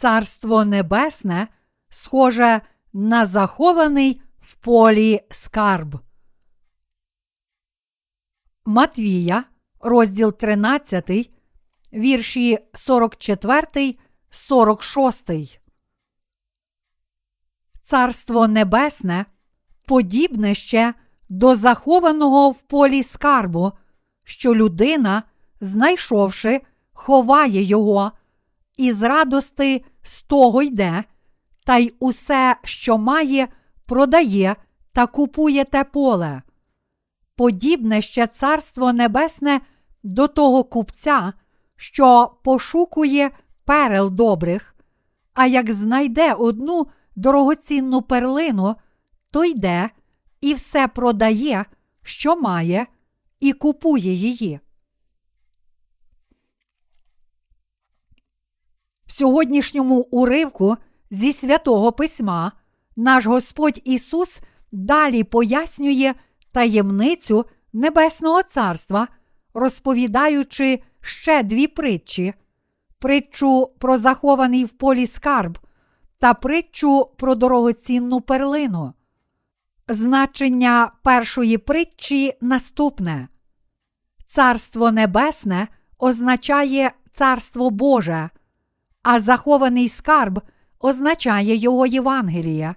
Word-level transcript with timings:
Царство 0.00 0.64
Небесне 0.64 1.48
схоже 1.88 2.60
на 2.92 3.24
захований 3.24 4.22
в 4.40 4.54
полі 4.54 5.20
скарб. 5.30 6.00
Матвія, 8.64 9.44
розділ 9.80 10.32
13, 10.32 11.30
вірші 11.92 12.58
44, 12.74 13.96
46. 14.30 15.30
Царство 17.80 18.48
Небесне 18.48 19.26
подібне 19.86 20.54
ще 20.54 20.94
до 21.28 21.54
захованого 21.54 22.50
в 22.50 22.62
полі 22.62 23.02
скарбу, 23.02 23.72
що 24.24 24.54
людина, 24.54 25.22
знайшовши, 25.60 26.60
ховає 26.92 27.62
його, 27.62 28.12
і 28.78 28.92
з 28.92 29.02
радости 29.02 29.84
з 30.02 30.22
того 30.22 30.62
йде, 30.62 31.04
та 31.66 31.76
й 31.76 31.94
усе, 32.00 32.56
що 32.64 32.98
має, 32.98 33.48
продає 33.86 34.56
та 34.92 35.06
купує 35.06 35.64
те 35.64 35.84
поле. 35.84 36.42
Подібне 37.36 38.00
ще 38.00 38.26
Царство 38.26 38.92
Небесне 38.92 39.60
до 40.02 40.28
того 40.28 40.64
купця, 40.64 41.32
що 41.76 42.36
пошукує 42.44 43.30
перел 43.64 44.10
добрих, 44.10 44.74
а 45.34 45.46
як 45.46 45.72
знайде 45.72 46.32
одну 46.32 46.86
дорогоцінну 47.16 48.02
перлину, 48.02 48.74
то 49.30 49.44
йде 49.44 49.90
і 50.40 50.54
все 50.54 50.88
продає, 50.88 51.64
що 52.02 52.36
має, 52.36 52.86
і 53.40 53.52
купує 53.52 54.12
її. 54.12 54.60
Сьогоднішньому 59.18 60.00
уривку 60.10 60.76
зі 61.10 61.32
святого 61.32 61.92
письма. 61.92 62.52
Наш 62.96 63.26
Господь 63.26 63.80
Ісус 63.84 64.40
далі 64.72 65.24
пояснює 65.24 66.14
таємницю 66.52 67.44
Небесного 67.72 68.42
Царства, 68.42 69.08
розповідаючи 69.54 70.82
ще 71.00 71.42
дві 71.42 71.66
притчі: 71.66 72.34
притчу 72.98 73.70
про 73.78 73.98
захований 73.98 74.64
в 74.64 74.68
полі 74.68 75.06
скарб 75.06 75.58
та 76.18 76.34
притчу 76.34 77.08
про 77.16 77.34
дорогоцінну 77.34 78.20
перлину. 78.20 78.92
Значення 79.88 80.92
першої 81.02 81.58
притчі 81.58 82.32
наступне: 82.40 83.28
Царство 84.26 84.92
Небесне 84.92 85.68
означає 85.98 86.92
Царство 87.12 87.70
Боже, 87.70 88.30
а 89.10 89.20
захований 89.20 89.88
скарб 89.88 90.40
означає 90.80 91.56
Його 91.56 91.86
Євангелія. 91.86 92.74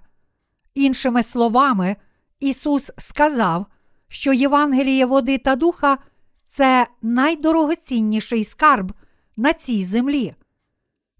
Іншими 0.74 1.22
словами, 1.22 1.96
Ісус 2.40 2.90
сказав, 2.98 3.66
що 4.08 4.32
Євангеліє 4.32 5.06
води 5.06 5.38
та 5.38 5.56
духа 5.56 5.98
це 6.46 6.86
найдорогоцінніший 7.02 8.44
скарб 8.44 8.92
на 9.36 9.52
цій 9.52 9.84
землі. 9.84 10.34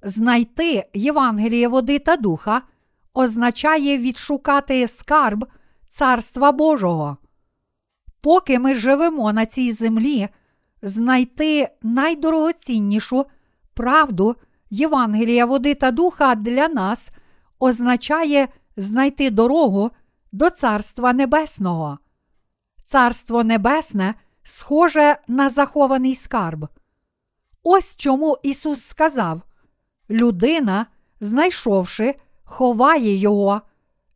Знайти 0.02 0.84
Євангеліє 0.94 1.68
води 1.68 1.98
та 1.98 2.16
духа 2.16 2.62
означає 3.14 3.98
відшукати 3.98 4.88
скарб 4.88 5.46
Царства 5.88 6.52
Божого. 6.52 7.16
Поки 8.20 8.58
ми 8.58 8.74
живемо 8.74 9.32
на 9.32 9.46
цій 9.46 9.72
землі, 9.72 10.28
знайти 10.82 11.68
найдорогоціннішу 11.82 13.26
правду 13.74 14.36
Євангелія 14.74 15.46
води 15.46 15.74
та 15.74 15.90
духа 15.90 16.34
для 16.34 16.68
нас 16.68 17.10
означає 17.58 18.48
знайти 18.76 19.30
дорогу 19.30 19.90
до 20.32 20.50
Царства 20.50 21.12
Небесного. 21.12 21.98
Царство 22.84 23.44
Небесне 23.44 24.14
схоже 24.42 25.16
на 25.28 25.48
захований 25.48 26.14
скарб. 26.14 26.68
Ось 27.62 27.96
чому 27.96 28.38
Ісус 28.42 28.82
сказав: 28.82 29.42
людина, 30.10 30.86
знайшовши, 31.20 32.14
ховає 32.44 33.14
його, 33.14 33.60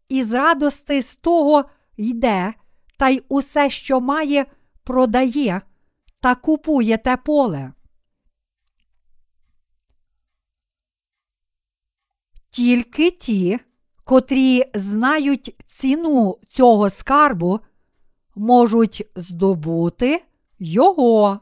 і 0.09 0.23
з 0.23 0.33
радости 0.33 1.03
з 1.03 1.17
того 1.17 1.65
йде, 1.97 2.55
та 2.99 3.09
й 3.09 3.23
усе, 3.29 3.71
що 3.71 4.01
має, 4.01 4.47
продає 4.85 5.61
та 6.21 6.35
купує 6.35 6.99
те 6.99 7.17
поле. 7.17 7.73
Тільки 12.57 13.11
ті, 13.11 13.59
котрі 14.05 14.65
знають 14.75 15.57
ціну 15.67 16.39
цього 16.47 16.91
скарбу, 16.91 17.61
можуть 18.35 19.11
здобути 19.17 20.23
його. 20.59 21.41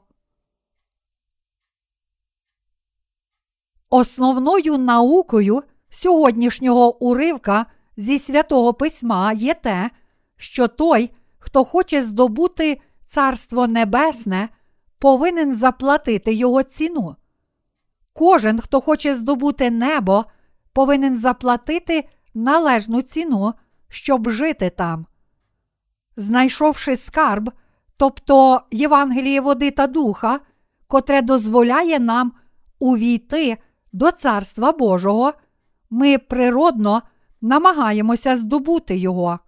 Основною 3.90 4.78
наукою 4.78 5.62
сьогоднішнього 5.90 7.04
уривка 7.04 7.66
зі 7.96 8.18
святого 8.18 8.74
письма 8.74 9.32
є 9.32 9.54
те, 9.54 9.90
що 10.36 10.68
той, 10.68 11.10
хто 11.38 11.64
хоче 11.64 12.02
здобути 12.02 12.80
Царство 13.06 13.66
Небесне, 13.66 14.48
повинен 14.98 15.54
заплатити 15.54 16.34
його 16.34 16.62
ціну. 16.62 17.16
Кожен, 18.12 18.60
хто 18.60 18.80
хоче 18.80 19.16
здобути 19.16 19.70
небо, 19.70 20.24
повинен 20.74 21.16
заплатити 21.16 22.08
належну 22.34 23.02
ціну, 23.02 23.52
щоб 23.88 24.30
жити 24.30 24.70
там. 24.70 25.06
Знайшовши 26.16 26.96
скарб, 26.96 27.50
тобто 27.96 28.60
Євангеліє 28.70 29.40
води 29.40 29.70
та 29.70 29.86
духа, 29.86 30.40
котре 30.86 31.22
дозволяє 31.22 32.00
нам 32.00 32.32
увійти 32.78 33.56
до 33.92 34.10
Царства 34.10 34.72
Божого, 34.72 35.32
ми 35.90 36.18
природно 36.18 37.02
намагаємося 37.40 38.36
здобути 38.36 38.96
його. 38.96 39.38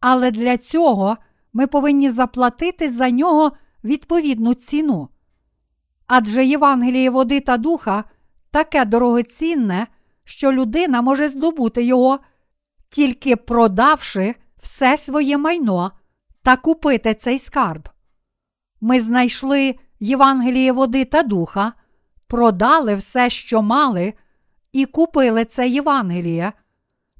Але 0.00 0.30
для 0.30 0.58
цього 0.58 1.16
ми 1.52 1.66
повинні 1.66 2.10
заплатити 2.10 2.90
за 2.90 3.10
нього 3.10 3.52
відповідну 3.84 4.54
ціну. 4.54 5.08
Адже 6.06 6.44
Євангеліє 6.44 7.10
води 7.10 7.40
та 7.40 7.56
духа 7.56 8.04
таке 8.50 8.84
дорогоцінне, 8.84 9.86
що 10.24 10.52
людина 10.52 11.02
може 11.02 11.28
здобути 11.28 11.84
його, 11.84 12.18
тільки 12.88 13.36
продавши 13.36 14.34
все 14.62 14.96
своє 14.98 15.38
майно 15.38 15.92
та 16.42 16.56
купити 16.56 17.14
цей 17.14 17.38
скарб. 17.38 17.88
Ми 18.80 19.00
знайшли 19.00 19.74
Євангеліє 20.00 20.72
води 20.72 21.04
та 21.04 21.22
духа, 21.22 21.72
продали 22.26 22.94
все, 22.94 23.30
що 23.30 23.62
мали, 23.62 24.14
і 24.72 24.84
купили 24.84 25.44
це 25.44 25.68
Євангеліє. 25.68 26.52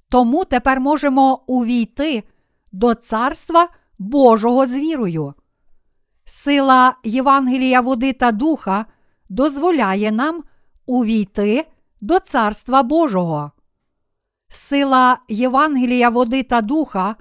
Тому 0.09 0.45
тепер 0.45 0.81
можемо 0.81 1.45
увійти 1.47 2.25
до 2.73 2.95
Царства 2.95 3.69
Божого 3.99 4.67
з 4.67 4.73
вірою. 4.73 5.35
Сила 6.25 6.97
Євангелія 7.05 7.81
води 7.81 8.13
та 8.13 8.33
духа 8.33 8.87
дозволяє 9.29 10.13
нам 10.13 10.43
увійти 10.87 11.67
до 12.05 12.21
Царства 12.21 12.83
Божого. 12.83 13.53
Сила 14.49 15.19
Євангелія 15.29 16.09
води 16.09 16.43
та 16.43 16.61
духа 16.61 17.17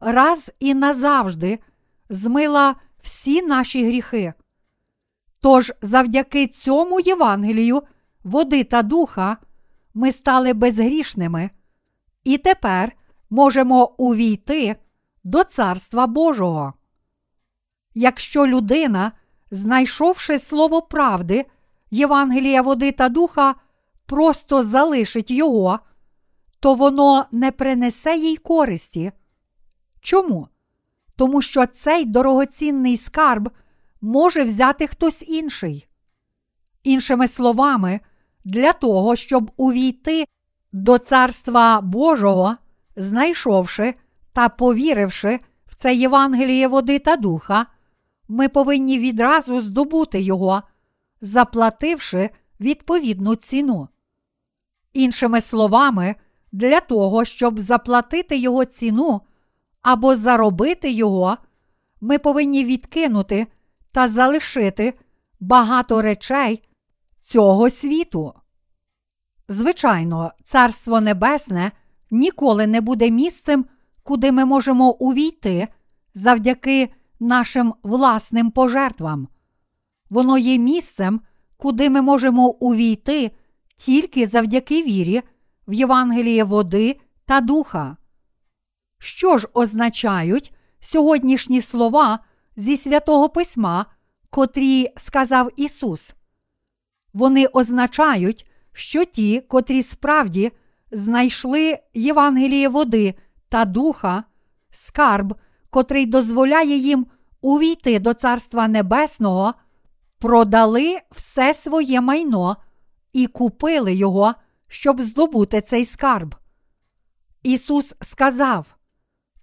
раз 0.00 0.52
і 0.60 0.74
назавжди 0.74 1.58
змила 2.10 2.76
всі 3.02 3.42
наші 3.42 3.86
гріхи. 3.86 4.32
Тож 5.40 5.72
завдяки 5.82 6.46
цьому 6.46 7.00
Євангелію 7.00 7.82
води 8.24 8.64
та 8.64 8.82
духа 8.82 9.36
ми 9.94 10.12
стали 10.12 10.52
безгрішними 10.52 11.50
і 12.24 12.38
тепер 12.38 12.92
можемо 13.30 13.94
увійти 13.98 14.76
до 15.24 15.44
Царства 15.44 16.06
Божого. 16.06 16.74
Якщо 17.94 18.46
людина, 18.46 19.12
знайшовши 19.50 20.38
слово 20.38 20.82
правди, 20.82 21.46
Євангелія 21.90 22.62
води 22.62 22.92
та 22.92 23.08
духа, 23.08 23.54
просто 24.08 24.62
залишить 24.62 25.30
його, 25.30 25.78
то 26.60 26.74
воно 26.74 27.26
не 27.32 27.52
принесе 27.52 28.16
їй 28.16 28.36
користі. 28.36 29.12
Чому? 30.00 30.48
Тому 31.16 31.42
що 31.42 31.66
цей 31.66 32.04
дорогоцінний 32.04 32.96
скарб 32.96 33.50
може 34.00 34.44
взяти 34.44 34.86
хтось 34.86 35.24
інший. 35.28 35.88
Іншими 36.82 37.28
словами, 37.28 38.00
для 38.44 38.72
того, 38.72 39.16
щоб 39.16 39.50
увійти 39.56 40.24
до 40.72 40.98
Царства 40.98 41.80
Божого, 41.80 42.56
знайшовши 42.96 43.94
та 44.32 44.48
повіривши 44.48 45.38
в 45.66 45.74
це 45.74 45.94
Євангеліє 45.94 46.68
води 46.68 46.98
та 46.98 47.16
духа, 47.16 47.66
ми 48.28 48.48
повинні 48.48 48.98
відразу 48.98 49.60
здобути 49.60 50.20
його, 50.20 50.62
заплативши 51.20 52.30
відповідну 52.60 53.34
ціну. 53.34 53.88
Іншими 54.92 55.40
словами, 55.40 56.14
для 56.52 56.80
того, 56.80 57.24
щоб 57.24 57.60
заплатити 57.60 58.36
його 58.36 58.64
ціну 58.64 59.20
або 59.82 60.16
заробити 60.16 60.90
його, 60.90 61.36
ми 62.00 62.18
повинні 62.18 62.64
відкинути 62.64 63.46
та 63.92 64.08
залишити 64.08 64.94
багато 65.40 66.02
речей 66.02 66.62
цього 67.20 67.70
світу. 67.70 68.34
Звичайно, 69.48 70.32
Царство 70.44 71.00
Небесне 71.00 71.72
ніколи 72.10 72.66
не 72.66 72.80
буде 72.80 73.10
місцем, 73.10 73.64
куди 74.02 74.32
ми 74.32 74.44
можемо 74.44 74.90
увійти 74.92 75.68
завдяки 76.14 76.88
нашим 77.20 77.74
власним 77.82 78.50
пожертвам. 78.50 79.28
Воно 80.10 80.38
є 80.38 80.58
місцем, 80.58 81.20
куди 81.56 81.90
ми 81.90 82.02
можемо 82.02 82.48
увійти 82.48 83.30
тільки 83.78 84.26
завдяки 84.26 84.82
вірі 84.82 85.22
в 85.68 85.72
Євангеліє 85.72 86.44
води 86.44 87.00
та 87.24 87.40
духа. 87.40 87.96
Що 88.98 89.38
ж 89.38 89.48
означають 89.54 90.54
сьогоднішні 90.80 91.60
слова 91.60 92.18
зі 92.56 92.76
святого 92.76 93.28
Письма, 93.28 93.86
котрі 94.30 94.88
сказав 94.96 95.50
Ісус? 95.56 96.14
Вони 97.14 97.46
означають, 97.46 98.50
що 98.72 99.04
ті, 99.04 99.40
котрі 99.40 99.82
справді 99.82 100.52
знайшли 100.90 101.78
Євангеліє 101.94 102.68
води 102.68 103.14
та 103.48 103.64
духа, 103.64 104.24
скарб, 104.70 105.34
котрий 105.70 106.06
дозволяє 106.06 106.76
їм 106.76 107.06
увійти 107.40 107.98
до 107.98 108.14
Царства 108.14 108.68
Небесного, 108.68 109.54
продали 110.18 110.98
все 111.10 111.54
своє 111.54 112.00
майно 112.00 112.56
і 113.12 113.26
купили 113.26 113.94
його, 113.94 114.34
щоб 114.68 115.02
здобути 115.02 115.60
цей 115.60 115.84
скарб. 115.84 116.34
Ісус 117.42 117.94
сказав: 118.00 118.76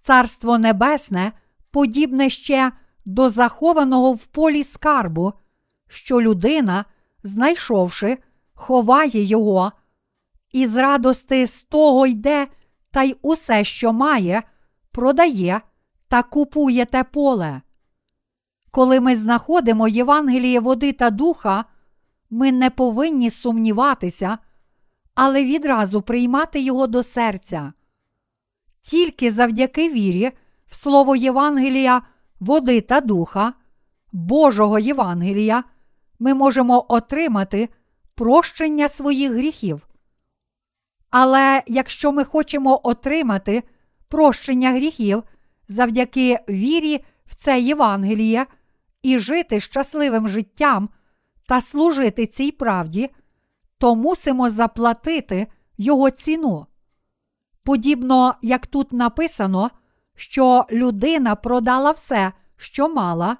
Царство 0.00 0.58
Небесне 0.58 1.32
подібне 1.70 2.30
ще 2.30 2.72
до 3.04 3.30
захованого 3.30 4.12
в 4.12 4.26
полі 4.26 4.64
скарбу, 4.64 5.32
що 5.88 6.20
людина, 6.20 6.84
знайшовши, 7.22 8.18
ховає 8.54 9.22
його, 9.22 9.72
і 10.52 10.66
з 10.66 10.76
радости 10.76 11.46
з 11.46 11.64
того 11.64 12.06
йде 12.06 12.48
та 12.90 13.02
й 13.02 13.16
усе, 13.22 13.64
що 13.64 13.92
має, 13.92 14.42
продає 14.92 15.60
та 16.08 16.22
купує 16.22 16.84
те 16.84 17.04
поле. 17.04 17.60
Коли 18.70 19.00
ми 19.00 19.16
знаходимо 19.16 19.88
Євангеліє 19.88 20.60
води 20.60 20.92
та 20.92 21.10
духа, 21.10 21.64
ми 22.30 22.52
не 22.52 22.70
повинні 22.70 23.30
сумніватися, 23.30 24.38
але 25.14 25.44
відразу 25.44 26.02
приймати 26.02 26.60
його 26.60 26.86
до 26.86 27.02
серця. 27.02 27.72
Тільки 28.80 29.30
завдяки 29.30 29.92
вірі 29.92 30.32
в 30.66 30.76
слово 30.76 31.16
Євангелія, 31.16 32.02
води 32.40 32.80
та 32.80 33.00
духа, 33.00 33.52
Божого 34.12 34.78
Євангелія, 34.78 35.64
ми 36.18 36.34
можемо 36.34 36.86
отримати 36.88 37.68
прощення 38.14 38.88
своїх 38.88 39.32
гріхів. 39.32 39.88
Але 41.10 41.62
якщо 41.66 42.12
ми 42.12 42.24
хочемо 42.24 42.80
отримати 42.82 43.62
прощення 44.08 44.70
гріхів 44.70 45.22
завдяки 45.68 46.38
вірі 46.48 47.04
в 47.26 47.34
це 47.34 47.60
Євангеліє 47.60 48.46
і 49.02 49.18
жити 49.18 49.60
щасливим 49.60 50.28
життям 50.28 50.88
та 51.48 51.60
служити 51.60 52.26
цій 52.26 52.52
правді, 52.52 53.10
то 53.78 53.96
мусимо 53.96 54.50
заплатити 54.50 55.46
його 55.78 56.10
ціну. 56.10 56.66
Подібно 57.64 58.34
як 58.42 58.66
тут 58.66 58.92
написано, 58.92 59.70
що 60.14 60.66
людина 60.70 61.34
продала 61.34 61.90
все, 61.90 62.32
що 62.56 62.88
мала, 62.88 63.36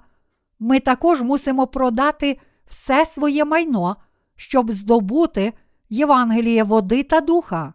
ми 0.59 0.79
також 0.79 1.21
мусимо 1.21 1.67
продати 1.67 2.39
все 2.65 3.05
своє 3.05 3.45
майно, 3.45 3.95
щоб 4.35 4.71
здобути 4.71 5.53
Євангеліє 5.89 6.63
води 6.63 7.03
та 7.03 7.21
духа. 7.21 7.73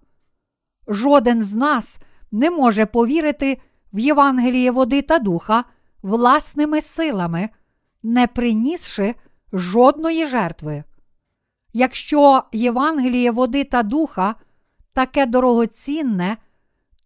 Жоден 0.88 1.43
з 1.43 1.55
нас 1.55 1.99
не 2.32 2.50
може 2.50 2.87
повірити 2.87 3.58
в 3.93 3.99
Євангеліє 3.99 4.70
води 4.70 5.02
та 5.02 5.19
духа 5.19 5.64
власними 6.02 6.81
силами, 6.81 7.49
не 8.02 8.26
принісши 8.26 9.14
жодної 9.53 10.27
жертви. 10.27 10.85
Якщо 11.73 12.43
Євангеліє 12.53 13.31
води 13.31 13.65
та 13.65 13.83
духа 13.83 14.35
таке 14.93 15.27
дорогоцінне, 15.27 16.37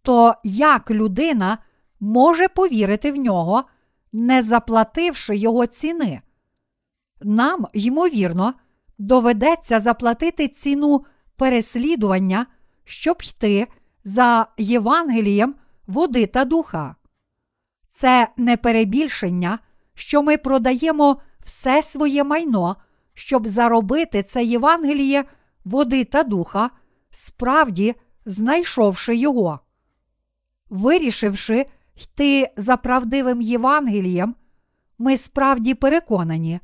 то 0.02 0.34
як 0.44 0.90
людина 0.90 1.58
може 2.00 2.48
повірити 2.48 3.12
в 3.12 3.16
нього, 3.16 3.64
не 4.12 4.42
заплативши 4.42 5.36
його 5.36 5.66
ціни? 5.66 6.20
Нам, 7.20 7.66
ймовірно, 7.72 8.54
доведеться 8.98 9.80
заплатити 9.80 10.48
ціну 10.48 11.04
переслідування, 11.36 12.46
щоб 12.84 13.22
йти 13.22 13.66
за 14.04 14.46
Євангелієм 14.58 15.54
води 15.86 16.26
та 16.26 16.44
духа. 16.44 16.96
Це 17.88 18.28
не 18.36 18.56
перебільшення, 18.56 19.58
що 19.94 20.22
ми 20.22 20.36
продаємо 20.36 21.20
все 21.46 21.82
своє 21.82 22.24
майно, 22.24 22.76
щоб 23.14 23.48
заробити 23.48 24.22
це 24.22 24.44
Євангеліє 24.44 25.24
води 25.64 26.04
та 26.04 26.22
духа, 26.22 26.70
справді 27.10 27.94
знайшовши 28.24 29.16
його. 29.16 29.60
Вирішивши 30.70 31.66
йти 31.94 32.52
за 32.56 32.76
правдивим 32.76 33.40
Євангелієм, 33.40 34.34
ми 34.98 35.16
справді 35.16 35.74
переконані, 35.74 36.60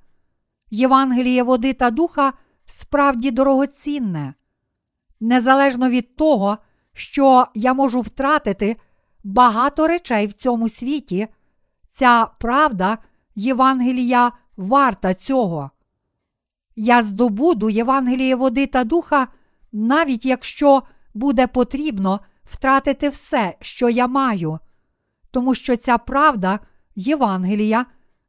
Євангеліє 0.71 1.43
води 1.43 1.73
та 1.73 1.91
духа 1.91 2.33
справді 2.67 3.31
дорогоцінне. 3.31 4.35
Незалежно 5.21 5.91
від 5.91 6.17
того, 6.17 6.59
що 6.95 7.47
я 7.55 7.75
можу 7.75 8.01
втратити 8.01 8.77
багато 9.25 9.87
речей 9.87 10.27
в 10.27 10.33
цьому 10.33 10.69
світі, 10.69 11.29
ця 11.89 12.27
правда 12.39 12.99
Євангелія 13.35 14.33
варта 14.57 15.15
цього. 15.15 15.71
Я 16.77 17.03
здобуду 17.03 17.71
Євангеліє 17.71 18.35
води 18.35 18.67
та 18.67 18.85
духа, 18.85 19.29
навіть 19.73 20.27
якщо 20.27 20.83
буде 21.15 21.47
потрібно 21.47 22.21
втратити 22.45 23.09
все, 23.09 23.57
що 23.61 23.89
я 23.89 24.07
маю, 24.07 24.59
тому 25.31 25.55
що 25.55 25.77
ця 25.77 25.99
правда 25.99 26.61
Євангелія 26.97 27.87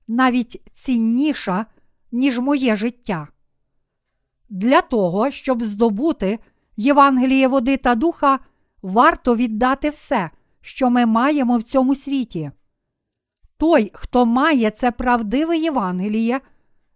навіть 0.07 0.61
цінніша, 0.73 1.65
ніж 2.11 2.39
моє 2.39 2.75
життя. 2.75 3.27
Для 4.49 4.81
того, 4.81 5.31
щоб 5.31 5.63
здобути 5.63 6.39
Євангеліє 6.77 7.47
води 7.47 7.77
та 7.77 7.95
духа, 7.95 8.39
варто 8.81 9.35
віддати 9.35 9.89
все, 9.89 10.29
що 10.61 10.89
ми 10.89 11.05
маємо 11.05 11.57
в 11.57 11.63
цьому 11.63 11.95
світі. 11.95 12.51
Той, 13.63 13.91
хто 13.93 14.25
має 14.25 14.71
це 14.71 14.91
правдиве 14.91 15.57
Євангеліє, 15.57 16.41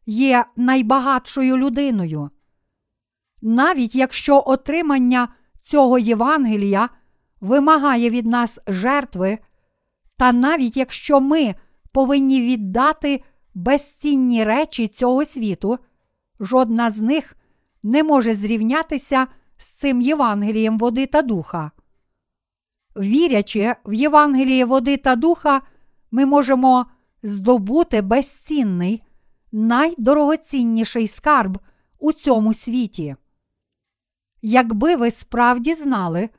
є 0.06 0.46
найбагатшою 0.56 1.58
людиною. 1.58 2.30
Навіть 3.42 3.96
якщо 3.96 4.44
отримання 4.46 5.28
цього 5.62 6.00
Євангелія 6.00 6.90
вимагає 7.42 8.10
від 8.10 8.26
нас 8.26 8.60
жертви, 8.68 9.38
та 10.18 10.32
навіть 10.32 10.78
якщо 10.78 11.22
ми 11.22 11.56
повинні 11.94 12.42
віддати 12.42 13.24
безцінні 13.54 14.44
речі 14.44 14.88
цього 14.88 15.26
світу, 15.26 15.80
жодна 16.40 16.90
з 16.90 17.02
них 17.02 17.38
не 17.84 18.04
може 18.04 18.34
зрівнятися 18.34 19.28
з 19.58 19.70
цим 19.72 20.02
Євангелієм 20.02 20.78
води 20.78 21.06
та 21.06 21.22
духа. 21.22 21.72
Вірячи 22.98 23.76
в 23.86 23.94
Євангеліє 23.94 24.66
води 24.66 24.98
та 24.98 25.16
духа, 25.16 25.62
ми 26.12 26.26
можемо 26.26 26.86
здобути 27.24 28.02
безцінний, 28.02 29.04
найдорогоцінніший 29.52 31.08
скарб 31.08 31.60
у 32.00 32.14
цьому 32.14 32.54
світі. 32.54 33.16
Якби 34.42 34.96
ви 34.96 35.12
справді 35.12 35.74
знали, 35.74 36.30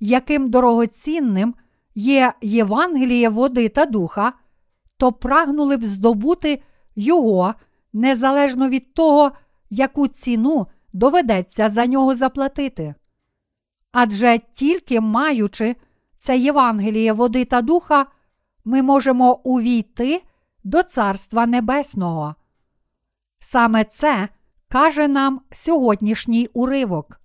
яким 0.00 0.50
дорогоцінним 0.50 1.54
є 1.94 2.32
Євангеліє 2.42 3.28
води 3.28 3.68
та 3.68 3.86
духа, 3.86 4.32
то 4.96 5.12
прагнули 5.12 5.76
б 5.76 5.84
здобути 5.84 6.62
його 6.96 7.54
незалежно 7.92 8.68
від 8.68 8.94
того, 8.94 9.32
яку 9.70 10.08
ціну 10.08 10.66
доведеться 10.92 11.68
за 11.68 11.86
нього 11.86 12.14
заплатити. 12.14 12.94
Адже 13.92 14.40
тільки 14.52 15.00
маючи 15.00 15.76
це 16.18 16.38
Євангеліє 16.38 17.12
води 17.12 17.44
та 17.44 17.62
духа, 17.62 18.06
ми 18.68 18.82
можемо 18.82 19.34
увійти 19.34 20.22
до 20.64 20.82
Царства 20.82 21.46
Небесного. 21.46 22.34
Саме 23.38 23.84
це 23.84 24.28
каже 24.68 25.08
нам 25.08 25.40
сьогоднішній 25.52 26.48
уривок. 26.52 27.20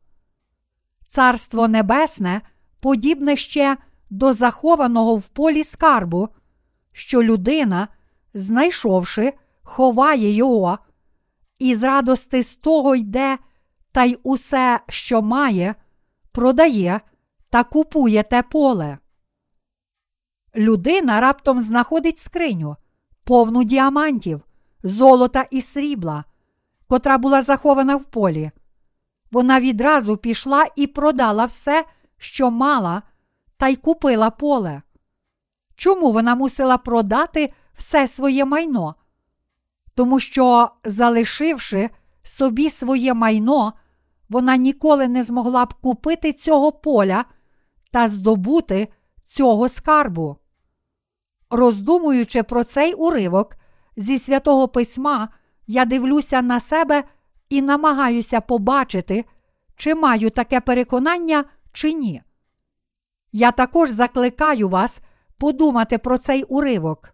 Царство 1.08 1.68
Небесне 1.68 2.42
подібне 2.82 3.36
ще 3.36 3.78
до 4.10 4.34
захованого 4.34 5.16
в 5.16 5.28
полі 5.28 5.64
скарбу, 5.64 6.30
що 6.92 7.24
людина, 7.24 7.88
знайшовши, 8.34 9.34
ховає 9.64 10.32
його, 10.32 10.80
і 11.60 11.76
з 11.76 11.84
радости 11.84 12.44
з 12.44 12.56
того 12.56 12.96
йде 12.96 13.38
та 13.92 14.04
й 14.04 14.20
усе, 14.24 14.80
що 14.90 15.22
має, 15.22 15.76
продає 16.32 17.02
та 17.50 17.64
купує 17.64 18.24
те 18.24 18.44
поле. 18.44 18.98
Людина 20.56 21.20
раптом 21.20 21.60
знаходить 21.60 22.20
скриню, 22.20 22.76
повну 23.24 23.64
діамантів, 23.64 24.42
золота 24.84 25.46
і 25.52 25.62
срібла, 25.62 26.24
котра 26.88 27.18
була 27.18 27.42
захована 27.42 27.96
в 27.96 28.04
полі. 28.04 28.52
Вона 29.32 29.60
відразу 29.60 30.18
пішла 30.18 30.66
і 30.76 30.88
продала 30.88 31.46
все, 31.46 31.86
що 32.18 32.52
мала, 32.52 33.02
та 33.58 33.68
й 33.68 33.76
купила 33.76 34.30
поле. 34.30 34.82
Чому 35.76 36.12
вона 36.12 36.36
мусила 36.36 36.78
продати 36.78 37.54
все 37.74 38.08
своє 38.08 38.46
майно? 38.46 38.96
Тому 39.96 40.20
що, 40.20 40.70
залишивши 40.84 41.90
собі 42.24 42.70
своє 42.70 43.14
майно, 43.14 43.74
вона 44.30 44.58
ніколи 44.58 45.08
не 45.08 45.24
змогла 45.24 45.66
б 45.66 45.74
купити 45.74 46.34
цього 46.34 46.72
поля 46.72 47.26
та 47.92 48.08
здобути 48.08 48.88
цього 49.26 49.70
скарбу. 49.70 50.38
Роздумуючи 51.54 52.44
про 52.44 52.64
цей 52.64 52.94
уривок 52.94 53.56
зі 53.98 54.20
святого 54.20 54.68
письма, 54.68 55.30
я 55.68 55.86
дивлюся 55.86 56.42
на 56.42 56.60
себе 56.60 57.04
і 57.50 57.62
намагаюся 57.62 58.42
побачити, 58.42 59.26
чи 59.76 59.96
маю 59.96 60.30
таке 60.30 60.60
переконання, 60.60 61.46
чи 61.72 61.94
ні. 61.94 62.22
Я 63.32 63.52
також 63.52 63.90
закликаю 63.90 64.70
вас 64.70 65.00
подумати 65.38 65.98
про 65.98 66.18
цей 66.18 66.44
уривок. 66.44 67.14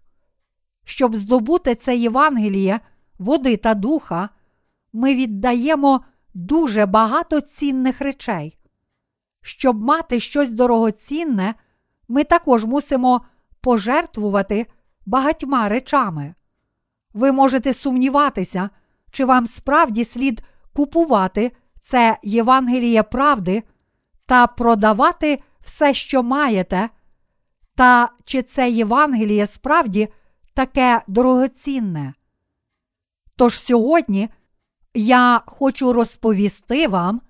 Щоб 0.85 1.15
здобути 1.15 1.75
це 1.75 1.97
Євангеліє, 1.97 2.79
води 3.17 3.57
та 3.57 3.73
духа, 3.73 4.29
ми 4.93 5.15
віддаємо 5.15 6.01
дуже 6.33 6.85
багато 6.85 7.41
цінних 7.41 8.01
речей. 8.01 8.57
Щоб 9.41 9.81
мати 9.81 10.19
щось 10.19 10.51
дорогоцінне, 10.51 11.55
ми 12.07 12.23
також 12.23 12.65
мусимо 12.65 13.21
пожертвувати 13.61 14.65
багатьма 15.05 15.67
речами. 15.67 16.35
Ви 17.13 17.31
можете 17.31 17.73
сумніватися, 17.73 18.69
чи 19.11 19.25
вам 19.25 19.47
справді 19.47 20.05
слід 20.05 20.41
купувати 20.73 21.51
це 21.81 22.17
Євангеліє 22.23 23.03
правди 23.03 23.63
та 24.25 24.47
продавати 24.47 25.43
все, 25.61 25.93
що 25.93 26.23
маєте, 26.23 26.89
та 27.75 28.09
чи 28.25 28.41
це 28.41 28.69
Євангеліє 28.69 29.47
справді 29.47 30.07
таке 30.53 31.01
дорогоцінне. 31.07 32.13
Тож 33.35 33.59
сьогодні 33.59 34.29
я 34.93 35.41
хочу 35.45 35.93
розповісти 35.93 36.87
вам 36.87 37.21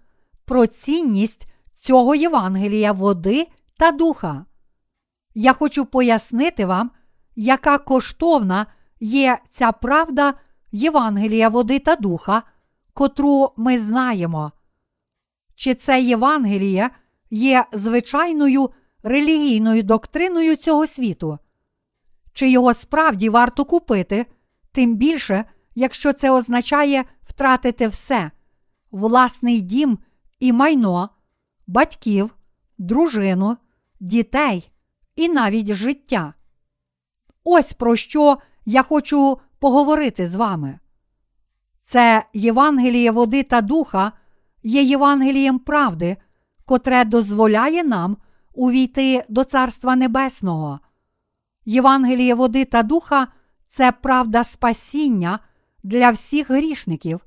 про 0.46 0.68
цінність 0.68 1.48
цього 1.74 2.16
Євангелія 2.16 2.92
води 2.92 3.48
та 3.78 3.92
духа. 3.92 4.46
Я 5.42 5.54
хочу 5.54 5.86
пояснити 5.86 6.66
вам, 6.66 6.92
яка 7.36 7.78
коштовна 7.78 8.66
є 9.00 9.38
ця 9.50 9.72
правда 9.72 10.34
Євангелія 10.72 11.50
води 11.50 11.80
та 11.80 11.96
духа, 11.96 12.44
котру 12.94 13.52
ми 13.58 13.78
знаємо. 13.78 14.52
Чи 15.56 15.76
це 15.76 16.02
Євангеліє 16.02 16.90
є 17.30 17.66
звичайною 17.74 18.70
релігійною 19.04 19.84
доктриною 19.84 20.56
цього 20.56 20.88
світу? 20.88 21.40
Чи 22.34 22.50
його 22.50 22.74
справді 22.74 23.30
варто 23.30 23.66
купити, 23.66 24.26
тим 24.72 24.96
більше, 24.96 25.46
якщо 25.76 26.14
це 26.14 26.32
означає 26.32 27.04
втратити 27.22 27.88
все 27.88 28.32
власний 28.92 29.62
дім 29.62 30.00
і 30.40 30.54
майно, 30.54 31.10
батьків, 31.68 32.36
дружину, 32.78 33.58
дітей 34.00 34.72
і 35.20 35.30
навіть 35.30 35.74
життя. 35.74 36.34
Ось 37.44 37.74
про 37.74 37.96
що 37.96 38.38
я 38.66 38.84
хочу 38.84 39.40
поговорити 39.60 40.28
з 40.28 40.36
вами. 40.36 40.80
Це 41.80 42.26
Євангеліє 42.34 43.12
води 43.12 43.44
та 43.44 43.62
духа 43.62 44.12
є 44.64 44.82
Євангелієм 44.82 45.60
правди, 45.60 46.18
котре 46.66 47.06
дозволяє 47.06 47.84
нам 47.84 48.18
увійти 48.54 49.24
до 49.30 49.44
Царства 49.44 49.96
Небесного. 49.96 50.80
Євангеліє 51.66 52.34
води 52.34 52.66
та 52.66 52.84
духа 52.84 53.28
це 53.68 53.92
правда 53.92 54.44
спасіння 54.44 55.40
для 55.84 56.12
всіх 56.12 56.50
грішників. 56.50 57.26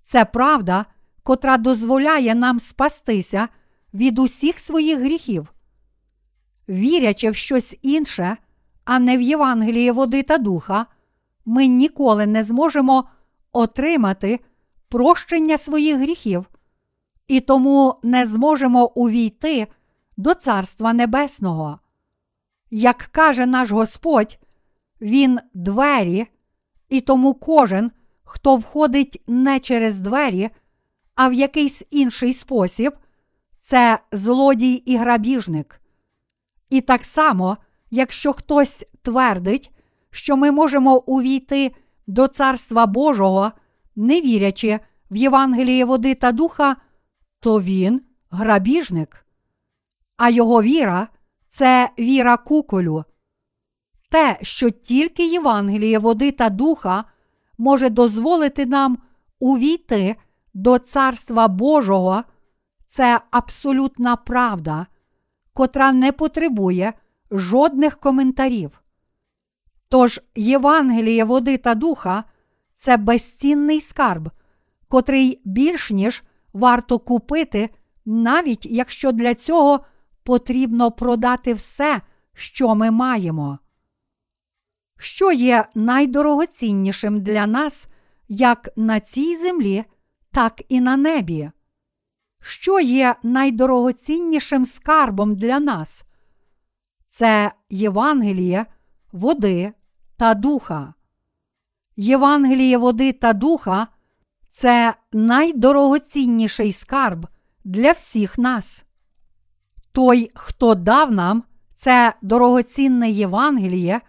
Це 0.00 0.24
правда, 0.24 0.86
котра 1.22 1.56
дозволяє 1.56 2.34
нам 2.34 2.60
спастися 2.60 3.48
від 3.94 4.18
усіх 4.18 4.60
своїх 4.60 4.98
гріхів. 4.98 5.48
Вірячи 6.70 7.30
в 7.30 7.36
щось 7.36 7.78
інше, 7.82 8.36
а 8.84 8.98
не 8.98 9.16
в 9.18 9.20
Євангеліє 9.20 9.92
води 9.92 10.22
та 10.22 10.38
духа, 10.38 10.86
ми 11.44 11.66
ніколи 11.66 12.26
не 12.26 12.44
зможемо 12.44 13.04
отримати 13.52 14.40
прощення 14.88 15.58
своїх 15.58 15.96
гріхів 15.96 16.46
і 17.28 17.40
тому 17.40 17.94
не 18.02 18.26
зможемо 18.26 18.88
увійти 18.94 19.66
до 20.16 20.34
Царства 20.34 20.92
Небесного. 20.92 21.78
Як 22.70 22.96
каже 22.96 23.46
наш 23.46 23.70
Господь, 23.70 24.38
Він 25.00 25.38
двері, 25.54 26.26
і 26.88 27.00
тому 27.00 27.34
кожен, 27.34 27.90
хто 28.24 28.56
входить 28.56 29.22
не 29.26 29.60
через 29.60 29.98
двері, 29.98 30.50
а 31.14 31.28
в 31.28 31.32
якийсь 31.32 31.82
інший 31.90 32.32
спосіб, 32.32 32.92
це 33.60 33.98
злодій 34.12 34.72
і 34.72 34.96
грабіжник. 34.96 35.79
І 36.70 36.80
так 36.80 37.04
само, 37.04 37.56
якщо 37.90 38.32
хтось 38.32 38.86
твердить, 39.02 39.70
що 40.10 40.36
ми 40.36 40.50
можемо 40.50 40.98
увійти 40.98 41.74
до 42.06 42.28
Царства 42.28 42.86
Божого, 42.86 43.52
не 43.96 44.20
вірячи 44.20 44.80
в 45.10 45.16
Євангеліє 45.16 45.84
води 45.84 46.14
та 46.14 46.32
духа, 46.32 46.76
то 47.40 47.60
він 47.60 48.02
грабіжник. 48.30 49.26
А 50.16 50.30
його 50.30 50.62
віра 50.62 51.08
це 51.48 51.90
віра 51.98 52.36
куколю. 52.36 53.04
Те, 54.10 54.38
що 54.42 54.70
тільки 54.70 55.26
Євангеліє 55.26 55.98
води 55.98 56.32
та 56.32 56.50
духа 56.50 57.04
може 57.58 57.90
дозволити 57.90 58.66
нам 58.66 58.98
увійти 59.38 60.16
до 60.54 60.78
Царства 60.78 61.48
Божого, 61.48 62.24
це 62.88 63.20
абсолютна 63.30 64.16
правда, 64.16 64.86
котра 65.60 65.92
не 65.92 66.12
потребує 66.12 66.92
жодних 67.30 67.98
коментарів. 67.98 68.82
Тож 69.90 70.20
Євангеліє 70.34 71.24
води 71.24 71.56
та 71.56 71.74
духа 71.74 72.24
це 72.74 72.96
безцінний 72.96 73.80
скарб, 73.80 74.30
котрий 74.88 75.40
більш 75.44 75.90
ніж 75.90 76.22
варто 76.52 76.98
купити, 76.98 77.70
навіть 78.04 78.66
якщо 78.66 79.12
для 79.12 79.34
цього 79.34 79.80
потрібно 80.22 80.90
продати 80.90 81.54
все, 81.54 82.00
що 82.34 82.74
ми 82.74 82.90
маємо. 82.90 83.58
Що 84.98 85.32
є 85.32 85.64
найдорогоціннішим 85.74 87.22
для 87.22 87.46
нас 87.46 87.86
як 88.28 88.68
на 88.76 89.00
цій 89.00 89.36
землі, 89.36 89.84
так 90.30 90.62
і 90.68 90.80
на 90.80 90.96
небі? 90.96 91.50
Що 92.40 92.80
є 92.80 93.14
найдорогоціннішим 93.22 94.64
скарбом 94.64 95.36
для 95.36 95.60
нас? 95.60 96.04
Це 97.08 97.52
Євангеліє, 97.70 98.66
води 99.12 99.72
та 100.16 100.34
духа. 100.34 100.94
Євангеліє 101.96 102.78
води 102.78 103.12
та 103.12 103.32
духа 103.32 103.86
це 104.48 104.94
найдорогоцінніший 105.12 106.72
скарб 106.72 107.26
для 107.64 107.92
всіх 107.92 108.38
нас. 108.38 108.84
Той, 109.92 110.30
хто 110.34 110.74
дав 110.74 111.12
нам 111.12 111.42
це 111.74 112.14
дорогоцінне 112.22 113.10
Євангеліє, 113.10 114.00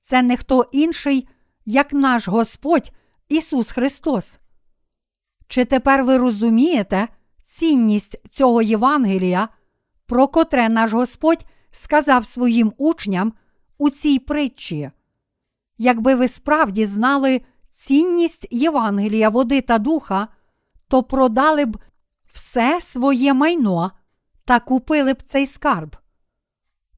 це 0.00 0.22
не 0.22 0.36
хто 0.36 0.68
інший, 0.72 1.28
як 1.66 1.92
наш 1.92 2.28
Господь 2.28 2.92
Ісус 3.28 3.70
Христос. 3.70 4.38
Чи 5.48 5.64
тепер 5.64 6.04
ви 6.04 6.18
розумієте 6.18 7.08
цінність 7.54 8.16
цього 8.30 8.62
Євангелія, 8.62 9.48
про 10.06 10.28
котре 10.28 10.68
наш 10.68 10.92
Господь 10.92 11.46
сказав 11.70 12.26
своїм 12.26 12.72
учням 12.78 13.32
у 13.78 13.90
цій 13.90 14.18
притчі? 14.18 14.90
Якби 15.78 16.14
ви 16.14 16.28
справді 16.28 16.86
знали 16.86 17.40
цінність 17.70 18.48
Євангелія, 18.50 19.28
води 19.28 19.60
та 19.60 19.78
духа, 19.78 20.28
то 20.88 21.02
продали 21.02 21.64
б 21.64 21.78
все 22.32 22.78
своє 22.80 23.34
майно 23.34 23.90
та 24.44 24.60
купили 24.60 25.12
б 25.12 25.22
цей 25.22 25.46
скарб. 25.46 25.96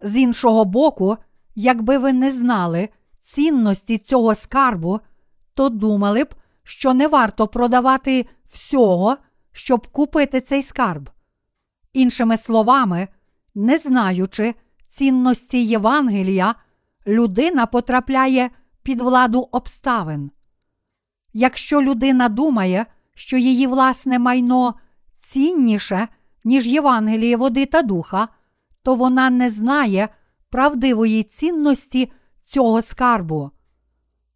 З 0.01 0.17
іншого 0.17 0.65
боку, 0.65 1.17
якби 1.55 1.99
ви 1.99 2.13
не 2.13 2.33
знали 2.33 2.89
цінності 3.21 3.99
цього 3.99 4.35
скарбу, 4.35 5.01
то 5.55 5.69
думали 5.69 6.25
б, 6.25 6.35
що 6.63 6.95
не 6.95 7.09
варто 7.09 7.49
продавати 7.49 8.27
всього, 8.51 9.17
щоб 9.57 9.87
купити 9.87 10.41
цей 10.41 10.63
скарб. 10.63 11.11
Іншими 11.93 12.37
словами, 12.37 13.09
не 13.55 13.79
знаючи 13.79 14.55
цінності 14.87 15.65
Євангелія, 15.65 16.55
людина 17.07 17.67
потрапляє 17.67 18.51
під 18.83 19.01
владу 19.01 19.49
обставин. 19.53 20.31
Якщо 21.33 21.83
людина 21.83 22.29
думає, 22.29 22.87
що 23.15 23.37
її 23.37 23.67
власне 23.67 24.19
майно 24.19 24.75
цінніше, 25.17 26.09
ніж 26.45 26.67
Євангеліє 26.67 27.37
води 27.37 27.67
та 27.67 27.83
духа, 27.83 28.29
то 28.83 28.95
вона 28.95 29.31
не 29.31 29.51
знає 29.51 30.09
правдивої 30.51 31.23
цінності 31.23 32.13
цього 32.47 32.83
скарбу. 32.83 33.51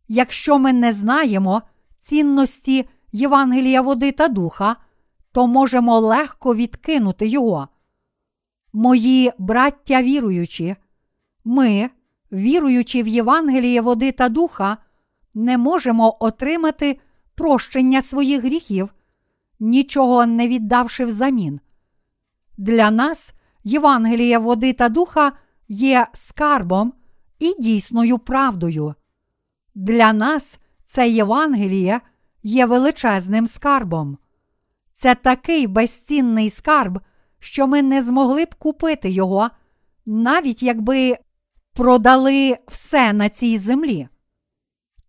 Якщо 0.09 0.59
ми 0.59 0.73
не 0.73 0.93
знаємо 0.93 1.63
цінності 1.99 2.89
Євангелія 3.13 3.83
води 3.83 4.13
та 4.13 4.29
духа, 4.29 4.77
то 5.33 5.47
можемо 5.47 5.99
легко 5.99 6.55
відкинути 6.55 7.27
його. 7.27 7.69
Мої 8.73 9.33
браття 9.39 10.03
віруючі, 10.03 10.77
ми, 11.45 11.91
віруючи 12.33 13.03
в 13.03 13.09
Євангеліє 13.09 13.81
води 13.81 14.13
та 14.13 14.29
духа, 14.29 14.77
не 15.35 15.59
можемо 15.59 16.17
отримати 16.21 16.99
прощення 17.35 18.03
своїх 18.03 18.45
гріхів, 18.45 18.95
нічого 19.61 20.27
не 20.27 20.49
віддавши 20.49 21.05
взамін. 21.05 21.61
Для 22.59 22.91
нас 22.91 23.35
Євангеліє 23.65 24.39
води 24.39 24.73
та 24.73 24.89
духа 24.89 25.33
є 25.69 26.07
скарбом 26.13 26.93
і 27.39 27.55
дійсною 27.59 28.19
правдою. 28.19 28.95
Для 29.75 30.13
нас 30.13 30.59
це 30.85 31.09
Євангеліє 31.09 32.01
є 32.43 32.67
величезним 32.67 33.47
скарбом. 33.47 34.19
Це 35.01 35.15
такий 35.15 35.67
безцінний 35.67 36.51
скарб, 36.51 37.01
що 37.39 37.67
ми 37.67 37.83
не 37.83 38.03
змогли 38.03 38.45
б 38.45 38.55
купити 38.55 39.11
його, 39.11 39.51
навіть 40.07 40.63
якби 40.63 41.19
продали 41.75 42.57
все 42.69 43.13
на 43.13 43.29
цій 43.29 43.59
землі. 43.59 44.09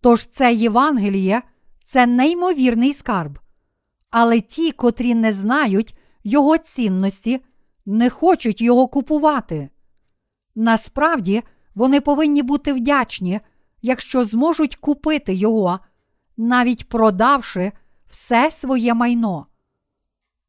Тож 0.02 0.28
це 0.28 0.54
Євангеліє 0.54 1.42
це 1.84 2.06
неймовірний 2.06 2.94
скарб. 2.94 3.40
Але 4.10 4.42
ті, 4.42 4.72
котрі 4.72 5.16
не 5.16 5.34
знають 5.34 5.98
його 6.24 6.58
цінності, 6.58 7.42
не 7.86 8.10
хочуть 8.10 8.62
його 8.62 8.88
купувати. 8.88 9.70
Насправді, 10.56 11.44
вони 11.76 12.02
повинні 12.02 12.44
бути 12.44 12.74
вдячні, 12.74 13.40
якщо 13.82 14.24
зможуть 14.24 14.76
купити 14.76 15.34
його, 15.34 15.80
навіть 16.38 16.90
продавши 16.90 17.72
все 18.10 18.52
своє 18.52 18.94
майно. 18.94 19.48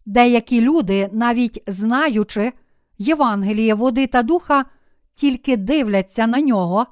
Деякі 0.06 0.60
люди, 0.60 1.08
навіть 1.12 1.62
знаючи 1.66 2.52
Євангеліє 2.98 3.74
води 3.74 4.06
та 4.06 4.22
духа, 4.22 4.64
тільки 5.14 5.56
дивляться 5.56 6.26
на 6.26 6.40
нього, 6.40 6.86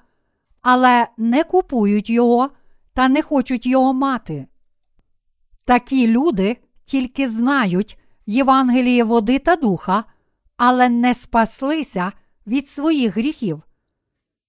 але 0.63 1.09
не 1.17 1.45
купують 1.45 2.11
його 2.11 2.51
та 2.93 3.09
не 3.09 3.23
хочуть 3.23 3.67
його 3.67 3.95
мати. 3.95 4.47
Такі 5.65 6.07
люди 6.07 6.57
тільки 6.85 7.29
знають 7.29 7.99
Євангеліє 8.27 9.05
води 9.05 9.39
та 9.39 9.57
духа, 9.57 10.05
але 10.57 10.89
не 10.89 11.15
спаслися 11.15 12.13
від 12.47 12.69
своїх 12.69 13.17
гріхів. 13.17 13.63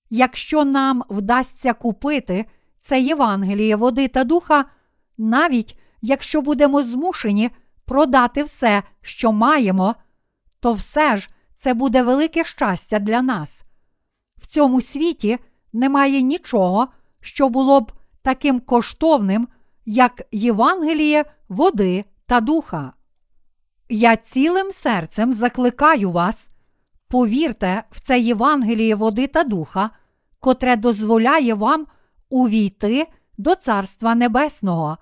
Якщо 0.10 0.66
нам 0.66 1.04
вдасться 1.10 1.74
купити 1.74 2.46
це 2.80 3.02
Євангеліє 3.02 3.76
води 3.76 4.08
та 4.08 4.24
духа, 4.24 4.66
навіть 5.18 5.80
якщо 6.02 6.42
будемо 6.42 6.84
змушені 6.84 7.50
продати 7.92 8.44
все, 8.44 8.84
що 9.02 9.32
маємо, 9.32 9.96
то 10.60 10.74
все 10.74 11.18
ж 11.18 11.30
це 11.56 11.74
буде 11.74 12.04
велике 12.04 12.44
щастя 12.44 13.00
для 13.00 13.22
нас. 13.22 13.64
В 14.38 14.48
цьому 14.48 14.82
світі 14.82 15.40
немає 15.74 16.22
нічого, 16.22 16.88
що 17.22 17.50
було 17.50 17.82
б 17.82 17.92
таким 18.22 18.60
коштовним, 18.60 19.48
як 19.86 20.22
Євангеліє 20.32 21.26
води 21.50 22.06
та 22.26 22.42
духа. 22.42 22.94
Я 23.90 24.16
цілим 24.16 24.72
серцем 24.72 25.34
закликаю 25.34 26.12
вас, 26.12 26.50
повірте 27.08 27.84
в 27.92 28.00
це 28.00 28.20
Євангеліє 28.20 28.96
води 28.96 29.28
та 29.28 29.44
духа, 29.44 29.90
котре 30.40 30.76
дозволяє 30.76 31.54
вам 31.54 31.88
увійти 32.30 33.08
до 33.38 33.56
Царства 33.56 34.16
Небесного. 34.16 34.98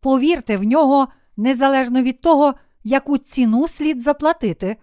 Повірте 0.00 0.56
в 0.56 0.64
нього 0.64 1.08
незалежно 1.36 2.02
від 2.02 2.20
того, 2.20 2.54
яку 2.84 3.18
ціну 3.18 3.68
слід 3.68 4.02
заплатити, 4.02 4.76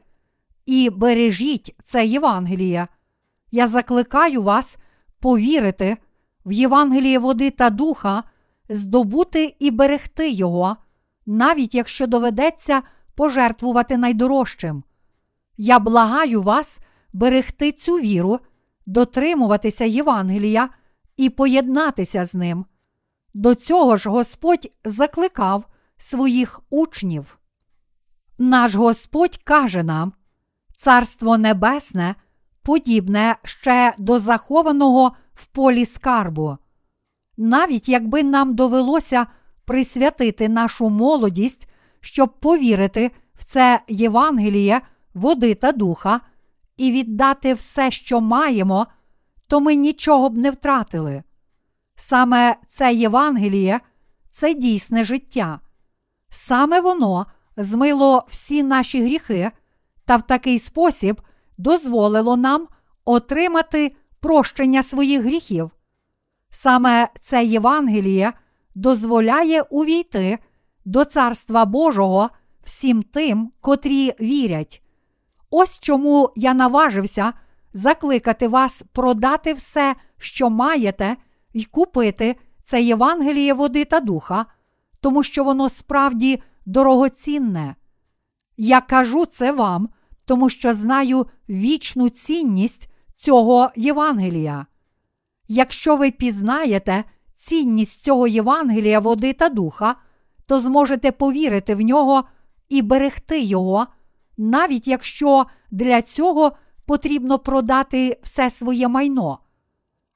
і 0.66 0.90
бережіть 0.90 1.76
це 1.84 2.06
Євангеліє. 2.06 2.88
Я 3.52 3.68
закликаю 3.68 4.44
вас 4.44 4.78
повірити 5.20 5.98
в 6.46 6.52
Євангеліє 6.52 7.20
води 7.20 7.50
та 7.50 7.70
духа, 7.70 8.24
здобути 8.70 9.56
і 9.60 9.72
берегти 9.72 10.30
його, 10.30 10.78
навіть 11.26 11.76
якщо 11.76 12.08
доведеться 12.08 12.82
пожертвувати 13.16 13.98
найдорожчим. 13.98 14.84
Я 15.58 15.80
благаю 15.80 16.42
вас 16.42 16.80
берегти 17.14 17.72
цю 17.72 17.94
віру, 17.94 18.40
дотримуватися 18.86 19.86
Євангелія 19.86 20.70
і 21.18 21.30
поєднатися 21.30 22.26
з 22.26 22.34
ним. 22.34 22.66
До 23.34 23.56
цього 23.56 23.98
ж 23.98 24.10
Господь 24.10 24.72
закликав 24.86 25.66
своїх 26.04 26.62
учнів. 26.70 27.40
Наш 28.38 28.76
Господь 28.76 29.38
каже 29.44 29.84
нам: 29.84 30.14
Царство 30.76 31.38
Небесне 31.38 32.16
подібне 32.62 33.36
ще 33.44 33.94
до 33.98 34.20
захованого 34.20 35.16
в 35.34 35.46
полі 35.46 35.86
скарбу. 35.86 36.58
Навіть 37.38 37.90
якби 37.90 38.24
нам 38.24 38.56
довелося 38.56 39.28
присвятити 39.66 40.50
нашу 40.50 40.90
молодість, 40.90 41.70
щоб 42.00 42.40
повірити 42.40 43.12
в 43.36 43.44
це 43.44 43.82
Євангеліє, 43.88 44.82
води 45.14 45.56
та 45.56 45.72
духа, 45.72 46.22
і 46.78 46.92
віддати 46.92 47.54
все, 47.54 47.92
що 47.92 48.22
маємо, 48.22 48.88
то 49.48 49.60
ми 49.60 49.76
нічого 49.76 50.30
б 50.30 50.38
не 50.38 50.52
втратили. 50.52 51.24
Саме 51.96 52.56
це 52.68 52.94
Євангеліє 52.94 53.80
це 54.30 54.54
дійсне 54.54 55.04
життя. 55.04 55.60
Саме 56.36 56.82
воно 56.82 57.26
змило 57.58 58.24
всі 58.28 58.64
наші 58.64 59.04
гріхи 59.04 59.52
та 60.06 60.16
в 60.16 60.22
такий 60.22 60.60
спосіб 60.60 61.22
дозволило 61.58 62.38
нам 62.38 62.68
отримати 63.06 63.96
прощення 64.20 64.84
своїх 64.84 65.22
гріхів. 65.22 65.72
Саме 66.50 67.10
це 67.22 67.46
Євангеліє 67.46 68.34
дозволяє 68.76 69.62
увійти 69.62 70.40
до 70.86 71.06
Царства 71.06 71.66
Божого 71.66 72.30
всім 72.64 73.04
тим, 73.04 73.52
котрі 73.62 74.14
вірять. 74.22 74.82
Ось 75.50 75.80
чому 75.80 76.30
я 76.36 76.54
наважився 76.54 77.34
закликати 77.74 78.48
вас 78.48 78.84
продати 78.94 79.54
все, 79.54 79.96
що 80.18 80.50
маєте, 80.50 81.16
і 81.54 81.66
купити 81.66 82.36
це 82.64 82.82
Євангеліє 82.82 83.54
води 83.54 83.86
та 83.86 84.00
духа, 84.00 84.46
тому 85.04 85.24
що 85.24 85.44
воно 85.44 85.70
справді 85.70 86.44
дорогоцінне. 86.66 87.76
Я 88.58 88.82
кажу 88.82 89.26
це 89.26 89.52
вам, 89.52 89.90
тому 90.26 90.50
що 90.50 90.74
знаю 90.74 91.28
вічну 91.50 92.10
цінність 92.10 92.90
цього 93.16 93.70
Євангелія. 93.76 94.66
Якщо 95.48 95.96
ви 95.96 96.12
пізнаєте 96.12 97.04
цінність 97.36 98.04
цього 98.04 98.28
Євангелія 98.28 99.00
води 99.00 99.34
та 99.34 99.50
духа, 99.50 99.96
то 100.46 100.60
зможете 100.60 101.12
повірити 101.12 101.76
в 101.76 101.82
нього 101.82 102.24
і 102.70 102.82
берегти 102.82 103.42
його, 103.42 103.88
навіть 104.38 104.88
якщо 104.88 105.46
для 105.72 106.02
цього 106.02 106.52
потрібно 106.86 107.40
продати 107.40 108.20
все 108.24 108.50
своє 108.50 108.88
майно. 108.88 109.40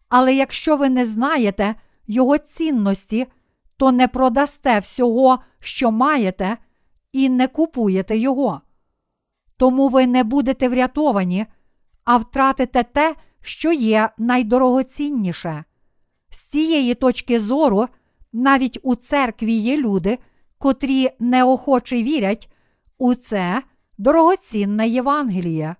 Але 0.09 0.35
якщо 0.35 0.77
ви 0.77 0.89
не 0.89 1.05
знаєте 1.05 1.75
його 2.07 2.37
цінності, 2.37 3.27
то 3.77 3.91
не 3.91 4.07
продасте 4.07 4.79
всього, 4.79 5.39
що 5.59 5.91
маєте, 5.91 6.57
і 7.11 7.29
не 7.29 7.47
купуєте 7.47 8.17
його. 8.17 8.61
Тому 9.57 9.89
ви 9.89 10.07
не 10.07 10.23
будете 10.23 10.69
врятовані, 10.69 11.45
а 12.03 12.17
втратите 12.17 12.83
те, 12.83 13.15
що 13.41 13.71
є 13.71 14.09
найдорогоцінніше. 14.17 15.63
З 16.29 16.41
цієї 16.41 16.93
точки 16.93 17.39
зору, 17.39 17.87
навіть 18.33 18.79
у 18.83 18.95
церкві 18.95 19.53
є 19.53 19.77
люди, 19.77 20.17
котрі 20.57 21.09
неохоче 21.19 22.03
вірять 22.03 22.51
у 22.97 23.15
це 23.15 23.63
дорогоцінне 23.97 24.87
Євангеліє. 24.87 25.75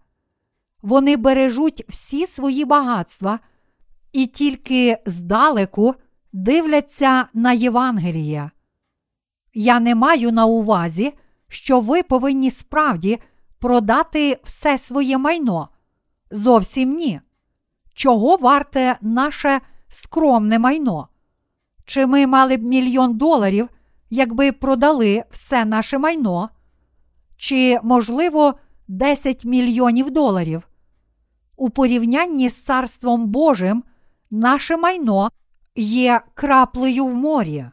Вони 0.81 1.17
бережуть 1.17 1.83
всі 1.89 2.27
свої 2.27 2.65
багатства 2.65 3.39
і 4.11 4.25
тільки 4.25 4.97
здалеку 5.05 5.95
дивляться 6.37 7.25
на 7.33 7.53
Євангеліє. 7.53 8.51
Я 9.53 9.79
не 9.79 9.95
маю 9.95 10.31
на 10.31 10.45
увазі, 10.45 11.13
що 11.47 11.79
ви 11.79 12.03
повинні 12.03 12.51
справді 12.51 13.19
продати 13.59 14.39
все 14.43 14.77
своє 14.77 15.17
майно. 15.17 15.69
Зовсім 16.31 16.93
ні. 16.93 17.21
Чого 17.93 18.37
варте 18.37 18.97
наше 19.01 19.61
скромне 19.89 20.59
майно? 20.59 21.07
Чи 21.85 22.05
ми 22.05 22.27
мали 22.27 22.57
б 22.57 22.63
мільйон 22.63 23.17
доларів, 23.17 23.69
якби 24.09 24.51
продали 24.51 25.23
все 25.29 25.65
наше 25.65 25.97
майно? 25.97 26.49
Чи, 27.37 27.79
можливо, 27.83 28.53
10 28.87 29.45
мільйонів 29.45 30.11
доларів? 30.11 30.67
У 31.55 31.69
порівнянні 31.69 32.49
з 32.49 32.63
Царством 32.63 33.27
Божим 33.27 33.83
наше 34.31 34.77
майно 34.77 35.29
є 35.77 36.21
краплею 36.33 37.05
в 37.05 37.15
морі. 37.15 37.65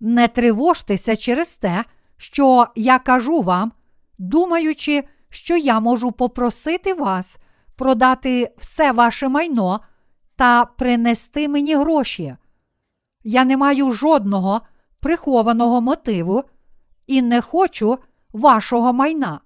Не 0.00 0.28
тривожтеся 0.28 1.16
через 1.16 1.54
те, 1.54 1.84
що 2.16 2.66
я 2.76 2.98
кажу 2.98 3.42
вам, 3.42 3.72
думаючи, 4.18 5.04
що 5.30 5.56
я 5.56 5.80
можу 5.80 6.12
попросити 6.12 6.94
вас 6.94 7.38
продати 7.76 8.54
все 8.58 8.92
ваше 8.92 9.28
майно 9.28 9.80
та 10.36 10.64
принести 10.64 11.48
мені 11.48 11.74
гроші. 11.74 12.36
Я 13.24 13.44
не 13.44 13.56
маю 13.56 13.92
жодного 13.92 14.60
прихованого 15.00 15.80
мотиву 15.80 16.44
і 17.06 17.22
не 17.22 17.40
хочу 17.40 17.98
вашого 18.32 18.92
майна. 18.92 19.40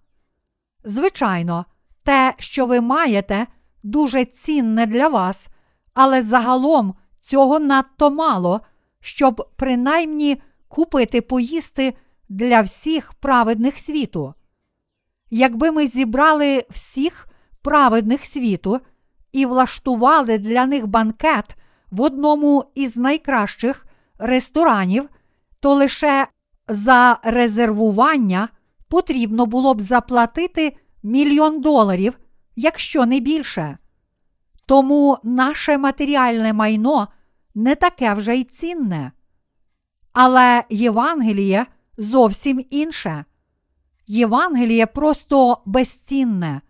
Звичайно, 0.84 1.64
те, 2.02 2.34
що 2.38 2.66
ви 2.66 2.80
маєте, 2.80 3.46
дуже 3.82 4.24
цінне 4.24 4.86
для 4.86 5.08
вас, 5.08 5.48
але 5.94 6.22
загалом 6.22 6.94
цього 7.24 7.58
надто 7.58 8.10
мало, 8.10 8.60
щоб 9.00 9.48
принаймні 9.56 10.42
купити 10.68 11.20
поїсти 11.20 11.94
для 12.28 12.60
всіх 12.60 13.14
праведних 13.14 13.78
світу. 13.78 14.34
Якби 15.30 15.70
ми 15.70 15.86
зібрали 15.86 16.64
всіх 16.70 17.28
праведних 17.62 18.26
світу 18.26 18.80
і 19.32 19.46
влаштували 19.46 20.38
для 20.38 20.66
них 20.66 20.86
банкет 20.86 21.56
в 21.90 22.00
одному 22.00 22.64
із 22.74 22.96
найкращих 22.96 23.86
ресторанів, 24.18 25.08
то 25.60 25.74
лише 25.74 26.26
за 26.68 27.18
резервування 27.22 28.48
потрібно 28.88 29.46
було 29.46 29.74
б 29.74 29.80
заплатити 29.80 30.76
мільйон 31.02 31.60
доларів, 31.60 32.18
якщо 32.56 33.06
не 33.06 33.20
більше. 33.20 33.78
Тому 34.66 35.18
наше 35.22 35.78
матеріальне 35.78 36.52
майно 36.52 37.08
не 37.54 37.74
таке 37.74 38.14
вже 38.14 38.36
й 38.36 38.44
цінне. 38.44 39.12
Але 40.12 40.64
Євангеліє 40.70 41.66
зовсім 41.98 42.64
інше. 42.70 43.24
Євангеліє 44.06 44.86
просто 44.86 45.58
безцінне, 45.66 46.60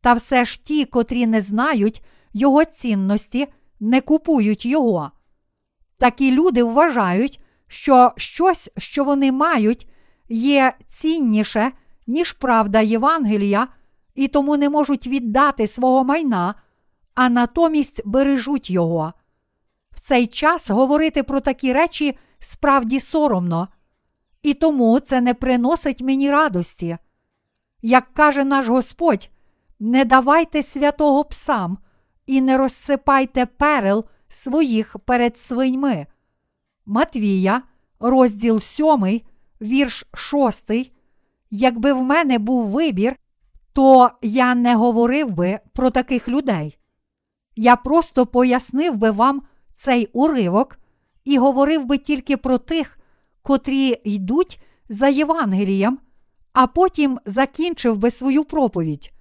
та 0.00 0.12
все 0.12 0.44
ж 0.44 0.64
ті, 0.64 0.84
котрі 0.84 1.26
не 1.26 1.40
знають 1.40 2.02
його 2.32 2.64
цінності, 2.64 3.48
не 3.80 4.00
купують 4.00 4.66
його. 4.66 5.10
Такі 5.98 6.32
люди 6.32 6.62
вважають, 6.62 7.44
що 7.68 8.12
щось, 8.16 8.70
що 8.78 9.04
вони 9.04 9.32
мають, 9.32 9.88
є 10.28 10.72
цінніше, 10.86 11.72
ніж 12.06 12.32
правда 12.32 12.80
Євангелія, 12.80 13.68
і 14.14 14.28
тому 14.28 14.56
не 14.56 14.70
можуть 14.70 15.06
віддати 15.06 15.66
свого 15.66 16.04
майна, 16.04 16.54
а 17.14 17.28
натомість 17.28 18.02
бережуть 18.04 18.70
його. 18.70 19.12
В 19.90 20.00
цей 20.00 20.26
час 20.26 20.70
говорити 20.70 21.22
про 21.22 21.40
такі 21.40 21.72
речі 21.72 22.18
справді 22.38 23.00
соромно, 23.00 23.68
і 24.42 24.54
тому 24.54 25.00
це 25.00 25.20
не 25.20 25.34
приносить 25.34 26.02
мені 26.02 26.30
радості. 26.30 26.98
Як 27.82 28.14
каже 28.14 28.44
наш 28.44 28.68
Господь, 28.68 29.30
не 29.80 30.04
давайте 30.04 30.62
святого 30.62 31.24
псам 31.24 31.78
і 32.26 32.40
не 32.40 32.58
розсипайте 32.58 33.46
перел 33.46 34.04
своїх 34.28 34.96
перед 34.98 35.38
свиньми. 35.38 36.06
Матвія, 36.86 37.62
розділ 38.00 38.60
7, 38.60 39.20
вірш 39.60 40.04
6. 40.14 40.70
Якби 41.50 41.92
в 41.92 42.02
мене 42.02 42.38
був 42.38 42.66
вибір, 42.66 43.16
то 43.72 44.10
я 44.22 44.54
не 44.54 44.74
говорив 44.74 45.30
би 45.30 45.60
про 45.72 45.90
таких 45.90 46.28
людей. 46.28 46.78
Я 47.56 47.76
просто 47.76 48.26
пояснив 48.26 48.96
би 48.96 49.10
вам 49.10 49.42
цей 49.74 50.08
уривок 50.12 50.78
і 51.24 51.38
говорив 51.38 51.84
би 51.84 51.98
тільки 51.98 52.36
про 52.36 52.58
тих, 52.58 52.98
котрі 53.42 54.00
йдуть 54.04 54.60
за 54.88 55.08
Євангелієм, 55.08 55.98
а 56.52 56.66
потім 56.66 57.18
закінчив 57.26 57.96
би 57.96 58.10
свою 58.10 58.44
проповідь. 58.44 59.12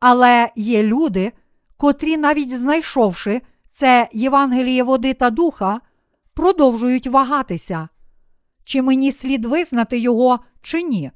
Але 0.00 0.50
є 0.56 0.82
люди, 0.82 1.32
котрі, 1.76 2.16
навіть 2.16 2.58
знайшовши 2.58 3.40
це 3.70 4.08
Євангеліє 4.12 4.82
води 4.82 5.14
та 5.14 5.30
духа, 5.30 5.80
продовжують 6.34 7.06
вагатися. 7.06 7.88
Чи 8.64 8.82
мені 8.82 9.12
слід 9.12 9.44
визнати 9.44 9.98
його, 9.98 10.40
чи 10.62 10.82
ні? 10.82 11.10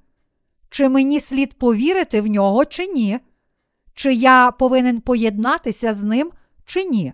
Чи 0.71 0.89
мені 0.89 1.21
слід 1.21 1.59
повірити 1.59 2.21
в 2.21 2.27
нього, 2.27 2.65
чи 2.65 2.87
ні? 2.87 3.19
Чи 3.95 4.15
я 4.15 4.51
повинен 4.51 5.01
поєднатися 5.01 5.95
з 5.95 6.03
ним, 6.03 6.31
чи 6.65 6.85
ні? 6.85 7.13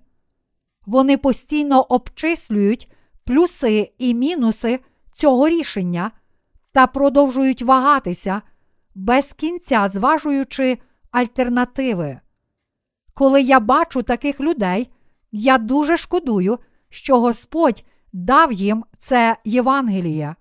Вони 0.87 1.17
постійно 1.17 1.83
обчислюють 1.83 2.91
плюси 3.25 3.93
і 3.99 4.15
мінуси 4.15 4.81
цього 5.13 5.49
рішення 5.49 6.11
та 6.73 6.87
продовжують 6.87 7.63
вагатися, 7.63 8.43
без 8.95 9.33
кінця 9.33 9.89
зважуючи 9.89 10.79
альтернативи. 11.11 12.21
Коли 13.15 13.43
я 13.43 13.61
бачу 13.61 14.03
таких 14.03 14.41
людей, 14.41 14.91
я 15.33 15.59
дуже 15.59 15.97
шкодую, 15.97 16.59
що 16.89 17.21
Господь 17.21 17.85
дав 18.13 18.53
їм 18.53 18.85
це 18.99 19.37
Євангеліє. 19.45 20.35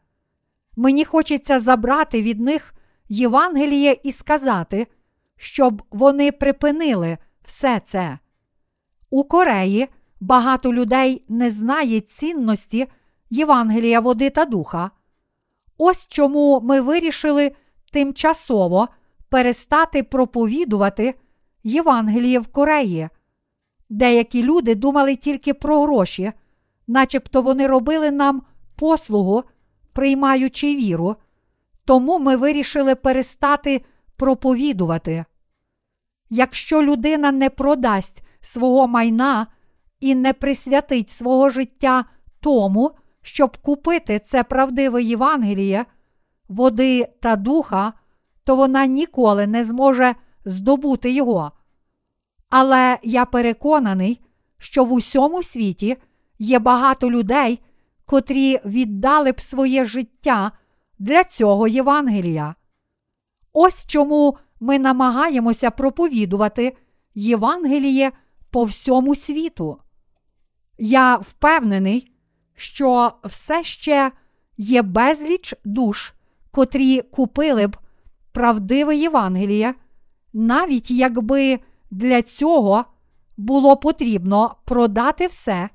Мені 0.75 1.05
хочеться 1.05 1.59
забрати 1.59 2.21
від 2.21 2.39
них 2.39 2.73
Євангеліє 3.09 3.97
і 4.03 4.11
сказати, 4.11 4.87
щоб 5.39 5.81
вони 5.91 6.31
припинили 6.31 7.17
все 7.43 7.81
це. 7.85 8.19
У 9.09 9.23
Кореї 9.23 9.87
багато 10.19 10.73
людей 10.73 11.23
не 11.29 11.51
знає 11.51 11.99
цінності 12.01 12.87
Євангелія 13.29 13.99
води 13.99 14.29
та 14.29 14.45
духа. 14.45 14.91
Ось 15.77 16.07
чому 16.07 16.61
ми 16.63 16.81
вирішили 16.81 17.51
тимчасово 17.91 18.87
перестати 19.29 20.03
проповідувати 20.03 21.15
Євангеліє 21.63 22.39
в 22.39 22.47
Кореї. 22.47 23.09
Деякі 23.89 24.43
люди 24.43 24.75
думали 24.75 25.15
тільки 25.15 25.53
про 25.53 25.81
гроші, 25.81 26.31
начебто 26.87 27.41
вони 27.41 27.67
робили 27.67 28.11
нам 28.11 28.41
послугу, 28.75 29.43
приймаючи 29.93 30.75
віру, 30.75 31.15
тому 31.85 32.19
ми 32.19 32.35
вирішили 32.35 32.95
перестати 32.95 33.81
проповідувати. 34.19 35.25
Якщо 36.29 36.83
людина 36.83 37.31
не 37.31 37.49
продасть 37.49 38.23
свого 38.41 38.87
майна 38.87 39.47
і 39.99 40.15
не 40.15 40.33
присвятить 40.33 41.09
свого 41.09 41.49
життя 41.49 42.05
тому, 42.39 42.91
щоб 43.21 43.57
купити 43.57 44.19
це 44.19 44.43
правдиве 44.43 45.03
Євангеліє, 45.03 45.85
води 46.47 47.07
та 47.19 47.35
духа, 47.35 47.93
то 48.43 48.55
вона 48.55 48.85
ніколи 48.85 49.47
не 49.47 49.65
зможе 49.65 50.15
здобути 50.45 51.11
його. 51.11 51.51
Але 52.49 52.97
я 53.03 53.25
переконаний, 53.25 54.21
що 54.57 54.83
в 54.83 54.93
усьому 54.93 55.43
світі 55.43 55.97
є 56.39 56.59
багато 56.59 57.11
людей, 57.11 57.59
котрі 58.05 58.59
віддали 58.65 59.31
б 59.31 59.41
своє 59.41 59.85
життя 59.85 60.51
для 60.99 61.23
цього 61.23 61.67
Євангелія. 61.67 62.55
Ось 63.53 63.85
чому 63.85 64.37
ми 64.59 64.79
намагаємося 64.79 65.71
проповідувати 65.71 66.77
Євангеліє 67.15 68.11
по 68.49 68.63
всьому 68.63 69.15
світу. 69.15 69.77
Я 70.77 71.15
впевнений, 71.15 72.11
що 72.55 73.11
все 73.23 73.63
ще 73.63 74.11
є 74.57 74.81
безліч 74.81 75.53
душ, 75.65 76.13
котрі 76.51 77.01
купили 77.01 77.67
б 77.67 77.77
правдиве 78.31 78.95
Євангеліє, 78.95 79.73
навіть 80.33 80.91
якби 80.91 81.59
для 81.91 82.21
цього 82.21 82.85
було 83.37 83.77
потрібно 83.77 84.55
продати 84.65 85.27
все 85.27 85.69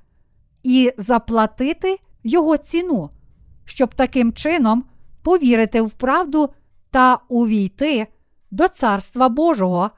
і 0.62 0.92
заплатити 0.98 1.98
його 2.24 2.56
ціну, 2.56 3.10
щоб 3.64 3.94
таким 3.94 4.32
чином 4.32 4.84
повірити 5.22 5.82
в 5.82 5.90
правду 5.90 6.50
та 6.94 7.18
увійти 7.28 8.06
до 8.50 8.68
Царства 8.68 9.28
Божого, 9.28 9.90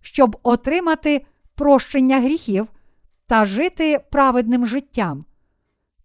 щоб 0.00 0.36
отримати 0.42 1.26
прощення 1.54 2.20
гріхів 2.20 2.68
та 3.26 3.44
жити 3.44 4.04
праведним 4.10 4.66
життям, 4.66 5.24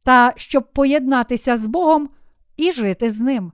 та 0.03 0.33
щоб 0.35 0.73
поєднатися 0.73 1.57
з 1.57 1.65
Богом 1.65 2.09
і 2.57 2.71
жити 2.71 3.11
з 3.11 3.19
ним. 3.19 3.51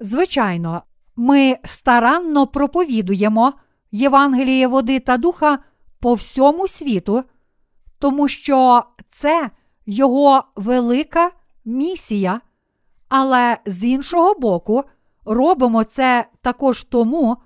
Звичайно, 0.00 0.82
ми 1.16 1.56
старанно 1.64 2.46
проповідуємо 2.46 3.52
Євангеліє 3.92 4.66
води 4.66 5.00
та 5.00 5.16
духа 5.16 5.58
по 6.00 6.14
всьому 6.14 6.68
світу, 6.68 7.24
тому 7.98 8.28
що 8.28 8.84
це 9.08 9.50
його 9.86 10.44
велика 10.56 11.30
місія, 11.64 12.40
але 13.08 13.58
з 13.66 13.84
іншого 13.84 14.34
боку, 14.34 14.84
робимо 15.28 15.84
це 15.84 16.26
також 16.42 16.84
тому, 16.84 17.36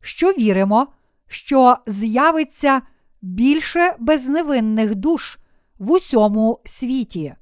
що 0.00 0.28
віримо, 0.32 0.86
що 1.28 1.76
з'явиться 1.86 2.82
більше 3.22 3.94
безневинних 3.98 4.94
душ 4.94 5.38
в 5.78 5.90
усьому 5.90 6.60
світі. 6.64 7.34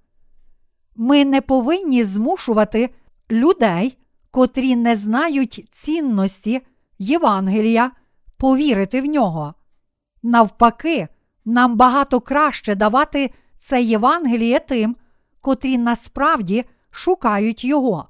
Ми 0.97 1.25
не 1.25 1.41
повинні 1.41 2.05
змушувати 2.05 2.91
людей, 3.31 3.99
котрі 4.31 4.77
не 4.77 4.97
знають 4.97 5.69
цінності 5.71 6.61
Євангелія, 6.99 7.91
повірити 8.39 9.03
в 9.03 9.07
нього. 9.07 9.55
Навпаки, 10.23 11.09
нам 11.45 11.77
багато 11.77 12.21
краще 12.21 12.75
давати 12.75 13.31
це 13.59 13.83
Євангеліє 13.83 14.59
тим, 14.59 14.97
котрі 15.41 15.79
насправді 15.79 16.65
шукають 16.91 17.65
його. 17.65 18.09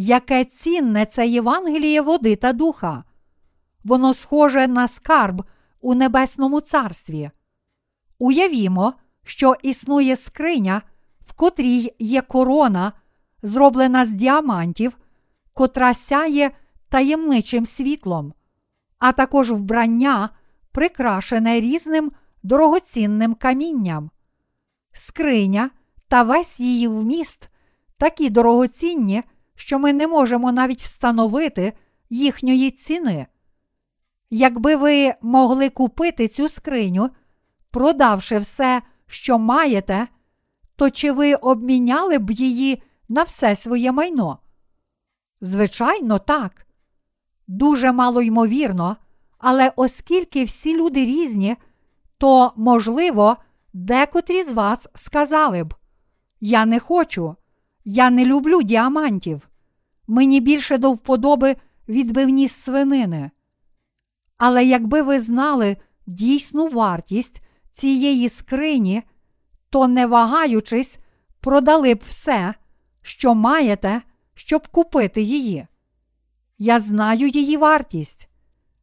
Яке 0.00 0.44
цінне 0.44 1.06
це 1.06 1.26
Євангеліє 1.26 2.00
води 2.00 2.36
та 2.36 2.52
духа? 2.52 3.04
Воно 3.84 4.14
схоже 4.14 4.66
на 4.66 4.88
скарб 4.88 5.44
у 5.80 5.94
Небесному 5.94 6.60
Царстві. 6.60 7.30
Уявімо, 8.18 8.94
що 9.24 9.54
існує 9.62 10.16
скриня, 10.16 10.82
в 11.20 11.32
котрій 11.32 11.90
є 11.98 12.22
корона, 12.22 12.92
зроблена 13.42 14.04
з 14.04 14.12
діамантів, 14.12 14.98
котра 15.54 15.94
сяє 15.94 16.50
таємничим 16.88 17.66
світлом, 17.66 18.34
а 18.98 19.12
також 19.12 19.50
вбрання, 19.50 20.30
прикрашене 20.72 21.60
різним 21.60 22.12
дорогоцінним 22.42 23.34
камінням. 23.34 24.10
Скриня 24.92 25.70
та 26.08 26.22
весь 26.22 26.60
її 26.60 26.88
вміст 26.88 27.48
такі 27.96 28.30
дорогоцінні, 28.30 29.22
що 29.58 29.78
ми 29.78 29.92
не 29.92 30.06
можемо 30.06 30.52
навіть 30.52 30.82
встановити 30.82 31.72
їхньої 32.10 32.70
ціни. 32.70 33.26
Якби 34.30 34.76
ви 34.76 35.14
могли 35.22 35.68
купити 35.68 36.28
цю 36.28 36.48
скриню, 36.48 37.10
продавши 37.70 38.38
все, 38.38 38.82
що 39.06 39.38
маєте, 39.38 40.08
то 40.76 40.90
чи 40.90 41.12
ви 41.12 41.34
обміняли 41.34 42.18
б 42.18 42.30
її 42.30 42.82
на 43.08 43.22
все 43.22 43.54
своє 43.54 43.92
майно? 43.92 44.38
Звичайно, 45.40 46.18
так. 46.18 46.66
Дуже 47.46 47.92
мало 47.92 48.22
ймовірно, 48.22 48.96
але 49.38 49.72
оскільки 49.76 50.44
всі 50.44 50.76
люди 50.76 51.04
різні, 51.04 51.56
то, 52.18 52.52
можливо, 52.56 53.36
декотрі 53.72 54.44
з 54.44 54.52
вас 54.52 54.88
сказали 54.94 55.64
б: 55.64 55.74
Я 56.40 56.66
не 56.66 56.80
хочу, 56.80 57.36
я 57.84 58.10
не 58.10 58.24
люблю 58.24 58.62
діамантів, 58.62 59.47
мені 60.08 60.40
більше 60.40 60.78
до 60.78 60.92
вподоби 60.92 61.56
відбивні 61.88 62.48
свинини. 62.48 63.30
Але 64.36 64.64
якби 64.64 65.02
ви 65.02 65.20
знали 65.20 65.76
дійсну 66.06 66.68
вартість 66.68 67.42
цієї 67.72 68.28
скрині, 68.28 69.02
то, 69.70 69.88
не 69.88 70.06
вагаючись, 70.06 70.98
продали 71.40 71.94
б 71.94 72.00
все, 72.06 72.54
що 73.02 73.34
маєте, 73.34 74.02
щоб 74.34 74.68
купити 74.68 75.22
її. 75.22 75.66
Я 76.58 76.80
знаю 76.80 77.28
її 77.28 77.56
вартість, 77.56 78.28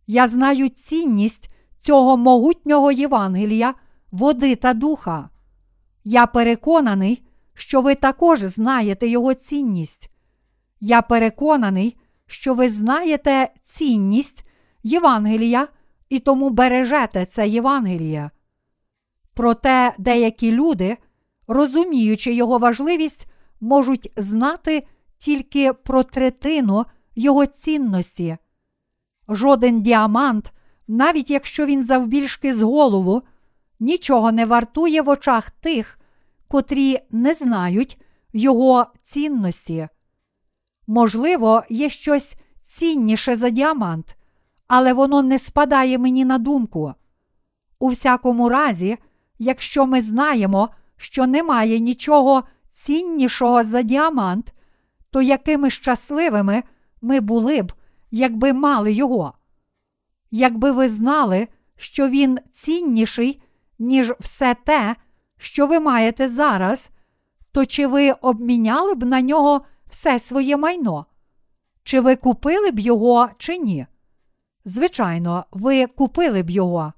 я 0.07 0.27
знаю 0.27 0.69
цінність 0.69 1.49
цього 1.79 2.17
могутнього 2.17 2.91
Євангелія, 2.91 3.73
води 4.11 4.55
та 4.55 4.73
духа. 4.73 5.29
Я 6.03 6.25
переконаний, 6.25 7.23
що 7.53 7.81
ви 7.81 7.95
також 7.95 8.39
знаєте 8.39 9.07
його 9.07 9.33
цінність. 9.33 10.11
Я 10.87 11.01
переконаний, 11.01 11.97
що 12.27 12.53
ви 12.53 12.69
знаєте 12.69 13.53
цінність 13.61 14.45
Євангелія 14.83 15.67
і 16.09 16.19
тому 16.19 16.49
бережете 16.49 17.25
це 17.25 17.47
Євангеліє. 17.47 18.29
Проте 19.33 19.93
деякі 19.97 20.51
люди, 20.51 20.97
розуміючи 21.47 22.33
його 22.33 22.57
важливість, 22.57 23.27
можуть 23.61 24.11
знати 24.17 24.87
тільки 25.17 25.73
про 25.73 26.03
третину 26.03 26.85
його 27.15 27.45
цінності. 27.45 28.37
Жоден 29.29 29.81
діамант, 29.81 30.51
навіть 30.87 31.29
якщо 31.29 31.65
він 31.65 31.83
завбільшки 31.83 32.53
з 32.53 32.61
голову, 32.61 33.21
нічого 33.79 34.31
не 34.31 34.45
вартує 34.45 35.01
в 35.01 35.09
очах 35.09 35.51
тих, 35.51 35.99
котрі 36.47 36.99
не 37.11 37.33
знають 37.33 38.01
його 38.33 38.85
цінності. 39.01 39.87
Можливо, 40.87 41.63
є 41.69 41.89
щось 41.89 42.35
цінніше 42.61 43.35
за 43.35 43.49
діамант, 43.49 44.15
але 44.67 44.93
воно 44.93 45.21
не 45.23 45.39
спадає 45.39 45.97
мені 45.97 46.25
на 46.25 46.37
думку. 46.37 46.93
У 47.79 47.87
всякому 47.87 48.49
разі, 48.49 48.97
якщо 49.39 49.85
ми 49.85 50.01
знаємо, 50.01 50.69
що 50.97 51.27
немає 51.27 51.79
нічого 51.79 52.43
ціннішого 52.69 53.63
за 53.63 53.81
діамант, 53.81 54.53
то 55.11 55.21
якими 55.21 55.69
щасливими 55.69 56.63
ми 57.01 57.19
були 57.19 57.61
б, 57.61 57.73
якби 58.11 58.53
мали 58.53 58.93
його. 58.93 59.33
Якби 60.31 60.71
ви 60.71 60.89
знали, 60.89 61.47
що 61.77 62.09
він 62.09 62.39
цінніший, 62.51 63.41
ніж 63.79 64.13
все 64.19 64.55
те, 64.65 64.95
що 65.37 65.67
ви 65.67 65.79
маєте 65.79 66.29
зараз, 66.29 66.89
то 67.51 67.65
чи 67.65 67.87
ви 67.87 68.11
обміняли 68.11 68.93
б 68.93 69.03
на 69.05 69.21
нього 69.21 69.61
все 69.95 70.19
своє 70.19 70.57
майно? 70.57 71.05
Чи 71.83 71.99
ви 71.99 72.15
купили 72.15 72.71
б 72.71 72.79
його, 72.79 73.29
чи 73.37 73.57
ні? 73.57 73.87
Звичайно, 74.65 75.45
ви 75.51 75.87
купили 75.87 76.43
б 76.43 76.49
його. 76.49 76.93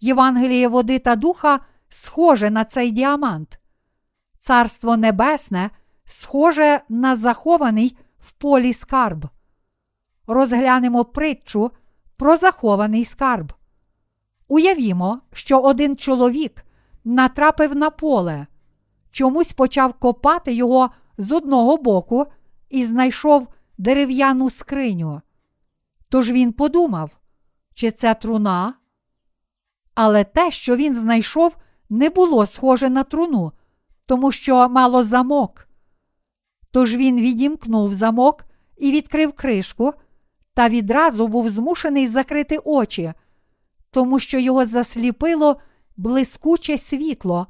Євангеліє 0.00 0.68
води 0.68 0.98
та 0.98 1.16
духа 1.16 1.60
схоже 1.88 2.50
на 2.50 2.64
цей 2.64 2.90
діамант. 2.90 3.58
Царство 4.38 4.96
Небесне 4.96 5.70
схоже 6.04 6.80
на 6.88 7.16
захований 7.16 7.98
в 8.18 8.32
полі 8.32 8.72
скарб. 8.72 9.28
Розглянемо 10.26 11.04
притчу 11.04 11.70
про 12.16 12.36
захований 12.36 13.04
скарб. 13.04 13.52
Уявімо, 14.48 15.20
що 15.32 15.60
один 15.60 15.96
чоловік 15.96 16.64
натрапив 17.04 17.76
на 17.76 17.90
поле, 17.90 18.46
чомусь 19.10 19.52
почав 19.52 19.92
копати 19.92 20.52
його 20.54 20.90
з 21.18 21.32
одного 21.32 21.76
боку 21.76 22.26
і 22.70 22.84
знайшов 22.84 23.48
дерев'яну 23.78 24.50
скриню. 24.50 25.20
Тож 26.08 26.30
він 26.30 26.52
подумав, 26.52 27.10
чи 27.74 27.90
це 27.90 28.14
труна? 28.14 28.74
Але 29.94 30.24
те, 30.24 30.50
що 30.50 30.76
він 30.76 30.94
знайшов, 30.94 31.56
не 31.90 32.10
було 32.10 32.46
схоже 32.46 32.90
на 32.90 33.02
труну, 33.02 33.52
тому 34.06 34.32
що 34.32 34.68
мало 34.68 35.02
замок. 35.02 35.68
Тож 36.70 36.96
він 36.96 37.20
відімкнув 37.20 37.94
замок 37.94 38.44
і 38.76 38.92
відкрив 38.92 39.32
кришку, 39.32 39.94
та 40.54 40.68
відразу 40.68 41.28
був 41.28 41.50
змушений 41.50 42.08
закрити 42.08 42.58
очі, 42.64 43.12
тому 43.90 44.18
що 44.18 44.38
його 44.38 44.64
засліпило 44.64 45.60
блискуче 45.96 46.78
світло, 46.78 47.46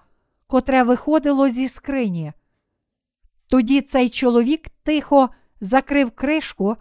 котре 0.47 0.83
виходило 0.83 1.49
зі 1.49 1.69
скрині. 1.69 2.33
Тоді 3.49 3.81
цей 3.83 4.09
чоловік 4.09 4.69
тихо 4.83 5.31
закрив 5.61 6.11
кришку 6.11 6.77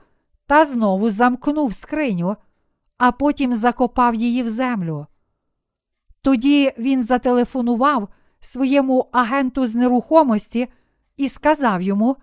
та 0.48 0.66
знову 0.66 1.10
замкнув 1.10 1.74
скриню, 1.74 2.36
а 2.98 3.12
потім 3.12 3.56
закопав 3.56 4.16
її 4.16 4.44
в 4.44 4.50
землю. 4.50 5.08
Тоді 6.22 6.72
він 6.78 7.04
зателефонував 7.04 8.10
своєму 8.40 9.10
агенту 9.12 9.68
з 9.68 9.76
нерухомості 9.76 10.68
і 11.18 11.30
сказав 11.30 11.82
йому, 11.82 12.18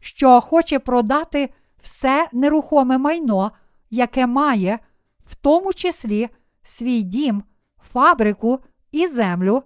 що 0.00 0.40
хоче 0.40 0.78
продати 0.78 1.48
все 1.82 2.28
нерухоме 2.32 2.98
майно, 2.98 3.52
яке 3.90 4.26
має, 4.26 4.78
в 5.26 5.34
тому 5.34 5.74
числі 5.74 6.28
свій 6.62 7.02
дім, 7.02 7.42
фабрику 7.90 8.58
і 8.92 9.06
землю, 9.06 9.62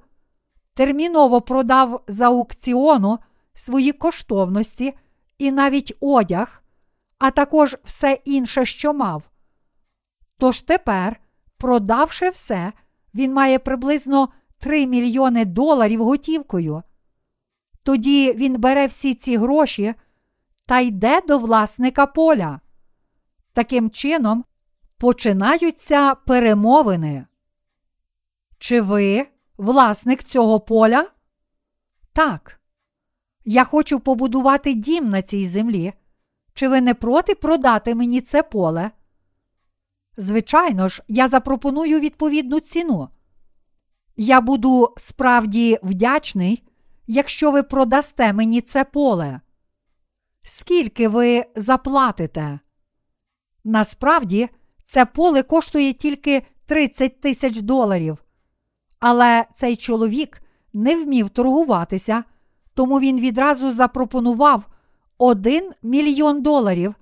терміново 0.74 1.40
продав 1.40 2.02
за 2.08 2.26
аукціону 2.26 3.18
свої 3.54 3.92
коштовності 3.92 4.94
і 5.38 5.52
навіть 5.52 5.96
одяг, 6.00 6.62
а 7.18 7.30
також 7.30 7.76
все 7.84 8.18
інше, 8.24 8.64
що 8.64 8.94
мав. 8.94 9.22
Тож 10.38 10.62
тепер, 10.62 11.20
продавши 11.58 12.30
все, 12.30 12.72
він 13.14 13.32
має 13.32 13.58
приблизно 13.58 14.28
3 14.58 14.86
мільйони 14.86 15.44
доларів 15.44 16.04
готівкою. 16.04 16.82
Тоді 17.82 18.32
він 18.32 18.60
бере 18.60 18.86
всі 18.86 19.14
ці 19.14 19.36
гроші 19.36 19.94
та 20.66 20.80
йде 20.80 21.20
до 21.20 21.38
власника 21.38 22.06
поля. 22.06 22.60
Таким 23.52 23.90
чином 23.90 24.44
починаються 24.98 26.14
перемовини. 26.14 27.26
Чи 28.58 28.80
ви 28.80 29.26
власник 29.56 30.24
цього 30.24 30.60
поля? 30.60 31.08
Так. 32.12 32.62
Я 33.44 33.64
хочу 33.64 34.00
побудувати 34.00 34.74
дім 34.74 35.11
на 35.11 35.22
цій 35.22 35.48
землі. 35.48 35.92
Чи 36.55 36.68
ви 36.68 36.81
не 36.81 36.94
проти 36.94 37.35
продати 37.35 37.94
мені 37.94 38.20
це 38.20 38.42
поле? 38.42 38.90
Звичайно 40.16 40.88
ж, 40.88 41.02
я 41.09 41.28
запропоную 41.28 42.00
відповідну 42.00 42.61
ціну. 42.61 43.09
Я 44.16 44.40
буду 44.40 44.94
справді 44.96 45.78
вдячний, 45.83 46.62
якщо 47.07 47.50
ви 47.50 47.62
продасте 47.62 48.33
мені 48.33 48.61
це 48.61 48.85
поле. 48.85 49.40
Скільки 50.42 51.09
ви 51.09 51.44
заплатите? 51.57 52.59
Насправді, 53.64 54.48
це 54.85 55.07
поле 55.07 55.42
коштує 55.42 55.92
тільки 55.92 56.42
30 56.66 57.20
тисяч 57.20 57.61
доларів. 57.61 58.18
Але 58.98 59.44
цей 59.55 59.76
чоловік 59.76 60.42
не 60.72 60.96
вмів 60.96 61.31
торгуватися, 61.31 62.24
тому 62.74 63.00
він 63.00 63.20
відразу 63.20 63.70
запропонував 63.70 64.66
1 65.18 65.72
мільйон 65.82 66.42
доларів, 66.42 66.94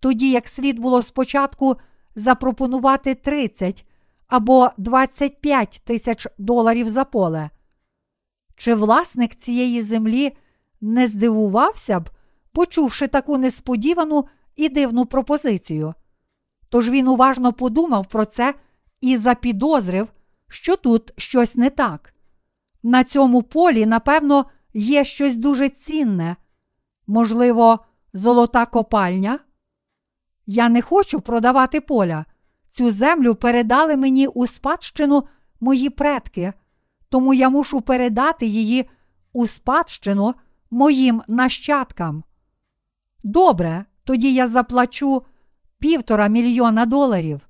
тоді 0.00 0.30
як 0.30 0.48
слід 0.48 0.78
було 0.78 1.02
спочатку 1.02 1.76
запропонувати 2.14 3.14
30 3.14 3.86
або 4.26 4.70
25 4.78 5.82
тисяч 5.84 6.26
доларів 6.38 6.88
за 6.88 7.04
поле. 7.04 7.50
Чи 8.56 8.74
власник 8.74 9.34
цієї 9.34 9.82
землі 9.82 10.36
не 10.80 11.06
здивувався 11.06 12.00
б, 12.00 12.10
почувши 12.52 13.08
таку 13.08 13.38
несподівану 13.38 14.24
і 14.56 14.68
дивну 14.68 15.06
пропозицію? 15.06 15.94
Тож 16.68 16.90
він 16.90 17.08
уважно 17.08 17.52
подумав 17.52 18.06
про 18.06 18.24
це 18.24 18.54
і 19.00 19.16
запідозрив, 19.16 20.08
що 20.48 20.76
тут 20.76 21.12
щось 21.16 21.56
не 21.56 21.70
так. 21.70 22.14
На 22.82 23.04
цьому 23.04 23.42
полі, 23.42 23.86
напевно, 23.86 24.44
є 24.74 25.04
щось 25.04 25.36
дуже 25.36 25.68
цінне, 25.68 26.36
можливо, 27.06 27.84
золота 28.12 28.66
копальня. 28.66 29.38
Я 30.46 30.68
не 30.68 30.82
хочу 30.82 31.20
продавати 31.20 31.80
поля. 31.80 32.24
Цю 32.68 32.90
землю 32.90 33.34
передали 33.34 33.96
мені 33.96 34.26
у 34.26 34.46
спадщину 34.46 35.24
мої 35.60 35.90
предки, 35.90 36.52
тому 37.08 37.34
я 37.34 37.48
мушу 37.48 37.80
передати 37.80 38.46
її 38.46 38.88
у 39.32 39.46
спадщину 39.46 40.34
моїм 40.70 41.22
нащадкам. 41.28 42.24
Добре, 43.22 43.84
тоді 44.04 44.34
я 44.34 44.46
заплачу 44.46 45.22
півтора 45.78 46.28
мільйона 46.28 46.86
доларів. 46.86 47.40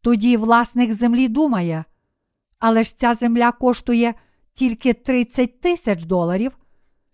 Тоді 0.00 0.36
власник 0.36 0.92
землі 0.92 1.28
думає, 1.28 1.84
але 2.58 2.84
ж 2.84 2.96
ця 2.96 3.14
земля 3.14 3.52
коштує 3.52 4.14
тільки 4.58 4.94
30 4.94 5.60
тисяч 5.60 6.04
доларів. 6.04 6.58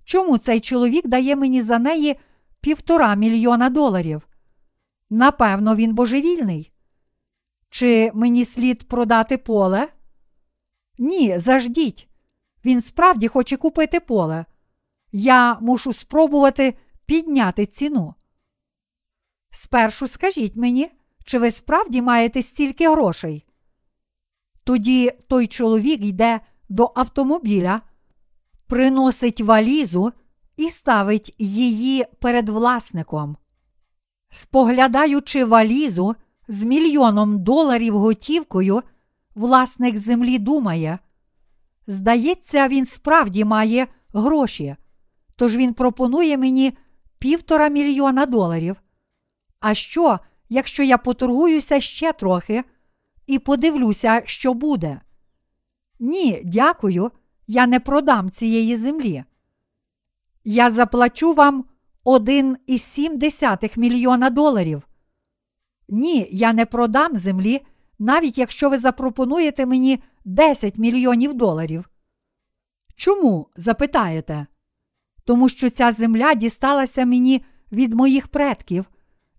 Чому 0.05 0.39
цей 0.39 0.61
чоловік 0.61 1.07
дає 1.09 1.37
мені 1.37 1.63
за 1.63 1.79
неї 1.79 2.17
півтора 2.61 3.15
мільйона 3.15 3.71
доларів? 3.71 4.29
Напевно, 5.11 5.77
він 5.77 5.95
божевільний. 5.95 6.73
Чи 7.71 8.11
мені 8.15 8.45
слід 8.45 8.89
продати 8.89 9.39
поле? 9.39 9.89
Ні, 10.99 11.39
заждіть. 11.39 12.09
Він 12.65 12.81
справді 12.81 13.29
хоче 13.29 13.57
купити 13.57 14.01
поле. 14.01 14.45
Я 15.13 15.59
мушу 15.61 15.93
спробувати 15.93 16.75
підняти 17.07 17.67
ціну. 17.67 18.15
Спершу 19.51 20.09
скажіть 20.09 20.57
мені, 20.57 20.91
чи 21.25 21.39
ви 21.39 21.51
справді 21.51 22.03
маєте 22.03 22.43
стільки 22.43 22.89
грошей? 22.89 23.47
Тоді 24.65 25.11
той 25.29 25.47
чоловік 25.47 26.05
йде 26.05 26.41
до 26.69 26.93
автомобіля, 26.95 27.81
приносить 28.67 29.41
валізу 29.41 30.13
і 30.57 30.71
ставить 30.71 31.35
її 31.39 32.05
перед 32.21 32.49
власником. 32.49 33.37
Споглядаючи 34.31 35.45
валізу 35.45 36.15
з 36.49 36.65
мільйоном 36.65 37.43
доларів 37.43 37.99
готівкою, 37.99 38.83
власник 39.35 39.99
землі 39.99 40.39
думає. 40.39 40.99
Здається, 41.87 42.69
він 42.69 42.87
справді 42.87 43.45
має 43.45 43.87
гроші, 44.13 44.77
тож 45.37 45.57
він 45.57 45.75
пропонує 45.75 46.39
мені 46.39 46.73
півтора 47.19 47.69
мільйона 47.69 48.27
доларів. 48.27 48.77
А 49.61 49.75
що, 49.75 50.19
якщо 50.49 50.83
я 50.83 50.99
поторгуюся 50.99 51.81
ще 51.81 52.13
трохи 52.13 52.65
і 53.27 53.39
подивлюся, 53.39 54.23
що 54.25 54.55
буде? 54.55 55.01
Ні, 56.05 56.43
дякую, 56.45 57.11
я 57.47 57.67
не 57.67 57.81
продам 57.81 58.31
цієї 58.31 58.77
землі. 58.77 59.25
Я 60.45 60.71
заплачу 60.71 61.35
вам 61.35 61.65
1,7 62.05 63.79
мільйона 63.79 64.31
доларів. 64.31 64.83
Ні, 65.89 66.29
я 66.31 66.53
не 66.53 66.67
продам 66.67 67.17
землі, 67.17 67.61
навіть 67.99 68.39
якщо 68.39 68.71
ви 68.71 68.79
запропонуєте 68.79 69.67
мені 69.67 70.03
10 70.25 70.79
мільйонів 70.79 71.35
доларів. 71.35 71.91
Чому? 72.97 73.49
запитаєте? 73.57 74.47
Тому 75.25 75.49
що 75.49 75.71
ця 75.71 75.93
земля 75.93 76.35
дісталася 76.35 77.07
мені 77.07 77.45
від 77.73 77.95
моїх 77.95 78.29
предків, 78.29 78.91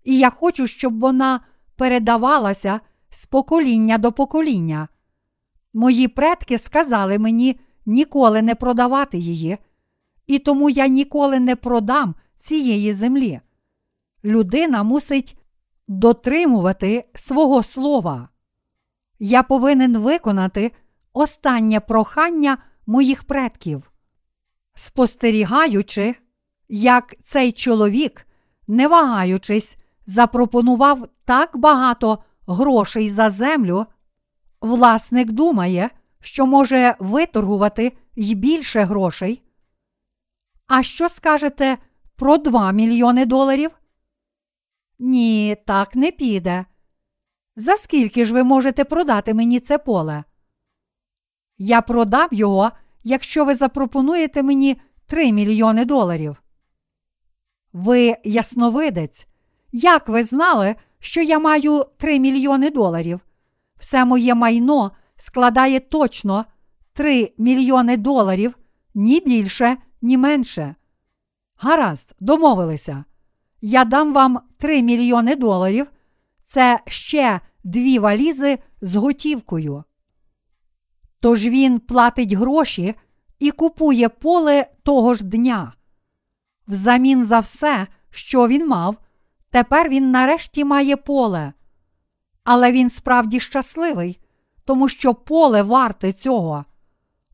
і 0.04 0.18
я 0.18 0.30
хочу, 0.30 0.66
щоб 0.66 1.00
вона 1.00 1.40
передавалася 1.76 2.80
з 3.10 3.26
покоління 3.26 3.98
до 3.98 4.12
покоління. 4.12 4.88
Мої 5.76 6.08
предки 6.08 6.58
сказали 6.58 7.18
мені 7.18 7.60
ніколи 7.86 8.42
не 8.42 8.54
продавати 8.54 9.18
її, 9.18 9.58
і 10.26 10.38
тому 10.38 10.70
я 10.70 10.86
ніколи 10.86 11.40
не 11.40 11.56
продам 11.56 12.14
цієї 12.36 12.92
землі. 12.92 13.40
Людина 14.24 14.82
мусить 14.82 15.38
дотримувати 15.88 17.04
свого 17.14 17.62
слова. 17.62 18.28
Я 19.18 19.42
повинен 19.42 19.98
виконати 19.98 20.72
останнє 21.12 21.80
прохання 21.80 22.58
моїх 22.86 23.24
предків, 23.24 23.92
спостерігаючи, 24.74 26.14
як 26.68 27.14
цей 27.22 27.52
чоловік, 27.52 28.26
не 28.68 28.88
вагаючись, 28.88 29.76
запропонував 30.06 31.08
так 31.24 31.56
багато 31.56 32.18
грошей 32.46 33.10
за 33.10 33.30
землю, 33.30 33.86
власник 34.60 35.32
думає, 35.32 35.90
що 36.20 36.46
може 36.46 36.94
виторгувати 36.98 37.92
й 38.16 38.34
більше 38.34 38.80
грошей. 38.80 39.42
А 40.66 40.82
що 40.82 41.08
скажете 41.08 41.78
про 42.16 42.38
2 42.38 42.72
мільйони 42.72 43.26
доларів? 43.26 43.70
Ні, 44.98 45.56
так 45.66 45.96
не 45.96 46.10
піде. 46.10 46.64
За 47.56 47.76
скільки 47.76 48.26
ж 48.26 48.32
ви 48.32 48.44
можете 48.44 48.84
продати 48.84 49.34
мені 49.34 49.60
це 49.60 49.78
поле? 49.78 50.24
Я 51.58 51.80
продам 51.80 52.28
його, 52.32 52.70
якщо 53.04 53.44
ви 53.44 53.54
запропонуєте 53.54 54.42
мені 54.42 54.80
3 55.06 55.32
мільйони 55.32 55.84
доларів. 55.84 56.42
Ви 57.72 58.16
ясновидець. 58.24 59.26
Як 59.72 60.08
ви 60.08 60.24
знали, 60.24 60.76
що 60.98 61.22
я 61.22 61.38
маю 61.38 61.86
3 61.96 62.20
мільйони 62.20 62.70
доларів? 62.70 63.20
Все 63.78 64.04
моє 64.04 64.34
майно 64.34 64.90
складає 65.16 65.80
точно 65.80 66.44
3 66.92 67.32
мільйони 67.38 67.96
доларів, 67.96 68.58
ні 68.94 69.20
більше, 69.20 69.76
ні 70.02 70.18
менше. 70.18 70.74
Гаразд, 71.56 72.14
домовилися. 72.20 73.04
Я 73.60 73.84
дам 73.84 74.12
вам 74.12 74.40
3 74.56 74.82
мільйони 74.82 75.36
доларів. 75.36 75.86
Це 76.42 76.80
ще 76.86 77.40
дві 77.64 77.98
валізи 77.98 78.58
з 78.80 78.96
готівкою. 78.96 79.84
Тож 81.20 81.46
він 81.46 81.78
платить 81.78 82.32
гроші 82.32 82.94
і 83.38 83.50
купує 83.50 84.08
поле 84.08 84.66
того 84.82 85.14
ж 85.14 85.24
дня. 85.24 85.72
Взамін 86.68 87.24
за 87.24 87.40
все, 87.40 87.86
що 88.10 88.48
він 88.48 88.68
мав, 88.68 88.96
тепер 89.50 89.88
він 89.88 90.10
нарешті 90.10 90.64
має 90.64 90.96
поле. 90.96 91.52
Але 92.46 92.72
він 92.72 92.90
справді 92.90 93.40
щасливий, 93.40 94.20
тому 94.64 94.88
що 94.88 95.14
поле 95.14 95.62
варте 95.62 96.12
цього. 96.12 96.64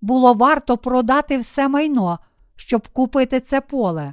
Було 0.00 0.34
варто 0.34 0.76
продати 0.76 1.38
все 1.38 1.68
майно, 1.68 2.18
щоб 2.56 2.88
купити 2.88 3.40
це 3.40 3.60
поле. 3.60 4.12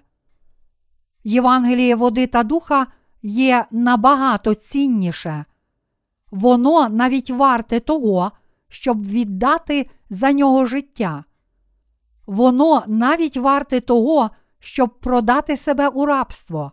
Євангеліє 1.23 1.95
води 1.95 2.27
та 2.27 2.43
духа 2.43 2.87
є 3.21 3.65
набагато 3.71 4.53
цінніше. 4.53 5.45
Воно 6.31 6.89
навіть 6.89 7.29
варте 7.29 7.79
того, 7.79 8.31
щоб 8.67 9.07
віддати 9.07 9.89
за 10.09 10.31
нього 10.31 10.65
життя. 10.65 11.23
Воно 12.25 12.83
навіть 12.87 13.37
варте 13.37 13.79
того, 13.79 14.29
щоб 14.59 14.99
продати 14.99 15.57
себе 15.57 15.87
у 15.87 16.05
рабство. 16.05 16.71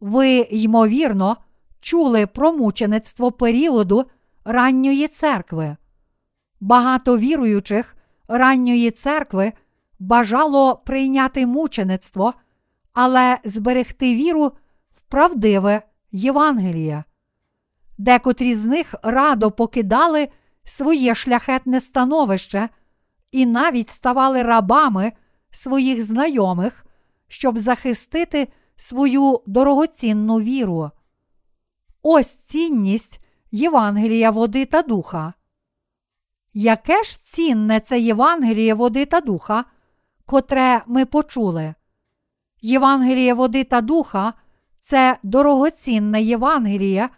Ви, 0.00 0.36
ймовірно, 0.50 1.36
чули 1.80 2.26
про 2.26 2.52
мучеництво 2.52 3.32
періоду 3.32 4.04
ранньої 4.44 5.08
церкви. 5.08 5.76
Багато 6.60 7.18
віруючих 7.18 7.96
ранньої 8.28 8.90
церкви 8.90 9.52
бажало 9.98 10.76
прийняти 10.76 11.46
мучеництво, 11.46 12.34
але 12.92 13.38
зберегти 13.44 14.14
віру 14.14 14.46
в 14.96 15.00
правдиве 15.08 15.82
Євангеліє. 16.12 17.04
Декотрі 17.98 18.54
з 18.54 18.64
них 18.64 18.94
радо 19.02 19.50
покидали 19.50 20.28
своє 20.64 21.14
шляхетне 21.14 21.80
становище 21.80 22.68
і 23.32 23.46
навіть 23.46 23.90
ставали 23.90 24.42
рабами 24.42 25.12
своїх 25.50 26.04
знайомих, 26.04 26.86
щоб 27.28 27.58
захистити 27.58 28.48
свою 28.76 29.42
дорогоцінну 29.46 30.40
віру. 30.40 30.90
Ось 32.08 32.28
цінність 32.28 33.20
Євангелія 33.50 34.30
води 34.30 34.64
та 34.64 34.82
духа. 34.82 35.32
Яке 36.54 37.02
ж 37.02 37.22
цінне 37.22 37.80
це 37.80 38.00
Євангеліє 38.00 38.74
води 38.74 39.04
та 39.04 39.20
духа, 39.20 39.64
котре 40.26 40.82
ми 40.86 41.06
почули? 41.06 41.74
Євангеліє 42.60 43.34
води 43.34 43.64
та 43.64 43.80
духа 43.80 44.32
це 44.80 45.18
дорогоцінне 45.22 46.22
Євангеліє, 46.22 47.08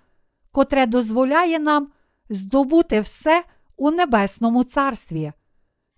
котре 0.53 0.87
дозволяє 0.87 1.59
нам 1.59 1.89
здобути 2.31 3.01
все 3.01 3.45
у 3.77 3.91
Небесному 3.91 4.65
Царстві. 4.65 5.33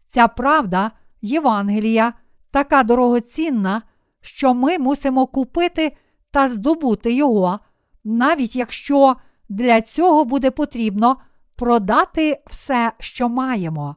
Ця 0.07 0.29
правда 0.29 0.91
Євангелія 1.23 2.13
така 2.51 2.83
дорогоцінна, 2.83 3.83
що 4.21 4.55
ми 4.55 4.79
мусимо 4.79 5.27
купити 5.27 5.97
та 6.31 6.49
здобути 6.49 7.13
його, 7.13 7.61
навіть 8.05 8.57
якщо 8.57 9.17
для 9.49 9.83
цього 9.83 10.25
буде 10.25 10.51
потрібно 10.51 11.17
продати 11.57 12.43
все, 12.47 12.93
що 12.99 13.29
маємо. 13.29 13.97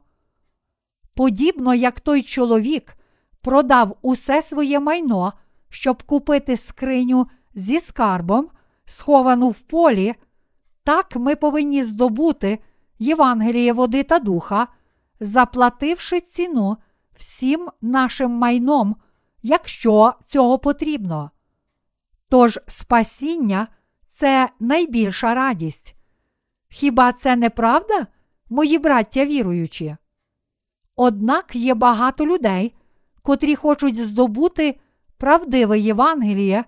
Подібно 1.16 1.74
як 1.74 2.00
той 2.00 2.22
чоловік 2.22 2.96
продав 3.40 3.96
усе 4.02 4.42
своє 4.42 4.80
майно, 4.80 5.32
щоб 5.68 6.02
купити 6.02 6.56
скриню 6.56 7.26
зі 7.54 7.80
скарбом, 7.80 8.48
сховану 8.86 9.50
в 9.50 9.62
полі, 9.62 10.14
так 10.84 11.16
ми 11.16 11.36
повинні 11.36 11.84
здобути 11.84 12.58
Євангеліє 12.98 13.72
води 13.72 14.02
та 14.02 14.18
духа, 14.18 14.68
заплативши 15.20 16.20
ціну 16.20 16.76
всім 17.16 17.68
нашим 17.82 18.30
майном, 18.30 18.96
якщо 19.42 20.14
цього 20.26 20.58
потрібно. 20.58 21.30
Тож 22.28 22.60
спасіння 22.66 23.68
це 24.16 24.48
найбільша 24.60 25.34
радість. 25.34 25.94
Хіба 26.68 27.12
це 27.12 27.36
не 27.36 27.50
правда, 27.50 28.06
мої 28.50 28.78
браття 28.78 29.26
віруючі? 29.26 29.96
Однак 30.96 31.56
є 31.56 31.74
багато 31.74 32.26
людей, 32.26 32.74
котрі 33.22 33.54
хочуть 33.56 34.06
здобути 34.06 34.80
правдиве 35.16 35.78
Євангеліє, 35.78 36.64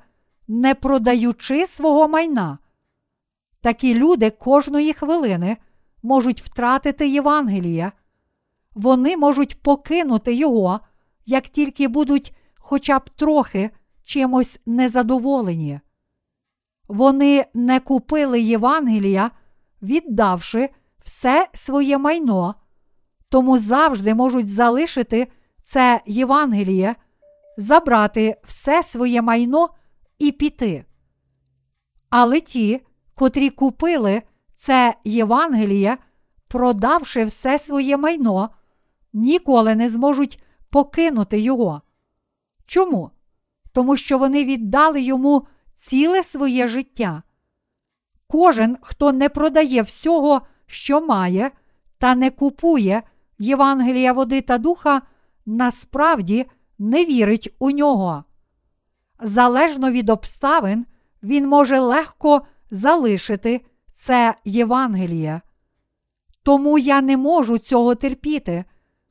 не 0.49 0.75
продаючи 0.75 1.67
свого 1.67 2.09
майна. 2.09 2.59
Такі 3.61 3.95
люди 3.95 4.31
кожної 4.31 4.93
хвилини 4.93 5.57
можуть 6.03 6.43
втратити 6.43 7.09
Євангеліє, 7.09 7.93
вони 8.75 9.17
можуть 9.17 9.63
покинути 9.63 10.35
його, 10.35 10.81
як 11.27 11.49
тільки 11.49 11.89
будуть 11.89 12.37
хоча 12.59 12.99
б 12.99 13.11
трохи 13.11 13.71
чимось 14.05 14.61
незадоволені. 14.67 15.81
Вони 16.89 17.45
не 17.55 17.81
купили 17.81 18.41
Євангелія, 18.41 19.31
віддавши 19.83 20.69
все 21.05 21.49
своє 21.53 21.99
майно, 21.99 22.55
тому 23.29 23.59
завжди 23.59 24.15
можуть 24.15 24.49
залишити 24.49 25.29
це 25.63 26.01
Євангеліє, 26.07 26.95
забрати 27.57 28.37
все 28.45 28.83
своє 28.83 29.23
майно 29.23 29.69
і 30.19 30.33
піти. 30.33 30.85
Але 32.11 32.41
ті, 32.41 32.81
котрі 33.15 33.51
купили 33.51 34.23
це 34.55 34.95
Євангеліє, 35.05 35.99
продавши 36.49 37.25
все 37.25 37.59
своє 37.59 37.97
майно, 37.97 38.51
ніколи 39.13 39.75
не 39.75 39.89
зможуть 39.89 40.43
покинути 40.71 41.41
його. 41.41 41.83
Чому? 42.67 43.11
Тому 43.73 43.97
що 43.97 44.19
вони 44.19 44.45
віддали 44.45 45.01
йому 45.01 45.47
ціле 45.77 46.23
своє 46.23 46.69
життя. 46.69 47.23
Кожен, 48.27 48.79
хто 48.81 49.13
не 49.13 49.29
продає 49.29 49.83
всього, 49.83 50.43
що 50.67 51.01
має, 51.01 51.51
та 51.99 52.15
не 52.15 52.31
купує 52.31 53.03
Євангелія 53.39 54.13
води 54.13 54.41
та 54.41 54.59
духа, 54.59 55.03
насправді 55.47 56.47
не 56.79 57.05
вірить 57.05 57.55
у 57.59 57.71
нього. 57.71 58.25
Залежно 59.21 59.91
від 59.91 60.11
обставин, 60.11 60.87
він 61.23 61.49
може 61.49 61.79
легко 61.79 62.47
залишити 62.71 63.61
це 63.95 64.35
Євангеліє. 64.45 65.41
Тому 66.43 66.79
я 66.79 67.01
не 67.01 67.17
можу 67.17 67.59
цього 67.59 67.95
терпіти, 67.95 68.65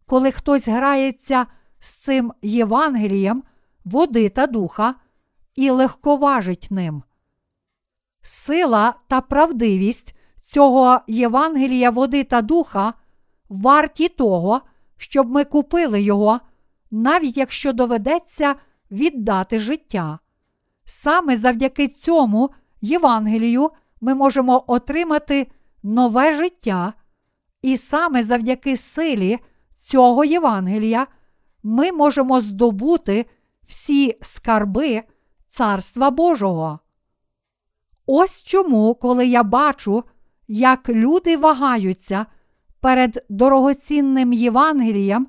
коли 0.06 0.32
хтось 0.32 0.68
грається 0.68 1.46
з 1.80 1.90
цим 1.90 2.34
Євангелієм 2.42 3.44
води 3.86 4.30
та 4.30 4.48
духа 4.48 4.96
і 5.56 5.70
легковажить 5.70 6.68
ним. 6.72 7.04
Сила 8.22 8.94
та 9.08 9.22
правдивість 9.22 10.16
цього 10.42 11.00
Євангелія 11.08 11.90
води 11.90 12.24
та 12.24 12.42
духа 12.42 12.94
варті 13.50 14.10
того, 14.10 14.62
щоб 14.98 15.30
ми 15.30 15.44
купили 15.44 16.02
його, 16.02 16.40
навіть 16.92 17.38
якщо 17.38 17.74
доведеться 17.74 18.56
віддати 18.92 19.60
життя. 19.60 20.20
Саме 20.86 21.38
завдяки 21.38 21.88
цьому 21.88 22.50
Євангелію 22.82 23.72
ми 24.02 24.16
можемо 24.16 24.64
отримати 24.68 25.48
нове 25.84 26.36
життя, 26.36 26.94
і 27.62 27.78
саме 27.78 28.24
завдяки 28.24 28.78
силі 28.78 29.40
цього 29.82 30.26
Євангелія 30.26 31.08
ми 31.64 31.92
можемо 31.92 32.42
здобути 32.42 33.26
всі 33.68 34.18
скарби 34.22 35.04
Царства 35.56 36.12
Божого. 36.12 36.80
Ось 38.06 38.44
чому, 38.44 38.96
коли 38.96 39.28
я 39.28 39.44
бачу, 39.44 40.04
як 40.48 40.90
люди 40.90 41.38
вагаються 41.38 42.26
перед 42.80 43.26
дорогоцінним 43.30 44.34
Євангелієм, 44.34 45.28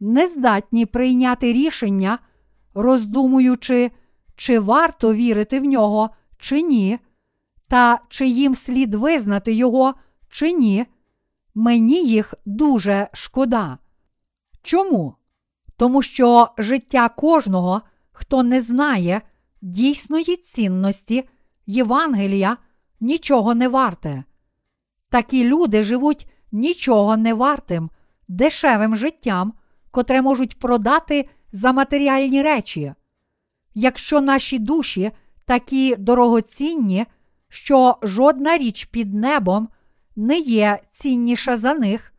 не 0.00 0.28
здатні 0.28 0.86
прийняти 0.86 1.52
рішення, 1.52 2.18
роздумуючи, 2.74 3.90
чи 4.36 4.58
варто 4.58 5.14
вірити 5.14 5.60
в 5.60 5.64
нього, 5.64 6.10
чи 6.38 6.62
ні, 6.62 6.98
та 7.68 8.00
чи 8.08 8.26
їм 8.26 8.54
слід 8.54 8.94
визнати 8.94 9.52
його, 9.52 9.94
чи 10.28 10.52
ні, 10.52 10.86
мені 11.54 12.04
їх 12.04 12.34
дуже 12.44 13.08
шкода. 13.12 13.78
Чому? 14.62 15.14
Тому 15.76 16.02
що 16.02 16.48
життя 16.58 17.08
кожного, 17.08 17.82
хто 18.12 18.42
не 18.42 18.60
знає 18.60 19.22
дійсної 19.62 20.36
цінності 20.36 21.28
Євангелія, 21.66 22.56
нічого 23.00 23.54
не 23.54 23.68
варте. 23.68 24.24
Такі 25.08 25.44
люди 25.44 25.82
живуть 25.82 26.26
нічого 26.52 27.16
не 27.16 27.34
вартим, 27.34 27.90
дешевим 28.28 28.96
життям, 28.96 29.52
котре 29.90 30.22
можуть 30.22 30.58
продати 30.58 31.28
за 31.52 31.72
матеріальні 31.72 32.42
речі. 32.42 32.94
Якщо 33.74 34.20
наші 34.20 34.58
душі 34.58 35.10
такі 35.44 35.96
дорогоцінні, 35.96 37.06
що 37.48 37.98
жодна 38.02 38.58
річ 38.58 38.84
під 38.84 39.14
небом 39.14 39.68
не 40.16 40.38
є 40.38 40.80
цінніша 40.90 41.56
за 41.56 41.74
них, 41.74 42.12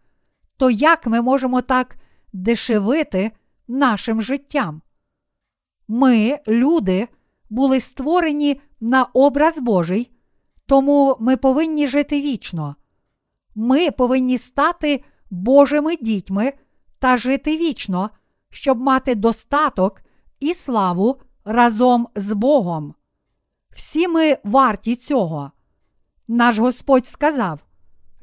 то 0.58 0.70
як 0.70 1.08
ми 1.08 1.22
можемо 1.22 1.62
так 1.62 1.96
дешевити 2.34 3.32
нашим 3.68 4.22
життям? 4.22 4.82
Ми, 5.88 6.40
люди, 6.48 7.08
були 7.54 7.80
створені 7.80 8.62
на 8.82 9.04
образ 9.04 9.60
Божий, 9.60 10.12
тому 10.66 11.18
ми 11.20 11.38
повинні 11.38 11.88
жити 11.88 12.22
вічно. 12.22 12.76
Ми 13.56 13.92
повинні 13.92 14.38
стати 14.38 15.04
Божими 15.30 15.96
дітьми 15.96 16.54
та 17.00 17.18
жити 17.18 17.58
вічно, 17.58 18.10
щоб 18.50 18.82
мати 18.82 19.16
достаток 19.16 20.02
і 20.40 20.54
славу 20.54 21.18
разом 21.46 22.08
з 22.16 22.32
Богом. 22.32 22.94
Всі 23.72 24.08
ми 24.08 24.38
варті 24.44 24.96
цього. 24.96 25.52
Наш 26.28 26.58
Господь 26.58 27.08
сказав: 27.08 27.60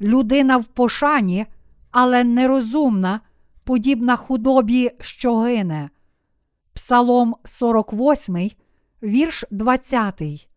людина 0.01 0.57
в 0.57 0.65
пошані, 0.65 1.45
але 1.91 2.23
нерозумна, 2.23 3.21
подібна 3.63 4.15
худобі, 4.15 4.91
що 4.99 5.37
гине. 5.37 5.89
Псалом 6.73 7.35
48, 7.45 8.51
вірш 9.03 9.43
20. 9.51 10.49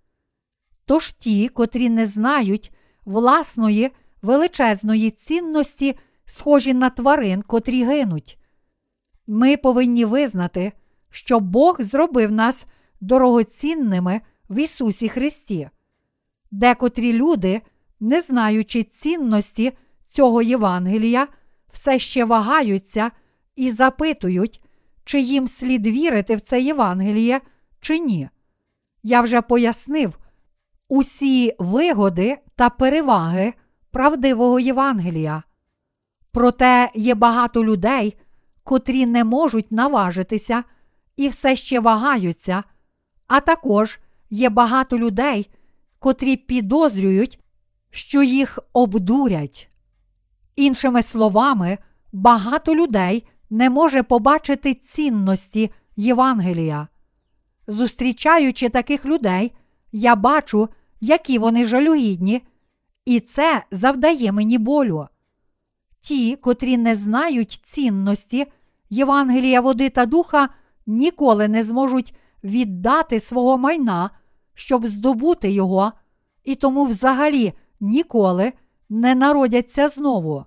Тож 0.85 1.13
ті, 1.13 1.49
котрі 1.49 1.89
не 1.91 2.07
знають 2.07 2.73
власної 3.05 3.91
величезної 4.23 5.11
цінності, 5.11 5.97
схожі 6.25 6.75
на 6.75 6.91
тварин, 6.91 7.43
котрі 7.43 7.85
гинуть. 7.85 8.39
Ми 9.27 9.57
повинні 9.57 10.05
визнати, 10.05 10.73
що 11.11 11.41
Бог 11.41 11.77
зробив 11.79 12.33
нас 12.33 12.67
дорогоцінними 13.01 14.21
в 14.51 14.59
Ісусі 14.59 15.09
Христі. 15.09 15.69
Декотрі 16.51 17.13
люди, 17.13 17.63
не 18.01 18.21
знаючи 18.21 18.83
цінності 18.83 19.73
цього 20.05 20.43
Євангелія, 20.43 21.29
все 21.73 21.99
ще 21.99 22.25
вагаються 22.25 23.11
і 23.57 23.71
запитують, 23.71 24.63
чи 25.05 25.21
їм 25.21 25.49
слід 25.49 25.87
вірити 25.87 26.37
в 26.37 26.41
це 26.41 26.61
Євангеліє, 26.61 27.41
чи 27.81 27.99
ні. 27.99 28.29
Я 29.07 29.21
вже 29.21 29.43
пояснив 29.43 30.19
усі 30.89 31.55
вигоди 31.59 32.39
та 32.57 32.71
переваги 32.71 33.53
правдивого 33.91 34.61
Євангелія. 34.61 35.43
Проте 36.33 36.91
є 36.95 37.15
багато 37.15 37.65
людей, 37.65 38.17
котрі 38.63 39.07
не 39.07 39.25
можуть 39.25 39.73
наважитися 39.73 40.65
і 41.17 41.29
все 41.29 41.57
ще 41.57 41.81
вагаються, 41.81 42.65
а 43.27 43.41
також 43.41 43.99
є 44.31 44.51
багато 44.51 44.99
людей, 44.99 45.51
котрі 45.99 46.37
підозрюють, 46.37 47.41
що 47.91 48.23
їх 48.23 48.59
обдурять. 48.73 49.69
Іншими 50.57 51.03
словами, 51.03 51.79
багато 52.13 52.75
людей 52.75 53.27
не 53.51 53.71
може 53.71 54.03
побачити 54.03 54.75
цінності 54.75 55.71
Євангелія. 55.97 56.89
Зустрічаючи 57.67 58.69
таких 58.69 59.05
людей, 59.05 59.53
я 59.93 60.17
бачу, 60.17 60.69
які 61.01 61.39
вони 61.39 61.67
жалюгідні, 61.67 62.43
і 63.05 63.21
це 63.21 63.65
завдає 63.71 64.33
мені 64.33 64.59
болю. 64.59 65.09
Ті, 66.01 66.37
котрі 66.37 66.77
не 66.77 66.97
знають 66.97 67.51
цінності 67.63 68.47
Євангелія 68.91 69.61
води 69.61 69.91
та 69.91 70.07
духа, 70.07 70.49
ніколи 70.87 71.49
не 71.49 71.65
зможуть 71.65 72.15
віддати 72.45 73.21
свого 73.21 73.59
майна, 73.59 74.11
щоб 74.55 74.87
здобути 74.87 75.51
його, 75.51 75.93
і 76.45 76.55
тому 76.55 76.85
взагалі 76.85 77.53
ніколи 77.81 78.53
не 78.89 79.15
народяться 79.15 79.89
знову. 79.89 80.45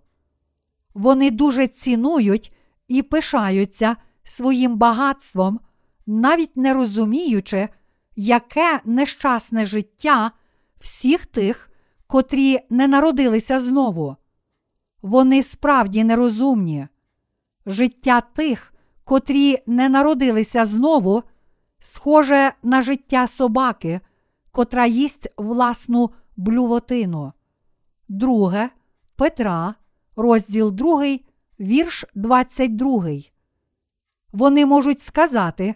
Вони 0.94 1.32
дуже 1.32 1.68
цінують 1.68 2.54
і 2.88 3.02
пишаються 3.02 3.96
своїм 4.24 4.78
багатством, 4.78 5.60
навіть 6.08 6.58
не 6.58 6.74
розуміючи, 6.74 7.70
яке 8.16 8.82
нещасне 8.86 9.66
життя 9.66 10.32
всіх 10.80 11.26
тих, 11.26 11.70
котрі 12.08 12.60
не 12.70 12.88
народилися 12.88 13.60
знову. 13.60 14.16
Вони 15.02 15.44
справді 15.44 16.04
нерозумні. 16.04 16.88
Життя 17.66 18.22
тих, 18.22 18.74
котрі 19.04 19.58
не 19.68 19.90
народилися 19.90 20.66
знову, 20.66 21.24
схоже 21.80 22.54
на 22.64 22.82
життя 22.82 23.28
собаки, 23.28 24.00
котра 24.52 24.86
їсть 24.86 25.34
власну 25.38 26.10
блювотину. 26.38 27.34
Друге 28.10 28.70
Петра, 29.16 29.76
розділ 30.16 30.72
2, 30.72 31.18
вірш 31.60 32.06
22. 32.16 33.10
Вони 34.32 34.66
можуть 34.66 35.02
сказати, 35.02 35.76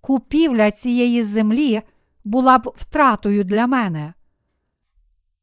купівля 0.00 0.70
цієї 0.70 1.22
землі 1.22 1.82
була 2.24 2.58
б 2.58 2.72
втратою 2.76 3.44
для 3.44 3.66
мене. 3.66 4.14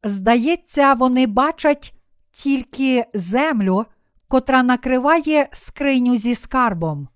Здається, 0.04 0.94
вони 0.94 1.28
бачать 1.28 1.94
тільки 2.32 3.06
землю, 3.14 3.86
котра 4.28 4.64
накриває 4.64 5.50
скриню 5.54 6.18
зі 6.18 6.36
скарбом. 6.36 7.08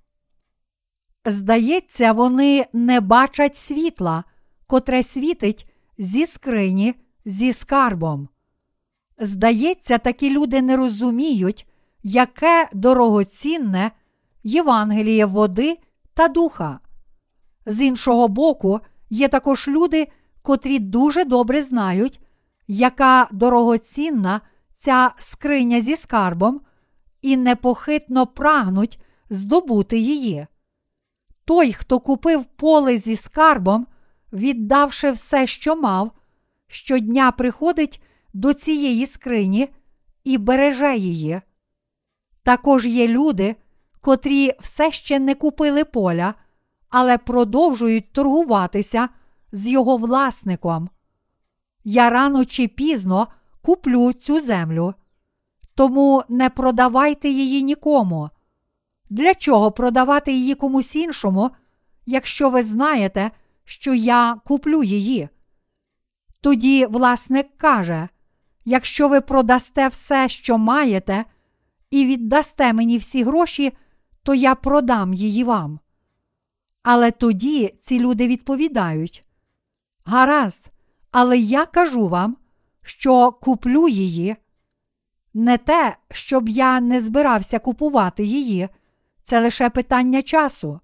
Здається, 1.26 2.12
вони 2.12 2.66
не 2.74 3.02
бачать 3.02 3.56
світла, 3.56 4.24
котре 4.68 5.04
світить 5.04 5.70
зі 5.98 6.26
скрині 6.26 6.96
зі 7.26 7.54
скарбом. 7.54 8.30
Здається, 9.18 9.98
такі 9.98 10.30
люди 10.30 10.62
не 10.62 10.78
розуміють, 10.78 11.68
яке 12.04 12.70
дорогоцінне 12.74 13.92
Євангеліє 14.44 15.26
води 15.26 15.78
та 16.14 16.28
духа. 16.28 16.80
З 17.66 17.82
іншого 17.82 18.28
боку, 18.28 18.80
є 19.10 19.28
також 19.28 19.68
люди, 19.68 20.08
котрі 20.42 20.80
дуже 20.80 21.26
добре 21.26 21.64
знають, 21.64 22.20
яка 22.68 23.28
дорогоцінна 23.32 24.42
ця 24.78 25.12
скриня 25.18 25.82
зі 25.82 25.96
скарбом, 25.96 26.62
і 27.22 27.38
непохитно 27.38 28.28
прагнуть 28.28 29.00
здобути 29.30 29.98
її. 29.98 30.48
Той, 31.46 31.74
хто 31.74 32.00
купив 32.00 32.46
поле 32.46 32.98
зі 32.98 33.16
скарбом, 33.16 33.88
віддавши 34.34 35.12
все, 35.12 35.48
що 35.48 35.76
мав, 35.76 36.12
щодня 36.68 37.32
приходить 37.32 38.04
до 38.34 38.54
цієї 38.54 39.06
скрині 39.06 39.70
і 40.24 40.38
береже 40.38 40.98
її. 40.98 41.42
Також 42.44 42.86
є 42.86 43.08
люди, 43.08 43.56
котрі 44.02 44.54
все 44.60 44.92
ще 44.92 45.20
не 45.20 45.36
купили 45.36 45.86
поля, 45.86 46.34
але 46.92 47.18
продовжують 47.18 48.14
торгуватися 48.14 49.10
з 49.52 49.68
його 49.68 49.98
власником. 49.98 50.90
Я 51.84 52.10
рано 52.10 52.46
чи 52.46 52.68
пізно 52.68 53.28
куплю 53.62 54.14
цю 54.14 54.40
землю. 54.40 54.94
Тому 55.76 56.24
не 56.30 56.50
продавайте 56.50 57.30
її 57.30 57.64
нікому. 57.64 58.30
Для 59.10 59.34
чого 59.34 59.72
продавати 59.72 60.34
її 60.34 60.56
комусь 60.56 60.96
іншому, 60.96 61.52
якщо 62.06 62.50
ви 62.50 62.64
знаєте, 62.64 63.32
що 63.66 63.94
я 63.94 64.36
куплю 64.46 64.84
її? 64.84 65.30
Тоді 66.42 66.86
власник 66.86 67.58
каже: 67.58 68.10
якщо 68.66 69.08
ви 69.08 69.22
продасте 69.22 69.88
все, 69.88 70.30
що 70.30 70.58
маєте, 70.58 71.26
і 71.92 72.06
віддасте 72.06 72.74
мені 72.74 72.98
всі 72.98 73.24
гроші, 73.24 73.74
то 74.24 74.34
я 74.34 74.56
продам 74.56 75.14
її 75.14 75.44
вам. 75.44 75.80
Але 76.84 77.12
тоді 77.12 77.78
ці 77.82 78.00
люди 78.00 78.28
відповідають: 78.28 79.26
Гаразд, 80.06 80.72
але 81.12 81.38
я 81.38 81.66
кажу 81.66 82.08
вам, 82.08 82.38
що 82.82 83.32
куплю 83.32 83.88
її. 83.88 84.36
Не 85.34 85.58
те, 85.58 85.98
щоб 86.12 86.50
я 86.50 86.80
не 86.80 87.02
збирався 87.02 87.60
купувати 87.60 88.24
її, 88.24 88.70
це 89.24 89.42
лише 89.42 89.70
питання 89.70 90.22
часу. 90.22 90.80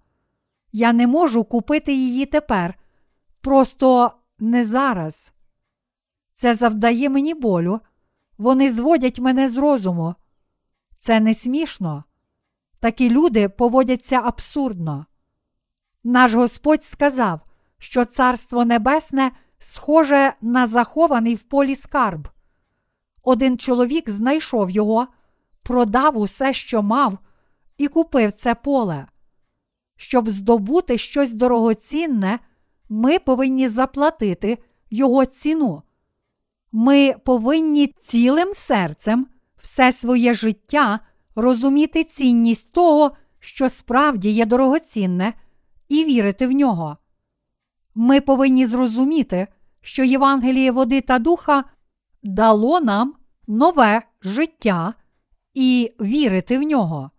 Я 0.72 0.94
не 0.94 1.08
можу 1.08 1.44
купити 1.44 1.94
її 1.94 2.26
тепер, 2.26 2.80
просто 3.42 4.12
не 4.40 4.66
зараз. 4.66 5.34
Це 6.34 6.56
завдає 6.56 7.10
мені 7.10 7.34
болю, 7.34 7.80
вони 8.38 8.72
зводять 8.72 9.20
мене 9.20 9.50
з 9.50 9.58
розуму. 9.58 10.16
Це 11.00 11.20
не 11.20 11.34
смішно. 11.34 12.04
Такі 12.80 13.10
люди 13.10 13.50
поводяться 13.50 14.22
абсурдно. 14.24 15.06
Наш 16.04 16.34
Господь 16.34 16.84
сказав, 16.84 17.40
що 17.78 18.06
Царство 18.06 18.66
Небесне 18.66 19.32
схоже 19.60 20.34
на 20.42 20.68
захований 20.68 21.36
в 21.36 21.44
полі 21.44 21.76
скарб. 21.76 22.28
Один 23.24 23.58
чоловік 23.58 24.10
знайшов 24.10 24.70
його, 24.70 25.08
продав 25.64 26.18
усе, 26.18 26.54
що 26.54 26.84
мав, 26.84 27.18
і 27.78 27.88
купив 27.88 28.32
це 28.32 28.56
поле. 28.56 29.08
Щоб 29.96 30.30
здобути 30.30 30.98
щось 30.98 31.34
дорогоцінне, 31.34 32.40
ми 32.90 33.20
повинні 33.20 33.68
заплатити 33.68 34.58
його 34.90 35.26
ціну. 35.26 35.82
Ми 36.72 37.16
повинні 37.26 37.88
цілим 37.88 38.54
серцем 38.54 39.28
все 39.58 39.92
своє 39.92 40.34
життя 40.34 41.00
розуміти 41.36 42.04
цінність 42.04 42.72
того, 42.72 43.12
що 43.40 43.70
справді 43.70 44.30
є 44.30 44.46
дорогоцінне, 44.46 45.34
і 45.90 46.06
вірити 46.06 46.48
в 46.48 46.52
нього. 46.52 46.98
Ми 47.96 48.22
повинні 48.22 48.66
зрозуміти, 48.66 49.48
що 49.82 50.04
Євангеліє 50.04 50.72
води 50.72 51.02
та 51.02 51.20
духа 51.20 51.64
дало 52.24 52.80
нам 52.80 53.14
нове 53.48 54.02
життя 54.22 54.94
і 55.54 55.94
вірити 56.02 56.58
в 56.58 56.62
нього. 56.62 57.12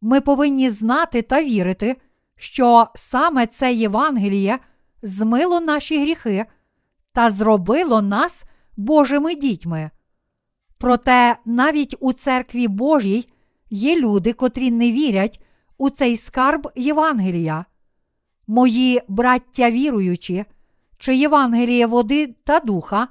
Ми 0.00 0.20
повинні 0.20 0.70
знати 0.70 1.22
та 1.22 1.42
вірити, 1.42 1.96
що 2.36 2.86
саме 2.94 3.46
це 3.46 3.74
Євангеліє 3.74 4.58
змило 5.02 5.60
наші 5.60 6.02
гріхи 6.02 6.46
та 7.12 7.30
зробило 7.30 8.02
нас 8.02 8.44
Божими 8.76 9.34
дітьми. 9.34 9.90
Проте 10.78 11.36
навіть 11.44 11.96
у 12.00 12.12
церкві 12.12 12.68
Божій 12.68 13.28
є 13.70 14.00
люди, 14.00 14.32
котрі 14.32 14.70
не 14.70 14.92
вірять 14.92 15.42
у 15.78 15.90
цей 15.90 16.16
скарб 16.16 16.68
Євангелія. 16.76 17.64
Мої 18.46 19.00
браття 19.08 19.70
віруючі, 19.70 20.44
чи 20.98 21.16
Євангеліє 21.16 21.86
води 21.86 22.34
та 22.44 22.60
духа, 22.60 23.08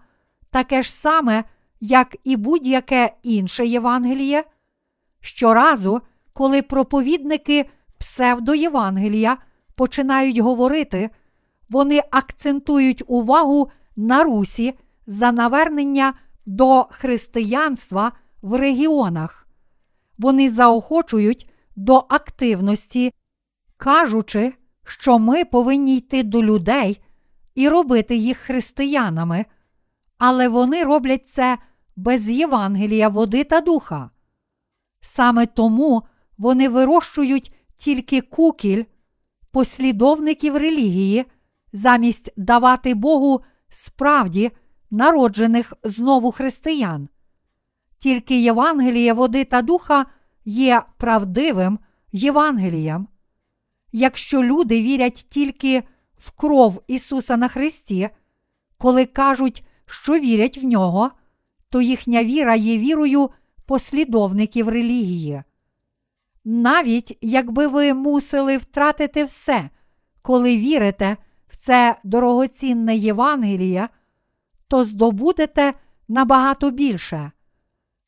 таке 0.49 0.83
ж 0.83 0.93
саме, 0.93 1.43
як 1.79 2.15
і 2.23 2.35
будь-яке 2.35 3.13
інше 3.23 3.65
Євангеліє. 3.65 4.43
Щоразу, 5.21 6.01
коли 6.33 6.61
проповідники 6.61 7.65
псевдоєвангелія 7.99 9.37
починають 9.75 10.37
говорити, 10.37 11.09
вони 11.69 12.01
акцентують 12.11 13.03
увагу 13.07 13.69
на 13.95 14.23
русі 14.23 14.73
за 15.07 15.31
навернення 15.31 16.13
до 16.45 16.87
християнства 16.91 18.11
в 18.41 18.57
регіонах. 18.57 19.47
Вони 20.17 20.49
заохочують 20.49 21.49
до 21.75 22.05
активності, 22.09 23.13
кажучи, 23.77 24.53
що 24.83 25.19
ми 25.19 25.45
повинні 25.45 25.97
йти 25.97 26.23
до 26.23 26.43
людей 26.43 27.01
і 27.55 27.69
робити 27.69 28.15
їх 28.15 28.37
християнами, 28.37 29.45
але 30.17 30.47
вони 30.47 30.83
роблять 30.83 31.27
це 31.27 31.57
без 31.95 32.29
Євангелія, 32.29 33.09
води 33.09 33.43
та 33.43 33.61
духа. 33.61 34.09
Саме 35.01 35.45
тому 35.45 36.03
вони 36.37 36.69
вирощують 36.69 37.55
тільки 37.77 38.21
кукіль, 38.21 38.83
послідовників 39.51 40.57
релігії, 40.57 41.25
замість 41.73 42.33
давати 42.37 42.93
Богу 42.93 43.41
справді 43.69 44.51
народжених 44.91 45.73
знову 45.83 46.31
християн. 46.31 47.09
Тільки 47.97 48.41
Євангеліє 48.41 49.13
води 49.13 49.43
та 49.43 49.61
духа 49.61 50.05
є 50.45 50.81
правдивим 50.97 51.79
Євангелієм. 52.11 53.07
Якщо 53.91 54.43
люди 54.43 54.81
вірять 54.81 55.25
тільки 55.29 55.83
в 56.17 56.31
кров 56.31 56.83
Ісуса 56.87 57.37
на 57.37 57.47
Христі, 57.47 58.09
коли 58.77 59.05
кажуть, 59.05 59.63
що 59.85 60.13
вірять 60.13 60.57
в 60.57 60.63
нього, 60.63 61.11
то 61.69 61.81
їхня 61.81 62.23
віра 62.23 62.55
є 62.55 62.77
вірою 62.77 63.29
послідовників 63.65 64.69
релігії. 64.69 65.43
Навіть 66.45 67.17
якби 67.21 67.67
ви 67.67 67.93
мусили 67.93 68.57
втратити 68.57 69.23
все, 69.23 69.69
коли 70.21 70.57
вірите 70.57 71.17
в 71.47 71.55
це 71.55 71.95
дорогоцінне 72.03 72.95
Євангеліє, 72.95 73.89
то 74.67 74.83
здобудете 74.83 75.73
набагато 76.07 76.71
більше. 76.71 77.31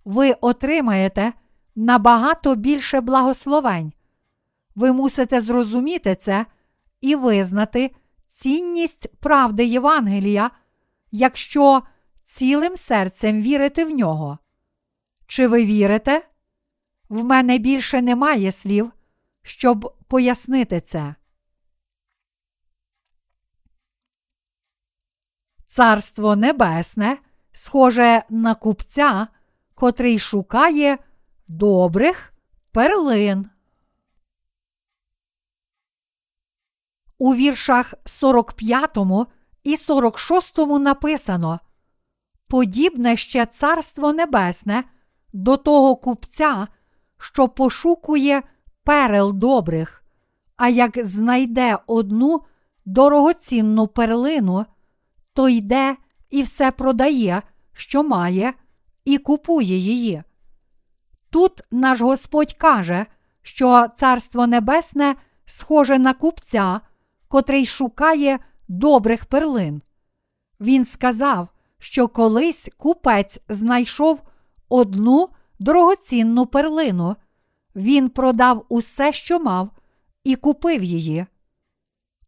Ви 0.05 0.31
отримаєте 0.41 1.33
набагато 1.77 2.55
більше 2.55 3.01
благословень. 3.01 3.93
Ви 4.75 4.91
мусите 4.91 5.41
зрозуміти 5.41 6.15
це 6.15 6.45
і 7.01 7.15
визнати 7.15 7.95
цінність 8.27 9.15
правди 9.19 9.65
Євангелія, 9.65 10.51
якщо 11.11 11.83
цілим 12.23 12.77
серцем 12.77 13.41
вірите 13.41 13.85
в 13.85 13.89
нього. 13.89 14.37
Чи 15.27 15.47
ви 15.47 15.65
вірите? 15.65 16.27
В 17.09 17.23
мене 17.23 17.57
більше 17.57 18.01
немає 18.01 18.51
слів, 18.51 18.91
щоб 19.43 19.95
пояснити 20.07 20.81
це. 20.81 21.15
Царство 25.65 26.35
Небесне 26.35 27.17
схоже 27.51 28.23
на 28.29 28.55
купця, 28.55 29.27
котрий 29.75 30.19
шукає 30.19 30.97
добрих 31.47 32.33
перлин. 32.71 33.49
У 37.17 37.35
віршах 37.35 37.93
45 38.05 38.97
і 39.63 39.77
46 39.77 40.57
написано 40.57 41.59
Подібне 42.49 43.15
ще 43.15 43.45
Царство 43.45 44.13
Небесне 44.13 44.83
до 45.33 45.57
того 45.57 45.95
купця, 45.95 46.67
що 47.17 47.47
пошукує 47.47 48.43
перел 48.83 49.33
добрих, 49.33 50.03
а 50.55 50.69
як 50.69 51.05
знайде 51.05 51.77
одну 51.87 52.41
дорогоцінну 52.85 53.87
перлину, 53.87 54.65
то 55.33 55.49
йде 55.49 55.97
і 56.29 56.43
все 56.43 56.71
продає, 56.71 57.41
що 57.73 58.03
має, 58.03 58.53
і 59.05 59.17
купує 59.17 59.77
її. 59.77 60.23
Тут 61.37 61.61
наш 61.71 62.01
Господь 62.01 62.53
каже, 62.53 63.05
що 63.41 63.87
Царство 63.95 64.47
Небесне 64.47 65.15
схоже 65.45 65.99
на 65.99 66.13
купця, 66.13 66.81
котрий 67.27 67.65
шукає 67.65 68.39
добрих 68.67 69.25
перлин. 69.25 69.81
Він 70.59 70.85
сказав, 70.85 71.47
що 71.79 72.07
колись 72.07 72.69
купець 72.77 73.41
знайшов 73.49 74.21
одну 74.69 75.29
дорогоцінну 75.59 76.45
перлину, 76.45 77.15
він 77.75 78.09
продав 78.09 78.65
усе, 78.69 79.11
що 79.11 79.39
мав, 79.39 79.69
і 80.23 80.35
купив 80.35 80.83
її. 80.83 81.25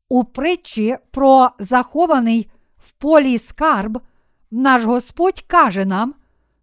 У 0.10 0.24
притчі 0.24 0.97
про 1.12 1.49
захований 1.60 2.49
в 2.78 2.91
полі 2.91 3.38
скарб, 3.38 4.01
наш 4.51 4.84
Господь 4.84 5.41
каже 5.47 5.86
нам, 5.86 6.14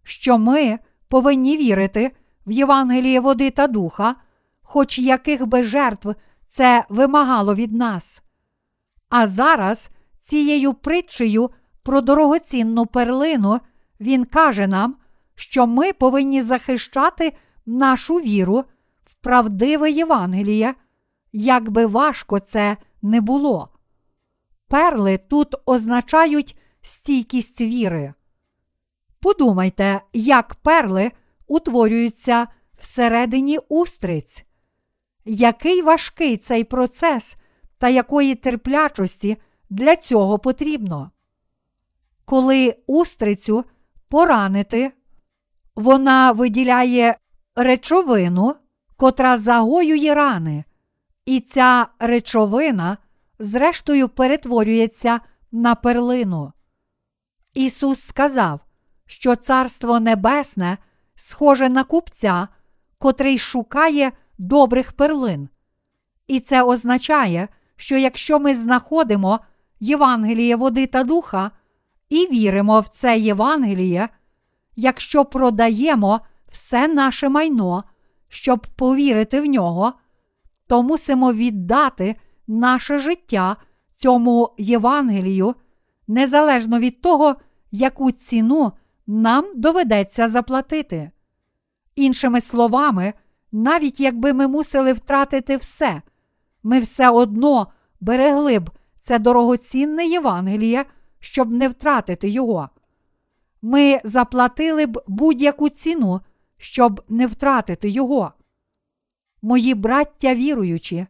що 0.03 0.37
ми 0.37 0.79
повинні 1.07 1.57
вірити 1.57 2.11
в 2.47 2.51
Євангеліє 2.51 3.19
води 3.19 3.49
та 3.51 3.67
духа, 3.67 4.15
хоч 4.61 4.99
яких 4.99 5.47
би 5.47 5.63
жертв 5.63 6.15
це 6.47 6.85
вимагало 6.89 7.55
від 7.55 7.71
нас. 7.71 8.21
А 9.09 9.27
зараз 9.27 9.89
цією 10.19 10.73
притчею 10.73 11.49
про 11.83 12.01
дорогоцінну 12.01 12.85
перлину 12.85 13.59
Він 13.99 14.25
каже 14.25 14.67
нам, 14.67 14.95
що 15.35 15.67
ми 15.67 15.93
повинні 15.93 16.41
захищати 16.41 17.33
нашу 17.65 18.15
віру 18.15 18.63
в 19.05 19.15
правдиве 19.15 19.91
Євангеліє, 19.91 20.75
як 21.31 21.69
би 21.69 21.85
важко 21.85 22.39
це 22.39 22.77
не 23.01 23.21
було. 23.21 23.69
Перли 24.67 25.17
тут 25.17 25.55
означають 25.65 26.57
стійкість 26.81 27.61
віри. 27.61 28.13
Подумайте, 29.19 30.01
як 30.13 30.55
перли 30.55 31.11
утворюються 31.47 32.47
всередині 32.77 33.57
устриць. 33.69 34.45
Який 35.25 35.81
важкий 35.81 36.37
цей 36.37 36.63
процес 36.63 37.35
та 37.77 37.89
якої 37.89 38.35
терплячості 38.35 39.37
для 39.69 39.95
цього 39.95 40.39
потрібно? 40.39 41.11
Коли 42.25 42.75
устрицю 42.87 43.65
поранити, 44.09 44.91
вона 45.75 46.31
виділяє 46.31 47.15
речовину, 47.55 48.55
котра 48.97 49.37
загоює 49.37 50.13
рани, 50.13 50.63
і 51.25 51.39
ця 51.39 51.87
речовина, 51.99 52.97
зрештою, 53.39 54.09
перетворюється 54.09 55.19
на 55.51 55.75
перлину. 55.75 56.53
Ісус 57.53 57.99
сказав, 58.01 58.59
що 59.05 59.35
Царство 59.35 59.99
Небесне 59.99 60.77
схоже 61.17 61.69
на 61.69 61.83
купця, 61.83 62.47
котрий 62.97 63.37
шукає 63.37 64.11
добрих 64.37 64.93
перлин. 64.93 65.49
І 66.27 66.39
це 66.39 66.63
означає, 66.63 67.47
що 67.75 67.97
якщо 67.97 68.39
ми 68.39 68.55
знаходимо 68.55 69.39
Євангеліє 69.79 70.55
води 70.55 70.87
та 70.87 71.03
духа 71.03 71.51
і 72.09 72.27
віримо 72.31 72.79
в 72.79 72.87
це 72.87 73.17
Євангеліє, 73.17 74.09
якщо 74.75 75.25
продаємо 75.25 76.21
все 76.51 76.87
наше 76.87 77.29
майно, 77.29 77.83
щоб 78.29 78.67
повірити 78.75 79.41
в 79.41 79.45
нього, 79.45 79.93
то 80.67 80.83
мусимо 80.83 81.33
віддати 81.33 82.15
наше 82.47 82.99
життя 82.99 83.57
цьому 83.97 84.53
Євангелію, 84.57 85.55
незалежно 86.07 86.79
від 86.79 87.01
того, 87.01 87.35
яку 87.71 88.11
ціну 88.11 88.71
нам 89.07 89.45
доведеться 89.55 90.27
заплатити. 90.27 91.11
Іншими 91.95 92.41
словами, 92.41 93.13
навіть 93.51 93.99
якби 93.99 94.33
ми 94.33 94.47
мусили 94.47 94.93
втратити 94.93 95.57
все, 95.57 96.01
ми 96.63 96.79
все 96.79 97.09
одно 97.09 97.67
берегли 97.99 98.59
б 98.59 98.69
це 98.99 99.19
дорогоцінне 99.19 100.05
Євангеліє, 100.05 100.85
щоб 101.19 101.51
не 101.51 101.69
втратити 101.69 102.29
його. 102.29 102.69
Ми 103.61 104.01
заплатили 104.03 104.85
б 104.85 105.01
будь-яку 105.07 105.69
ціну, 105.69 106.21
щоб 106.57 107.03
не 107.09 107.27
втратити 107.27 107.89
його. 107.89 108.31
Мої 109.41 109.73
браття 109.73 110.35
віруючі, 110.35 111.07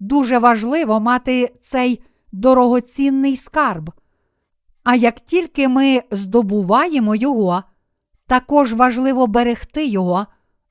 дуже 0.00 0.38
важливо 0.38 1.00
мати 1.00 1.54
цей 1.60 2.02
дорогоцінний 2.32 3.36
скарб. 3.36 3.90
А 4.84 4.94
як 4.94 5.20
тільки 5.20 5.68
ми 5.68 6.02
здобуваємо 6.10 7.14
його, 7.14 7.62
також 8.26 8.72
важливо 8.72 9.26
берегти 9.26 9.86
його 9.86 10.26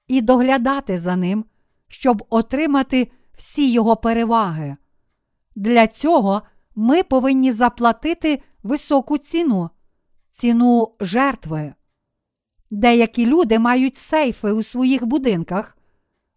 і 0.08 0.22
доглядати 0.22 0.98
за 0.98 1.16
ним, 1.16 1.46
щоб 1.88 2.24
отримати 2.30 3.12
всі 3.38 3.72
його 3.72 3.96
переваги. 3.96 4.78
Для 5.56 5.88
цього 5.88 6.42
ми 6.76 7.04
повинні 7.04 7.52
заплатити 7.52 8.42
високу 8.64 9.18
ціну, 9.18 9.70
ціну 10.32 10.96
жертви. 11.00 11.74
Деякі 12.72 13.26
люди 13.26 13.60
мають 13.60 13.98
сейфи 13.98 14.52
у 14.52 14.64
своїх 14.64 15.06
будинках, 15.06 15.78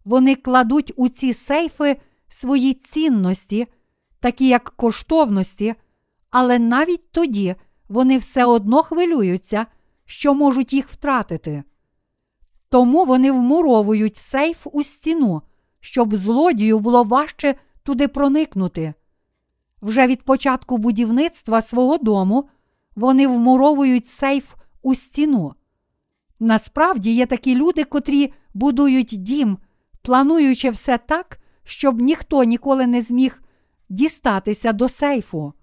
вони 0.05 0.35
кладуть 0.35 0.93
у 0.95 1.09
ці 1.09 1.33
сейфи 1.33 2.01
свої 2.27 2.73
цінності, 2.73 3.67
такі 4.19 4.47
як 4.47 4.63
коштовності, 4.63 5.75
але 6.29 6.59
навіть 6.59 7.11
тоді 7.11 7.55
вони 7.89 8.17
все 8.17 8.45
одно 8.45 8.83
хвилюються, 8.83 9.65
що 10.05 10.33
можуть 10.33 10.73
їх 10.73 10.89
втратити. 10.89 11.63
Тому 12.69 13.05
вони 13.05 13.31
вмуровують 13.31 14.17
сейф 14.17 14.67
у 14.71 14.83
стіну, 14.83 15.41
щоб 15.79 16.15
злодію 16.15 16.79
було 16.79 17.03
важче 17.03 17.55
туди 17.83 18.07
проникнути. 18.07 18.93
Вже 19.81 20.07
від 20.07 20.23
початку 20.23 20.77
будівництва 20.77 21.61
свого 21.61 21.97
дому 21.97 22.49
вони 22.95 23.27
вмуровують 23.27 24.07
сейф 24.07 24.53
у 24.81 24.95
стіну. 24.95 25.53
Насправді 26.39 27.11
є 27.11 27.25
такі 27.25 27.55
люди, 27.55 27.83
котрі 27.83 28.33
будують 28.53 29.15
дім, 29.17 29.57
плануючи 30.01 30.69
все 30.69 30.97
так, 30.97 31.39
щоб 31.63 32.01
ніхто 32.01 32.43
ніколи 32.43 32.87
не 32.87 33.01
зміг 33.01 33.41
дістатися 33.89 34.73
до 34.73 34.87
сейфу, 34.89 35.53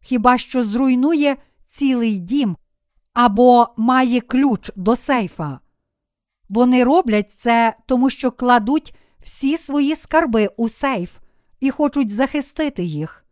хіба 0.00 0.38
що 0.38 0.64
зруйнує 0.64 1.36
цілий 1.70 2.18
дім 2.18 2.56
або 3.12 3.68
має 3.76 4.20
ключ 4.20 4.70
до 4.76 4.96
сейфа. 4.96 5.60
Вони 6.48 6.84
роблять 6.84 7.30
це, 7.30 7.76
тому 7.86 8.10
що 8.10 8.30
кладуть 8.30 8.94
всі 9.22 9.56
свої 9.56 9.96
скарби 9.96 10.48
у 10.56 10.68
сейф 10.68 11.16
і 11.60 11.70
хочуть 11.70 12.10
захистити 12.10 12.84
їх. 12.84 13.24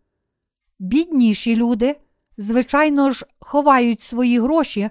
Бідніші 0.79 1.57
люди, 1.57 1.97
звичайно 2.37 3.11
ж, 3.11 3.27
ховають 3.39 4.01
свої 4.01 4.41
гроші 4.41 4.91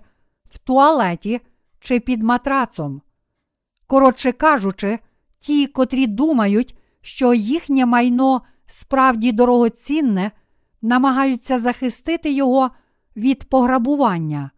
в 0.52 0.58
туалеті 0.58 1.42
чи 1.80 2.00
під 2.00 2.24
матрацом. 2.24 3.02
Коротше 3.88 4.32
кажучи, 4.32 5.00
ті, 5.40 5.68
котрі 5.68 6.08
думають, 6.08 6.78
що 7.02 7.34
їхнє 7.34 7.86
майно 7.86 8.42
справді 8.66 9.32
дорогоцінне, 9.32 10.32
намагаються 10.82 11.60
захистити 11.60 12.32
його 12.32 12.72
від 13.18 13.44
пограбування. 13.44 14.52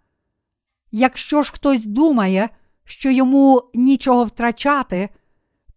Якщо 0.91 1.43
ж 1.43 1.53
хтось 1.53 1.85
думає, 1.85 2.49
що 2.85 3.09
йому 3.11 3.63
нічого 3.73 4.23
втрачати, 4.23 5.09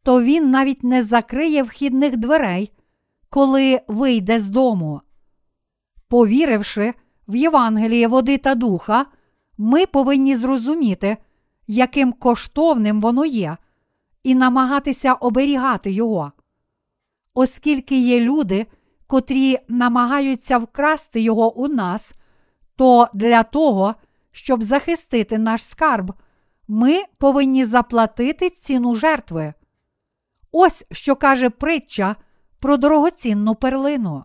то 0.03 0.23
він 0.23 0.51
навіть 0.51 0.85
не 0.85 1.03
закриє 1.03 1.63
вхідних 1.63 2.17
дверей, 2.17 2.73
коли 3.31 3.81
вийде 3.89 4.41
з 4.41 4.49
дому. 4.49 5.01
Повіривши 6.09 6.95
в 7.29 7.37
Євангеліє 7.37 8.09
води 8.09 8.39
та 8.39 8.55
духа, 8.55 9.07
ми 9.59 9.87
повинні 9.87 10.37
зрозуміти, 10.37 11.17
яким 11.67 12.13
коштовним 12.13 13.01
воно 13.01 13.25
є, 13.25 13.57
і 14.23 14.35
намагатися 14.35 15.13
оберігати 15.13 15.91
його. 15.91 16.33
Оскільки 17.35 18.01
є 18.01 18.21
люди, 18.21 18.67
котрі 19.07 19.59
намагаються 19.69 20.59
вкрасти 20.59 21.21
його 21.21 21.57
у 21.57 21.69
нас, 21.69 22.15
то 22.77 23.09
для 23.15 23.43
того, 23.43 23.95
щоб 24.33 24.63
захистити 24.63 25.39
наш 25.39 25.65
скарб, 25.65 26.13
ми 26.69 27.03
повинні 27.19 27.65
заплатити 27.65 28.51
ціну 28.51 28.95
жертви. 28.95 29.55
Ось 30.53 30.85
що 30.93 31.17
каже 31.17 31.51
притча 31.51 32.17
про 32.61 32.77
дорогоцінну 32.77 33.55
перлину. 33.55 34.25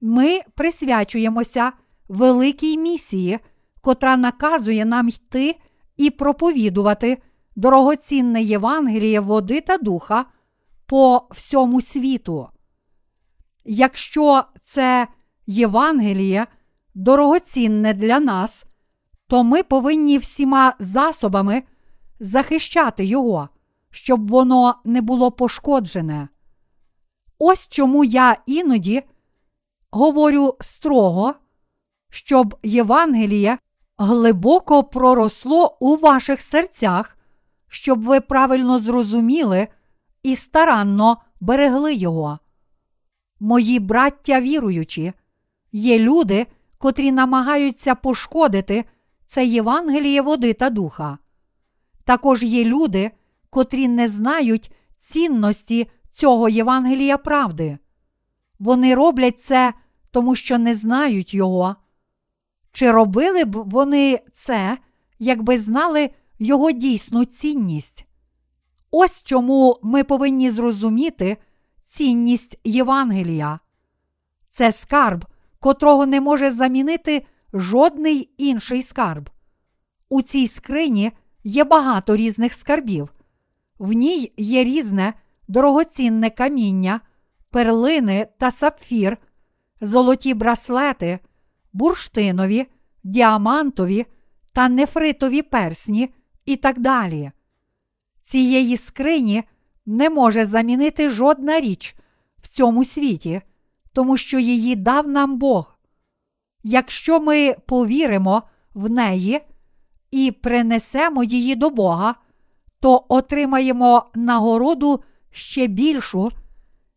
Ми 0.00 0.40
присвячуємося 0.54 1.72
великій 2.08 2.78
місії, 2.78 3.38
котра 3.80 4.16
наказує 4.16 4.84
нам 4.84 5.08
йти 5.08 5.56
і 5.96 6.10
проповідувати 6.10 7.22
дорогоцінне 7.56 8.42
Євангеліє 8.42 9.20
води 9.20 9.60
та 9.60 9.78
духа 9.78 10.24
по 10.86 11.28
всьому 11.30 11.80
світу. 11.80 12.48
Якщо 13.64 14.44
це 14.62 15.08
Євангеліє 15.46 16.46
дорогоцінне 16.94 17.94
для 17.94 18.20
нас, 18.20 18.64
то 19.26 19.44
ми 19.44 19.62
повинні 19.62 20.18
всіма 20.18 20.74
засобами 20.78 21.62
захищати 22.20 23.04
його, 23.04 23.48
щоб 23.90 24.30
воно 24.30 24.74
не 24.84 25.00
було 25.00 25.32
пошкоджене. 25.32 26.28
Ось 27.38 27.68
чому 27.68 28.04
я 28.04 28.36
іноді 28.46 29.02
говорю 29.90 30.56
строго, 30.60 31.34
щоб 32.10 32.58
Євангеліє 32.62 33.58
глибоко 33.98 34.84
проросло 34.84 35.76
у 35.80 35.96
ваших 35.96 36.40
серцях, 36.40 37.18
щоб 37.68 38.02
ви 38.02 38.20
правильно 38.20 38.78
зрозуміли 38.78 39.68
і 40.22 40.36
старанно 40.36 41.16
берегли 41.40 41.94
його. 41.94 42.38
Мої 43.40 43.80
браття 43.80 44.40
віруючі, 44.40 45.12
є 45.72 45.98
люди, 45.98 46.46
котрі 46.78 47.12
намагаються 47.12 47.94
пошкодити 47.94 48.84
це 49.26 49.46
Євангеліє 49.46 50.22
води 50.22 50.52
та 50.52 50.70
духа. 50.70 51.18
Також 52.04 52.42
є 52.42 52.64
люди, 52.64 53.10
котрі 53.50 53.88
не 53.88 54.08
знають 54.08 54.72
цінності 54.98 55.90
цього 56.10 56.48
Євангелія 56.48 57.18
правди. 57.18 57.78
Вони 58.58 58.94
роблять 58.94 59.40
це, 59.40 59.74
тому 60.10 60.34
що 60.34 60.58
не 60.58 60.74
знають 60.74 61.34
його. 61.34 61.76
Чи 62.72 62.90
робили 62.90 63.44
б 63.44 63.56
вони 63.56 64.20
це, 64.32 64.78
якби 65.18 65.58
знали 65.58 66.10
його 66.38 66.70
дійсну 66.72 67.24
цінність? 67.24 68.06
Ось 68.90 69.22
чому 69.22 69.78
ми 69.82 70.04
повинні 70.04 70.50
зрозуміти 70.50 71.36
цінність 71.84 72.58
Євангелія. 72.64 73.58
Це 74.50 74.72
скарб, 74.72 75.24
котрого 75.60 76.06
не 76.06 76.20
може 76.20 76.50
замінити 76.50 77.26
жодний 77.52 78.30
інший 78.38 78.82
скарб. 78.82 79.30
У 80.08 80.22
цій 80.22 80.46
скрині 80.46 81.12
є 81.44 81.64
багато 81.64 82.16
різних 82.16 82.54
скарбів. 82.54 83.14
В 83.78 83.92
ній 83.92 84.32
є 84.36 84.64
різне 84.64 85.14
дорогоцінне 85.48 86.30
каміння, 86.30 87.00
перлини 87.50 88.28
та 88.38 88.50
сапфір, 88.50 89.16
золоті 89.80 90.34
браслети, 90.34 91.18
бурштинові, 91.72 92.66
діамантові 93.04 94.06
та 94.52 94.68
нефритові 94.68 95.42
персні 95.42 96.14
і 96.46 96.56
так 96.56 96.78
далі. 96.78 97.30
Цієї 98.20 98.76
скрині 98.76 99.44
не 99.86 100.10
може 100.10 100.46
замінити 100.46 101.10
жодна 101.10 101.60
річ 101.60 101.96
в 102.42 102.48
цьому 102.48 102.84
світі, 102.84 103.42
тому 103.98 104.16
що 104.16 104.38
її 104.38 104.76
дав 104.76 105.08
нам 105.08 105.38
Бог. 105.38 105.78
Якщо 106.62 107.20
ми 107.20 107.56
повіримо 107.66 108.42
в 108.74 108.90
неї 108.90 109.40
і 110.10 110.32
принесемо 110.32 111.24
її 111.24 111.54
до 111.54 111.70
Бога, 111.70 112.14
то 112.80 113.04
отримаємо 113.08 114.10
нагороду 114.14 115.02
ще 115.30 115.66
більшу, 115.66 116.32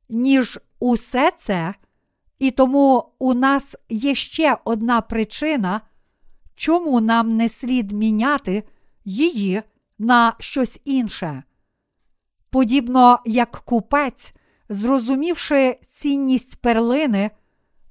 ніж 0.10 0.60
усе 0.80 1.32
це, 1.38 1.74
і 2.40 2.52
тому 2.52 3.06
у 3.20 3.34
нас 3.34 3.76
є 3.90 4.16
ще 4.16 4.58
одна 4.66 5.02
причина, 5.02 5.82
чому 6.56 7.02
нам 7.02 7.38
не 7.38 7.50
слід 7.50 7.92
міняти 7.92 8.64
її 9.06 9.62
на 10.00 10.34
щось 10.40 10.82
інше. 10.86 11.44
Подібно 12.50 13.20
як 13.26 13.52
купець, 13.52 14.34
зрозумівши 14.72 15.80
цінність 15.88 16.56
перлини, 16.56 17.32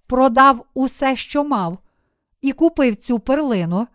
продав 0.06 0.66
усе, 0.74 1.16
що 1.16 1.44
мав, 1.44 1.78
і 2.40 2.52
купив 2.52 2.96
цю 2.96 3.18
перлину, 3.18 3.86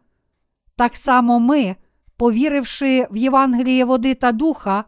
так 0.76 0.96
само 0.96 1.40
ми, 1.40 1.76
повіривши 2.18 3.08
в 3.12 3.18
Євангеліє 3.18 3.86
води 3.86 4.14
та 4.14 4.32
духа 4.32 4.84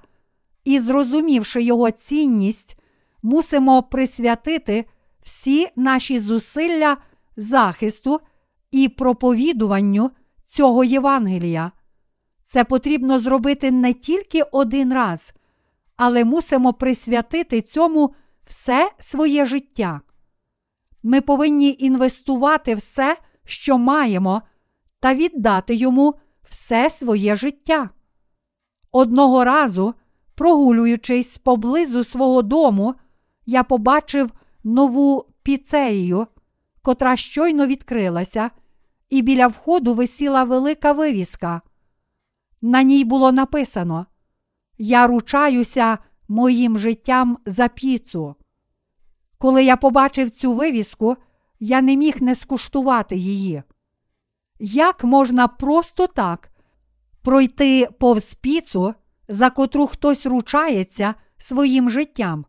і 0.63 0.79
зрозумівши 0.79 1.61
його 1.63 1.91
цінність, 1.91 2.77
мусимо 3.23 3.83
присвятити 3.83 4.85
всі 5.21 5.67
наші 5.75 6.19
зусилля 6.19 6.97
захисту 7.37 8.19
і 8.71 8.89
проповідуванню 8.89 10.11
цього 10.45 10.83
Євангелія. 10.83 11.71
Це 12.43 12.63
потрібно 12.63 13.19
зробити 13.19 13.71
не 13.71 13.93
тільки 13.93 14.41
один 14.41 14.93
раз, 14.93 15.33
але 15.97 16.25
мусимо 16.25 16.73
присвятити 16.73 17.61
цьому 17.61 18.13
все 18.45 18.91
своє 18.99 19.45
життя. 19.45 20.01
Ми 21.03 21.21
повинні 21.21 21.75
інвестувати 21.79 22.75
все, 22.75 23.17
що 23.45 23.77
маємо, 23.77 24.41
та 24.99 25.13
віддати 25.13 25.75
йому 25.75 26.15
все 26.49 26.89
своє 26.89 27.35
життя. 27.35 27.89
Одного 28.91 29.43
разу, 29.43 29.93
прогулюючись 30.35 31.37
поблизу 31.37 32.03
свого 32.03 32.41
дому, 32.41 32.95
я 33.45 33.63
побачив 33.63 34.31
нову 34.63 35.25
піцерію, 35.43 36.27
котра 36.81 37.15
щойно 37.15 37.67
відкрилася, 37.67 38.51
і 39.09 39.21
біля 39.21 39.47
входу 39.47 39.93
висіла 39.93 40.43
велика 40.43 40.91
вивіска. 40.91 41.61
На 42.61 42.83
ній 42.83 43.03
було 43.03 43.31
написано: 43.31 44.05
Я 44.78 45.07
ручаюся 45.07 45.97
моїм 46.28 46.78
життям 46.78 47.38
за 47.45 47.67
піцу. 47.67 48.36
Коли 49.38 49.63
я 49.63 49.78
побачив 49.78 50.30
цю 50.30 50.53
вивіску, 50.53 51.17
я 51.59 51.82
не 51.82 51.97
міг 51.97 52.21
не 52.21 52.36
скуштувати 52.36 53.15
її. 53.15 53.63
Як 54.59 55.03
можна 55.03 55.47
просто 55.47 56.07
так 56.07 56.51
пройти 57.21 57.89
повз 57.99 58.34
піцу, 58.34 58.93
за 59.28 59.49
котру 59.49 59.88
хтось 59.88 60.25
ручається 60.25 61.15
своїм 61.38 61.89
життям? 61.89 62.45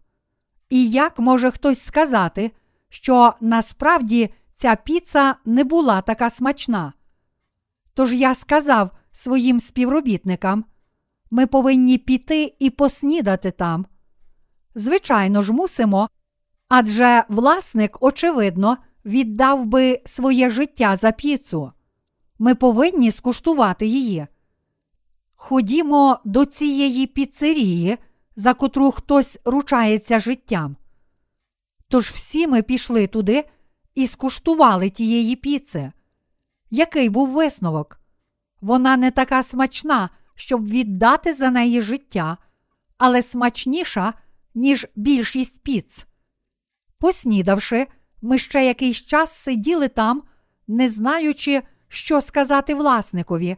І 0.70 0.90
як 0.90 1.18
може 1.18 1.50
хтось 1.50 1.80
сказати, 1.80 2.52
що 2.88 3.34
насправді 3.40 4.34
ця 4.52 4.76
піца 4.76 5.34
не 5.44 5.64
була 5.64 6.00
така 6.00 6.30
смачна? 6.30 6.92
Тож 7.94 8.12
я 8.12 8.34
сказав 8.34 8.90
своїм 9.12 9.60
співробітникам, 9.60 10.64
ми 11.30 11.46
повинні 11.46 11.98
піти 11.98 12.54
і 12.58 12.70
поснідати 12.70 13.50
там. 13.50 13.86
Звичайно 14.74 15.42
ж, 15.42 15.52
мусимо, 15.52 16.08
адже 16.68 17.24
власник, 17.28 17.98
очевидно, 18.00 18.76
віддав 19.04 19.66
би 19.66 20.00
своє 20.06 20.50
життя 20.50 20.96
за 20.96 21.12
піцу. 21.12 21.72
Ми 22.38 22.54
повинні 22.54 23.10
скуштувати 23.10 23.86
її. 23.86 24.26
Ходімо 25.36 26.18
до 26.24 26.44
цієї 26.44 27.06
піцерії, 27.06 27.98
за 28.36 28.54
котру 28.54 28.90
хтось 28.90 29.40
ручається 29.44 30.18
життям. 30.18 30.76
Тож 31.88 32.10
всі 32.10 32.46
ми 32.46 32.62
пішли 32.62 33.06
туди 33.06 33.44
і 33.94 34.06
скуштували 34.06 34.90
тієї 34.90 35.36
піци. 35.36 35.92
Який 36.70 37.08
був 37.08 37.30
висновок? 37.30 38.00
Вона 38.60 38.96
не 38.96 39.10
така 39.10 39.42
смачна, 39.42 40.10
щоб 40.38 40.68
віддати 40.68 41.34
за 41.34 41.50
неї 41.50 41.82
життя, 41.82 42.36
але 42.98 43.22
смачніша, 43.22 44.12
ніж 44.54 44.86
більшість 44.96 45.62
піц. 45.62 46.06
Поснідавши, 46.98 47.86
ми 48.22 48.38
ще 48.38 48.66
якийсь 48.66 48.96
час 48.96 49.32
сиділи 49.32 49.88
там, 49.88 50.22
не 50.68 50.88
знаючи, 50.88 51.62
що 51.88 52.20
сказати 52.20 52.74
власникові, 52.74 53.56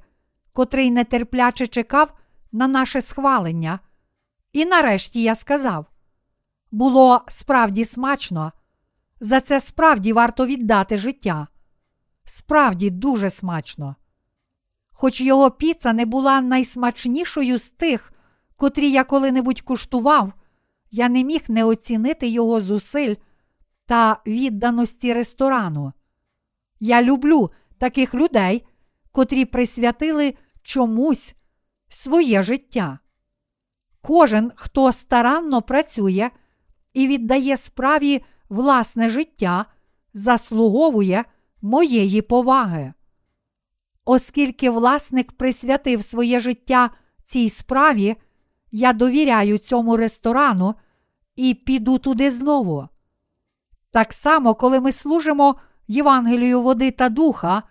котрий 0.52 0.90
нетерпляче 0.90 1.66
чекав 1.66 2.12
на 2.52 2.68
наше 2.68 3.02
схвалення. 3.02 3.78
І 4.52 4.64
нарешті 4.64 5.22
я 5.22 5.34
сказав: 5.34 5.86
було 6.70 7.24
справді 7.28 7.84
смачно, 7.84 8.52
за 9.20 9.40
це 9.40 9.60
справді 9.60 10.12
варто 10.12 10.46
віддати 10.46 10.98
життя. 10.98 11.46
Справді 12.24 12.90
дуже 12.90 13.30
смачно. 13.30 13.96
Хоч 15.00 15.20
його 15.20 15.50
піца 15.50 15.92
не 15.92 16.06
була 16.06 16.40
найсмачнішою 16.40 17.58
з 17.58 17.70
тих, 17.70 18.12
котрі 18.56 18.90
я 18.90 19.04
коли-небудь 19.04 19.60
куштував, 19.60 20.32
я 20.90 21.08
не 21.08 21.24
міг 21.24 21.40
не 21.48 21.64
оцінити 21.64 22.28
його 22.28 22.60
зусиль 22.60 23.14
та 23.86 24.20
відданості 24.26 25.12
ресторану. 25.12 25.92
Я 26.80 27.02
люблю 27.02 27.50
таких 27.78 28.14
людей, 28.14 28.66
котрі 29.12 29.44
присвятили 29.44 30.34
чомусь 30.62 31.34
своє 31.88 32.42
життя. 32.42 32.98
Кожен, 34.00 34.52
хто 34.54 34.92
старанно 34.92 35.62
працює 35.62 36.30
і 36.94 37.08
віддає 37.08 37.56
справі 37.56 38.24
власне 38.48 39.08
життя, 39.08 39.66
заслуговує 40.14 41.24
моєї 41.62 42.22
поваги. 42.22 42.92
Оскільки 44.12 44.70
власник 44.70 45.32
присвятив 45.32 46.04
своє 46.04 46.40
життя 46.40 46.90
цій 47.24 47.50
справі, 47.50 48.16
я 48.70 48.92
довіряю 48.92 49.58
цьому 49.58 49.96
ресторану 49.96 50.74
і 51.36 51.54
піду 51.54 51.98
туди 51.98 52.30
знову. 52.30 52.88
Так 53.90 54.12
само, 54.12 54.54
коли 54.54 54.80
ми 54.80 54.92
служимо 54.92 55.56
Євангелію 55.88 56.62
води 56.62 56.90
та 56.90 57.08
духа, 57.08 57.62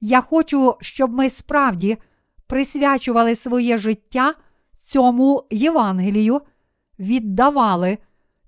я 0.00 0.20
хочу, 0.20 0.76
щоб 0.80 1.12
ми 1.12 1.30
справді 1.30 1.98
присвячували 2.46 3.34
своє 3.34 3.78
життя 3.78 4.34
цьому 4.78 5.44
Євангелію, 5.50 6.40
віддавали 6.98 7.98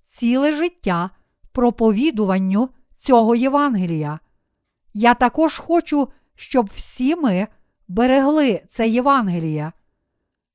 ціле 0.03 0.53
життя 0.53 1.11
проповідуванню 1.53 2.69
цього 2.99 3.35
Євангелія. 3.35 4.19
Я 4.95 5.15
також 5.15 5.59
хочу, 5.59 6.09
щоб 6.37 6.71
всі 6.75 7.17
ми 7.17 7.47
берегли 7.89 8.63
це 8.69 8.89
Євангеліє. 8.89 9.73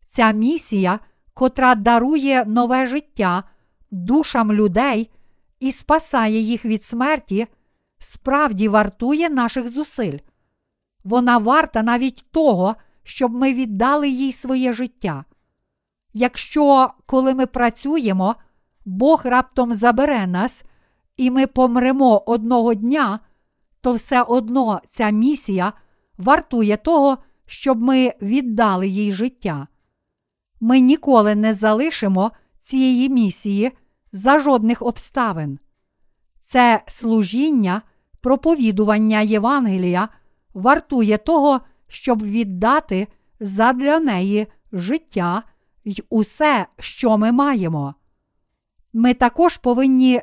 Ця 0.06 0.32
місія, 0.32 1.00
котра 1.34 1.76
дарує 1.76 2.46
нове 2.46 2.86
життя 2.86 3.44
душам 3.92 4.54
людей 4.54 5.12
і 5.60 5.72
спасає 5.72 6.40
їх 6.40 6.66
від 6.66 6.84
смерті, 6.84 7.48
справді 8.00 8.68
вартує 8.68 9.30
наших 9.30 9.70
зусиль. 9.70 10.18
Вона 11.04 11.38
варта 11.38 11.84
навіть 11.84 12.26
того, 12.32 12.76
щоб 13.04 13.32
ми 13.32 13.54
віддали 13.54 14.10
їй 14.10 14.32
своє 14.32 14.74
життя. 14.74 15.26
Якщо, 16.14 16.90
коли 17.06 17.36
ми 17.36 17.46
працюємо, 17.46 18.36
Бог 18.86 19.22
раптом 19.26 19.74
забере 19.74 20.28
нас, 20.28 20.64
і 21.18 21.32
ми 21.32 21.48
помремо 21.48 22.24
одного 22.26 22.74
дня, 22.74 23.20
то 23.82 23.94
все 23.94 24.22
одно 24.22 24.82
ця 24.90 25.10
місія 25.10 25.74
вартує 26.18 26.78
того, 26.78 27.18
щоб 27.46 27.82
ми 27.82 28.14
віддали 28.22 28.88
їй 28.88 29.12
життя. 29.12 29.68
Ми 30.60 30.80
ніколи 30.80 31.36
не 31.36 31.54
залишимо 31.54 32.32
цієї 32.60 33.10
місії 33.10 33.72
за 34.12 34.40
жодних 34.40 34.82
обставин. 34.82 35.60
Це 36.42 36.84
служіння, 36.88 37.82
проповідування 38.22 39.22
Євангелія 39.22 40.10
вартує 40.54 41.18
того, 41.18 41.62
щоб 41.88 42.24
віддати 42.24 43.08
задля 43.40 44.00
неї 44.00 44.48
життя 44.72 45.44
й 45.86 46.04
усе, 46.10 46.66
що 46.80 47.18
ми 47.18 47.32
маємо. 47.32 47.96
Ми 48.94 49.14
також 49.14 49.58
повинні 49.58 50.22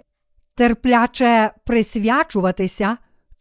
терпляче 0.54 1.50
присвячуватися 1.64 2.96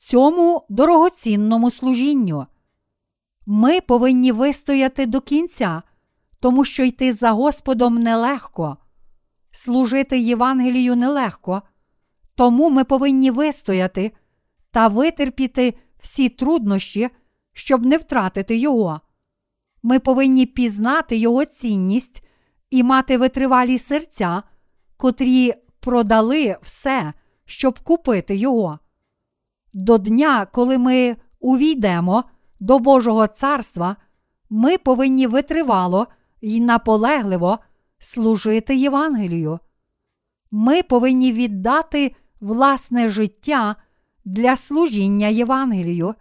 цьому 0.05 0.65
дорогоцінному 0.69 1.71
служінню. 1.71 2.45
Ми 3.45 3.81
повинні 3.81 4.31
вистояти 4.31 5.05
до 5.05 5.21
кінця, 5.21 5.81
тому 6.39 6.65
що 6.65 6.83
йти 6.83 7.13
за 7.13 7.31
Господом 7.31 7.95
нелегко, 7.95 8.77
служити 9.51 10.19
Євангелію 10.19 10.95
нелегко, 10.95 11.61
тому 12.35 12.69
ми 12.69 12.83
повинні 12.83 13.31
вистояти 13.31 14.11
та 14.71 14.87
витерпіти 14.87 15.73
всі 15.99 16.29
труднощі, 16.29 17.09
щоб 17.53 17.85
не 17.85 17.97
втратити 17.97 18.57
Його. 18.57 19.01
Ми 19.83 19.99
повинні 19.99 20.45
пізнати 20.45 21.17
Його 21.17 21.45
цінність 21.45 22.27
і 22.69 22.83
мати 22.83 23.17
витривалі 23.17 23.79
серця, 23.79 24.43
котрі 24.97 25.53
продали 25.79 26.57
все, 26.61 27.13
щоб 27.45 27.79
купити 27.79 28.35
Його. 28.35 28.79
До 29.77 29.97
дня, 29.97 30.45
коли 30.45 30.77
ми 30.77 31.15
увійдемо 31.39 32.23
до 32.59 32.79
Божого 32.79 33.27
царства, 33.27 33.95
ми 34.49 34.77
повинні 34.77 35.27
витривало 35.27 36.07
і 36.41 36.61
наполегливо 36.61 37.59
служити 37.99 38.75
Євангелію. 38.75 39.59
Ми 40.51 40.83
повинні 40.83 41.31
віддати 41.31 42.15
власне 42.41 43.09
життя 43.09 43.75
для 44.25 44.55
служіння 44.55 45.27
Євангелію. 45.27 46.15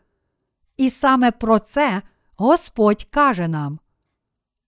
І 0.76 0.90
саме 0.90 1.30
про 1.30 1.58
це 1.58 2.02
Господь 2.36 3.04
каже 3.04 3.48
нам. 3.48 3.78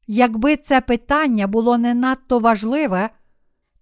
Якби 0.07 0.57
це 0.57 0.81
питання 0.81 1.47
було 1.47 1.79
не 1.79 1.95
надто 1.95 2.39
важливе, 2.39 3.11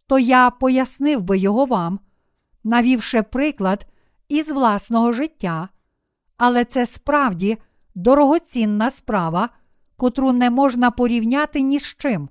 то 0.07 0.19
я 0.19 0.51
пояснив 0.51 1.23
би 1.23 1.39
його 1.39 1.65
вам, 1.65 2.01
навівши 2.65 3.23
приклад 3.23 3.87
із 4.35 4.51
власного 4.51 5.13
життя, 5.13 5.69
але 6.37 6.65
це 6.65 6.87
справді 6.87 7.59
дорогоцінна 7.95 8.91
справа, 8.91 9.49
котру 9.97 10.33
не 10.33 10.51
можна 10.51 10.91
порівняти 10.91 11.61
ні 11.61 11.79
з 11.79 11.97
чим. 11.99 12.29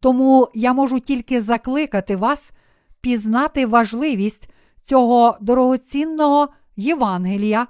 Тому 0.00 0.48
я 0.54 0.72
можу 0.72 1.00
тільки 1.00 1.40
закликати 1.40 2.16
вас 2.16 2.52
пізнати 3.00 3.66
важливість 3.66 4.50
цього 4.82 5.36
дорогоцінного 5.40 6.48
Євангелія, 6.76 7.66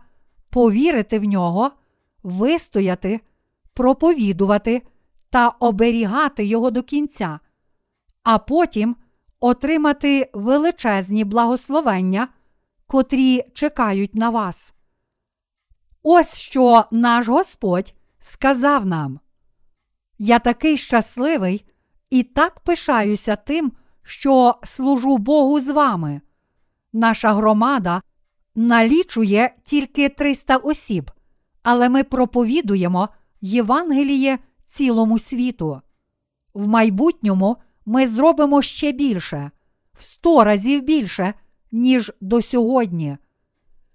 повірити 0.51 1.19
в 1.19 1.25
нього, 1.25 1.71
вистояти, 2.23 3.21
проповідувати 3.75 4.83
та 5.31 5.49
оберігати 5.49 6.45
його 6.45 6.71
до 6.71 6.83
кінця, 6.83 7.41
а 8.23 8.39
потім 8.39 8.97
отримати 9.41 10.31
величезні 10.33 11.25
благословення, 11.25 12.29
котрі 12.87 13.43
чекають 13.55 14.15
на 14.15 14.31
вас. 14.31 14.75
Ось 16.03 16.39
що 16.39 16.85
наш 16.91 17.29
Господь 17.29 17.95
сказав 18.19 18.87
нам. 18.87 19.21
Я 20.19 20.39
такий 20.39 20.77
щасливий 20.77 21.65
і 22.11 22.23
так 22.23 22.61
пишаюся 22.61 23.37
тим, 23.37 23.73
що 24.03 24.55
служу 24.63 25.19
Богу 25.19 25.61
з 25.61 25.69
вами. 25.69 26.21
Наша 26.93 27.35
громада 27.35 28.03
налічує 28.55 29.55
тільки 29.63 30.09
300 30.09 30.57
осіб, 30.57 31.11
але 31.63 31.89
ми 31.89 32.05
проповідуємо 32.05 33.09
Євангеліє 33.41 34.39
цілому 34.65 35.19
світу. 35.19 35.81
В 36.55 36.69
майбутньому 36.69 37.57
ми 37.87 38.07
зробимо 38.07 38.63
ще 38.63 38.93
більше, 38.93 39.51
в 39.95 40.03
сто 40.03 40.45
разів 40.45 40.83
більше, 40.83 41.35
ніж 41.77 42.13
до 42.21 42.43
сьогодні. 42.43 43.17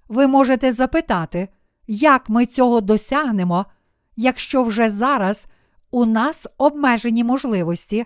Ви 0.07 0.27
можете 0.27 0.71
запитати, 0.71 1.47
як 1.87 2.29
ми 2.29 2.45
цього 2.45 2.81
досягнемо, 2.81 3.65
якщо 4.15 4.63
вже 4.63 4.89
зараз 4.89 5.45
у 5.91 6.05
нас 6.05 6.47
обмежені 6.57 7.23
можливості, 7.23 8.05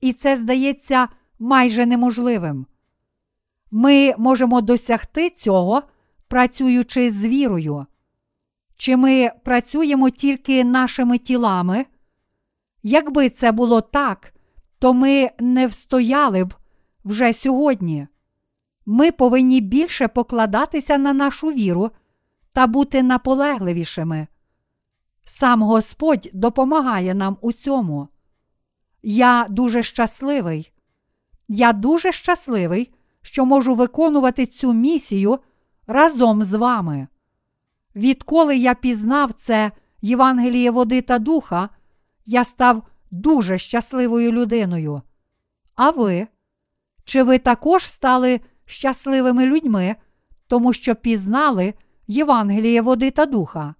і 0.00 0.12
це 0.12 0.36
здається 0.36 1.08
майже 1.38 1.86
неможливим. 1.86 2.66
Ми 3.70 4.14
можемо 4.18 4.60
досягти 4.60 5.30
цього, 5.30 5.82
працюючи 6.28 7.10
з 7.10 7.26
вірою. 7.26 7.86
Чи 8.76 8.96
ми 8.96 9.30
працюємо 9.44 10.10
тільки 10.10 10.64
нашими 10.64 11.18
тілами? 11.18 11.86
Якби 12.82 13.28
це 13.28 13.52
було 13.52 13.80
так, 13.80 14.34
то 14.78 14.94
ми 14.94 15.30
не 15.40 15.66
встояли 15.66 16.44
б 16.44 16.54
вже 17.04 17.32
сьогодні. 17.32 18.06
Ми 18.86 19.12
повинні 19.12 19.60
більше 19.60 20.08
покладатися 20.08 20.98
на 20.98 21.12
нашу 21.12 21.46
віру 21.46 21.90
та 22.52 22.66
бути 22.66 23.02
наполегливішими. 23.02 24.26
Сам 25.24 25.62
Господь 25.62 26.30
допомагає 26.32 27.14
нам 27.14 27.36
у 27.40 27.52
цьому. 27.52 28.08
Я 29.02 29.46
дуже 29.50 29.82
щасливий. 29.82 30.72
Я 31.48 31.72
дуже 31.72 32.12
щасливий, 32.12 32.94
що 33.22 33.44
можу 33.44 33.74
виконувати 33.74 34.46
цю 34.46 34.72
місію 34.72 35.38
разом 35.86 36.42
з 36.42 36.52
вами. 36.52 37.08
Відколи 37.96 38.56
я 38.56 38.74
пізнав 38.74 39.32
це 39.32 39.72
Євангеліє 40.02 40.70
води 40.70 41.02
та 41.02 41.18
духа, 41.18 41.68
я 42.26 42.44
став 42.44 42.82
дуже 43.10 43.58
щасливою 43.58 44.32
людиною. 44.32 45.02
А 45.74 45.90
ви? 45.90 46.26
Чи 47.04 47.22
ви 47.22 47.38
також 47.38 47.90
стали 47.90 48.40
щасливими 48.66 49.46
людьми, 49.46 49.96
тому 50.46 50.72
що 50.72 50.94
пізнали 50.94 51.74
Євангеліє 52.06 52.82
води 52.82 53.10
та 53.10 53.26
духа? 53.26 53.74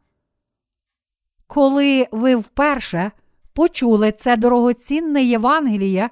Коли 1.47 2.09
ви 2.13 2.37
вперше 2.37 3.11
почули 3.53 4.13
це 4.13 4.37
дорогоцінне 4.37 5.23
Євангеліє, 5.23 6.11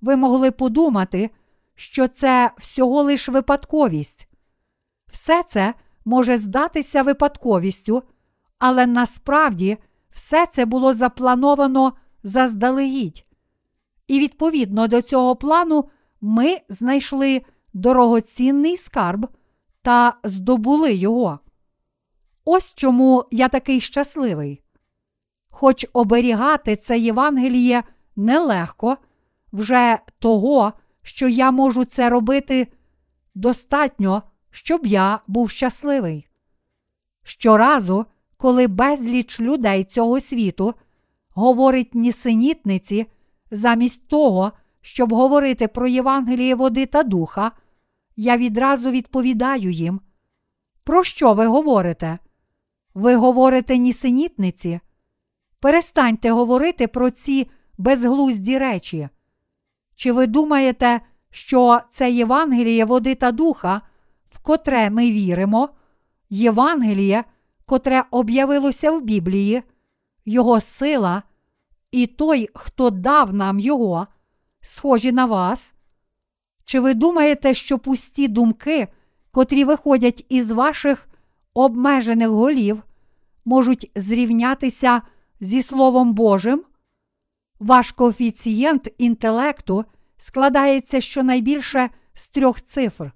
ви 0.00 0.16
могли 0.16 0.50
подумати, 0.50 1.30
що 1.74 2.08
це 2.08 2.50
всього 2.58 3.02
лиш 3.02 3.28
випадковість. 3.28 4.28
Все 5.06 5.42
це 5.42 5.74
може 6.04 6.38
здатися 6.38 7.02
випадковістю, 7.02 8.02
але 8.58 8.86
насправді 8.86 9.78
все 10.10 10.46
це 10.46 10.64
було 10.66 10.94
заплановано 10.94 11.92
заздалегідь. 12.22 13.24
І 14.06 14.20
відповідно 14.20 14.88
до 14.88 15.02
цього 15.02 15.36
плану 15.36 15.84
ми 16.20 16.58
знайшли 16.68 17.42
дорогоцінний 17.72 18.76
скарб 18.76 19.28
та 19.82 20.14
здобули 20.24 20.94
його. 20.94 21.38
Ось 22.44 22.74
чому 22.74 23.24
я 23.30 23.48
такий 23.48 23.80
щасливий. 23.80 24.62
Хоч 25.50 25.86
оберігати 25.92 26.76
це 26.76 26.98
Євангеліє 26.98 27.82
нелегко, 28.16 28.96
вже 29.52 29.98
того, 30.18 30.72
що 31.02 31.28
я 31.28 31.50
можу 31.50 31.84
це 31.84 32.10
робити, 32.10 32.66
достатньо, 33.34 34.22
щоб 34.50 34.86
я 34.86 35.20
був 35.26 35.50
щасливий. 35.50 36.28
Щоразу, 37.22 38.06
коли 38.36 38.66
безліч 38.66 39.40
людей 39.40 39.84
цього 39.84 40.20
світу 40.20 40.74
говорить 41.30 41.94
нісенітниці, 41.94 43.06
замість 43.50 44.08
того, 44.08 44.52
щоб 44.88 45.12
говорити 45.12 45.68
про 45.68 45.86
Євангеліє 45.86 46.54
води 46.54 46.86
та 46.86 47.02
духа, 47.02 47.52
я 48.16 48.36
відразу 48.36 48.90
відповідаю 48.90 49.70
їм. 49.70 50.00
Про 50.84 51.04
що 51.04 51.32
ви 51.32 51.46
говорите? 51.46 52.18
Ви 52.94 53.16
говорите 53.16 53.78
нісенітниці? 53.78 54.80
Перестаньте 55.60 56.30
говорити 56.30 56.88
про 56.88 57.10
ці 57.10 57.50
безглузді 57.78 58.58
речі. 58.58 59.08
Чи 59.94 60.12
ви 60.12 60.26
думаєте, 60.26 61.00
що 61.30 61.80
це 61.90 62.10
Євангеліє 62.10 62.84
води 62.84 63.14
та 63.14 63.32
духа, 63.32 63.80
в 64.30 64.38
котре 64.38 64.90
ми 64.90 65.12
віримо, 65.12 65.68
Євангеліє, 66.30 67.24
котре 67.66 68.04
об'явилося 68.10 68.90
в 68.90 69.02
Біблії, 69.02 69.62
Його 70.24 70.60
сила 70.60 71.22
і 71.90 72.06
той, 72.06 72.48
хто 72.54 72.90
дав 72.90 73.34
нам 73.34 73.58
Його, 73.58 74.06
схожі 74.60 75.12
на 75.12 75.26
вас? 75.26 75.72
Чи 76.64 76.80
ви 76.80 76.94
думаєте, 76.94 77.54
що 77.54 77.78
пусті 77.78 78.28
думки, 78.28 78.88
котрі 79.30 79.64
виходять 79.64 80.26
із 80.28 80.50
ваших 80.50 81.08
обмежених 81.54 82.28
голів, 82.28 82.82
можуть 83.44 83.90
зрівнятися 83.94 85.02
зі 85.40 85.62
Словом 85.62 86.12
Божим? 86.14 86.64
Ваш 87.60 87.92
коефіцієнт 87.92 88.88
інтелекту 88.98 89.84
складається 90.16 91.00
щонайбільше 91.00 91.90
з 92.14 92.28
трьох 92.28 92.62
цифр. 92.62 93.12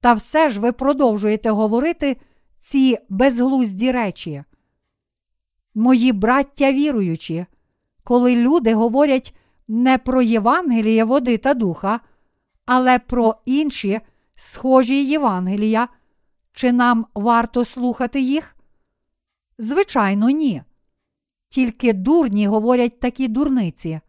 Та 0.00 0.12
все 0.12 0.50
ж 0.50 0.60
ви 0.60 0.72
продовжуєте 0.72 1.50
говорити 1.50 2.16
ці 2.58 2.98
безглузді 3.08 3.92
речі. 3.92 4.44
Мої 5.74 6.12
браття 6.12 6.72
віруючі, 6.72 7.46
коли 8.04 8.36
люди 8.36 8.74
говорять 8.74 9.34
не 9.68 9.98
про 9.98 10.22
Євангеліє 10.22 11.04
води 11.04 11.38
та 11.38 11.54
духа, 11.54 12.00
але 12.66 12.98
про 12.98 13.36
інші 13.44 14.00
схожі 14.36 15.04
Євангелія, 15.04 15.88
чи 16.52 16.72
нам 16.72 17.06
варто 17.14 17.64
слухати 17.64 18.20
їх? 18.20 18.56
Звичайно, 19.58 20.30
ні. 20.30 20.62
Тільки 21.48 21.92
дурні 21.92 22.46
говорять 22.46 23.00
такі 23.00 23.28
дурниці. 23.28 24.00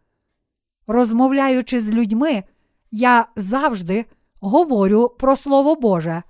Розмовляючи 0.87 1.81
з 1.81 1.91
людьми, 1.91 2.43
я 2.91 3.27
завжди 3.35 4.05
говорю 4.39 5.09
про 5.09 5.35
Слово 5.35 5.75
Боже, 5.75 6.23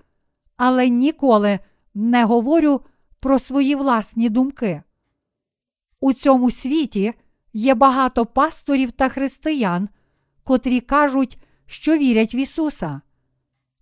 але 0.58 0.90
ніколи 0.90 1.60
не 1.94 2.26
говорю 2.26 2.82
про 3.20 3.40
свої 3.40 3.76
власні 3.76 4.30
думки. 4.30 4.84
У 6.00 6.14
цьому 6.14 6.52
світі 6.52 7.14
є 7.58 7.76
багато 7.76 8.26
пасторів 8.26 8.92
та 8.92 9.10
християн, 9.10 9.90
котрі 10.44 10.80
кажуть, 10.80 11.38
що 11.66 11.98
вірять 11.98 12.36
в 12.36 12.36
Ісуса. 12.36 13.02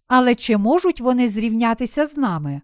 Але 0.08 0.36
чи 0.36 0.58
можуть 0.58 1.02
вони 1.02 1.30
зрівнятися 1.30 2.06
з 2.08 2.18
нами? 2.18 2.62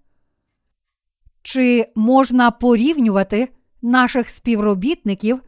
Чи 1.42 1.92
можна 1.96 2.52
порівнювати 2.52 3.50
наших 3.82 4.30
співробітників 4.30 5.42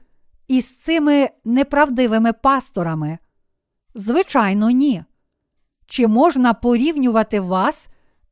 із 0.47 0.78
цими 0.78 1.30
неправдивими 1.45 2.34
пасторами? 2.34 3.18
Звичайно, 3.95 4.70
ні. 4.70 5.03
Чи 5.86 6.07
можна 6.07 6.53
порівнювати 6.53 7.39
вас 7.39 7.88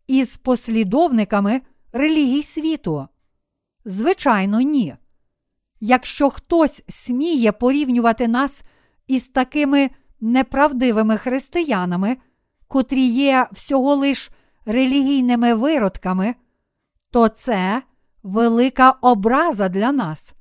із 0.08 0.38
послідовниками 0.38 1.62
релігій 1.92 2.44
світу? 2.44 3.08
Звичайно, 3.86 4.62
ні. 4.62 4.96
Якщо 5.84 6.30
хтось 6.30 6.84
сміє 6.90 7.52
порівнювати 7.52 8.28
нас 8.28 8.64
із 9.08 9.30
такими 9.30 9.90
неправдивими 10.20 11.18
християнами, 11.18 12.18
котрі 12.68 13.02
є 13.02 13.48
всього 13.52 13.96
лиш 13.96 14.32
релігійними 14.66 15.54
виродками, 15.54 16.36
то 17.12 17.28
це 17.28 17.84
велика 18.24 18.92
образа 18.92 19.70
для 19.70 19.92
нас. 19.92 20.34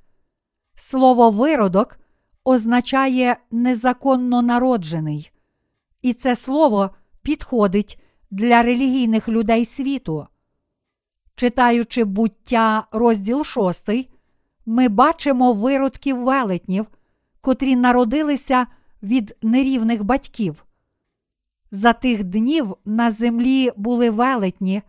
Слово 0.75 1.29
виродок 1.31 1.99
означає 2.43 3.37
незаконно 3.51 4.41
народжений, 4.41 5.31
і 6.01 6.13
це 6.13 6.35
слово 6.35 6.89
підходить 7.21 8.01
для 8.31 8.63
релігійних 8.63 9.29
людей 9.29 9.65
світу. 9.65 10.27
Читаючи 11.35 12.03
буття 12.03 12.87
розділ 12.91 13.43
6, 13.43 13.89
ми 14.65 14.89
бачимо 14.89 15.53
виродків 15.53 16.23
велетнів, 16.23 16.85
котрі 17.41 17.75
народилися 17.75 18.67
від 19.03 19.37
нерівних 19.41 20.03
батьків. 20.03 20.65
За 21.71 21.93
тих 21.93 22.23
днів 22.23 22.75
на 22.85 23.11
землі 23.11 23.71
були 23.75 24.09
велетні, 24.09 24.81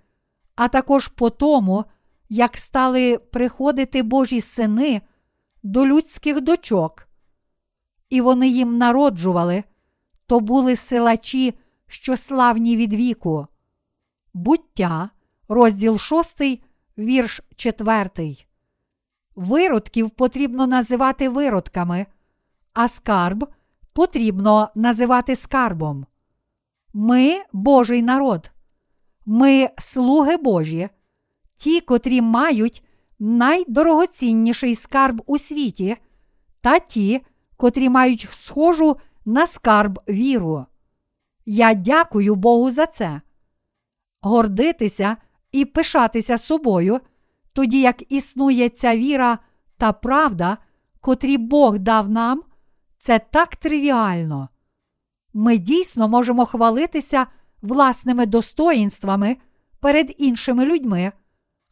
а 0.54 0.68
також 0.68 1.08
по 1.08 1.30
тому, 1.30 1.84
як 2.28 2.56
стали 2.56 3.18
приходити 3.18 4.02
Божі 4.02 4.40
сини 4.40 5.02
до 5.62 5.86
людських 5.86 6.40
дочок, 6.40 7.08
і 8.10 8.20
вони 8.20 8.48
їм 8.48 8.78
народжували, 8.78 9.64
то 10.26 10.40
були 10.40 10.76
силачі, 10.76 11.54
що 11.86 12.16
славні 12.16 12.76
від 12.76 12.92
віку. 12.92 13.46
Буття, 14.34 15.10
розділ 15.48 15.98
6, 15.98 16.42
вірш 16.98 17.40
4. 17.56 18.36
Виродків 19.36 20.10
потрібно 20.10 20.66
називати 20.66 21.28
виродками, 21.28 22.06
а 22.72 22.88
скарб 22.88 23.46
потрібно 23.92 24.70
називати 24.74 25.36
скарбом. 25.36 26.06
Ми 26.92 27.42
Божий 27.52 28.02
народ, 28.02 28.50
ми 29.26 29.68
слуги 29.78 30.36
Божі, 30.36 30.88
ті, 31.56 31.80
котрі 31.80 32.20
мають 32.20 32.84
найдорогоцінніший 33.18 34.74
скарб 34.74 35.22
у 35.26 35.38
світі, 35.38 35.96
та 36.60 36.78
ті, 36.78 37.20
котрі 37.56 37.88
мають 37.88 38.28
схожу 38.30 38.96
на 39.24 39.46
скарб 39.46 40.00
віру. 40.08 40.66
Я 41.46 41.74
дякую 41.74 42.34
Богу 42.34 42.70
за 42.70 42.86
це. 42.86 43.20
Гордитися 44.20 45.16
і 45.52 45.64
пишатися 45.64 46.38
собою, 46.38 47.00
тоді 47.52 47.80
як 47.80 48.12
існує 48.12 48.68
ця 48.68 48.96
віра 48.96 49.38
та 49.76 49.92
правда, 49.92 50.58
котрі 51.00 51.38
Бог 51.38 51.78
дав 51.78 52.10
нам, 52.10 52.42
це 52.98 53.18
так 53.18 53.56
тривіально. 53.56 54.48
Ми 55.34 55.58
дійсно 55.58 56.08
можемо 56.08 56.46
хвалитися 56.46 57.26
власними 57.62 58.26
достоїнствами 58.26 59.36
перед 59.80 60.14
іншими 60.18 60.64
людьми, 60.64 61.12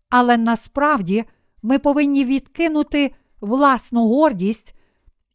але 0.09 0.37
насправді 0.37 1.25
ми 1.63 1.79
повинні 1.79 2.25
відкинути 2.25 3.15
власну 3.41 4.09
гордість 4.09 4.75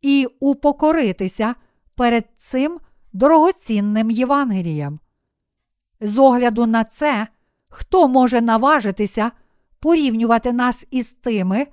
і 0.01 0.27
упокоритися 0.39 1.55
перед 1.95 2.25
цим 2.37 2.79
дорогоцінним 3.13 4.11
Євангелієм. 4.11 4.99
З 6.01 6.17
огляду 6.17 6.65
на 6.65 6.83
це, 6.83 7.27
хто 7.69 8.07
може 8.07 8.41
наважитися 8.41 9.31
порівнювати 9.86 10.53
нас 10.53 10.88
із 10.91 11.11
тими, 11.11 11.67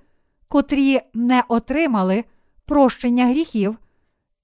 котрі 0.49 1.01
не 1.15 1.45
отримали 1.49 2.25
прощення 2.67 3.27
гріхів 3.27 3.79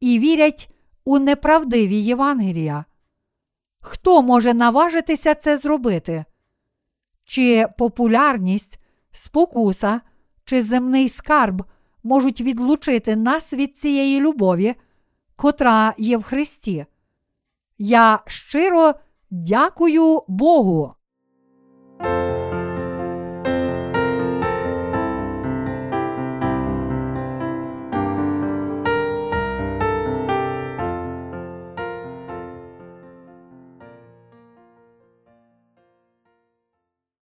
і 0.00 0.18
вірять 0.18 0.70
у 1.04 1.18
неправдиві 1.18 1.96
Євангелія? 1.96 2.84
Хто 3.80 4.22
може 4.22 4.54
наважитися 4.54 5.34
це 5.34 5.56
зробити? 5.56 6.24
Чи 7.24 7.66
популярність, 7.78 8.80
спокуса, 9.12 10.00
чи 10.44 10.62
земний 10.62 11.08
скарб 11.08 11.64
можуть 12.02 12.40
відлучити 12.40 13.16
нас 13.16 13.52
від 13.52 13.76
цієї 13.76 14.20
любові, 14.20 14.74
котра 15.36 15.94
є 15.98 16.16
в 16.16 16.22
Христі? 16.22 16.86
Я 17.78 18.20
щиро 18.26 18.94
дякую 19.30 20.22
Богу. 20.28 20.94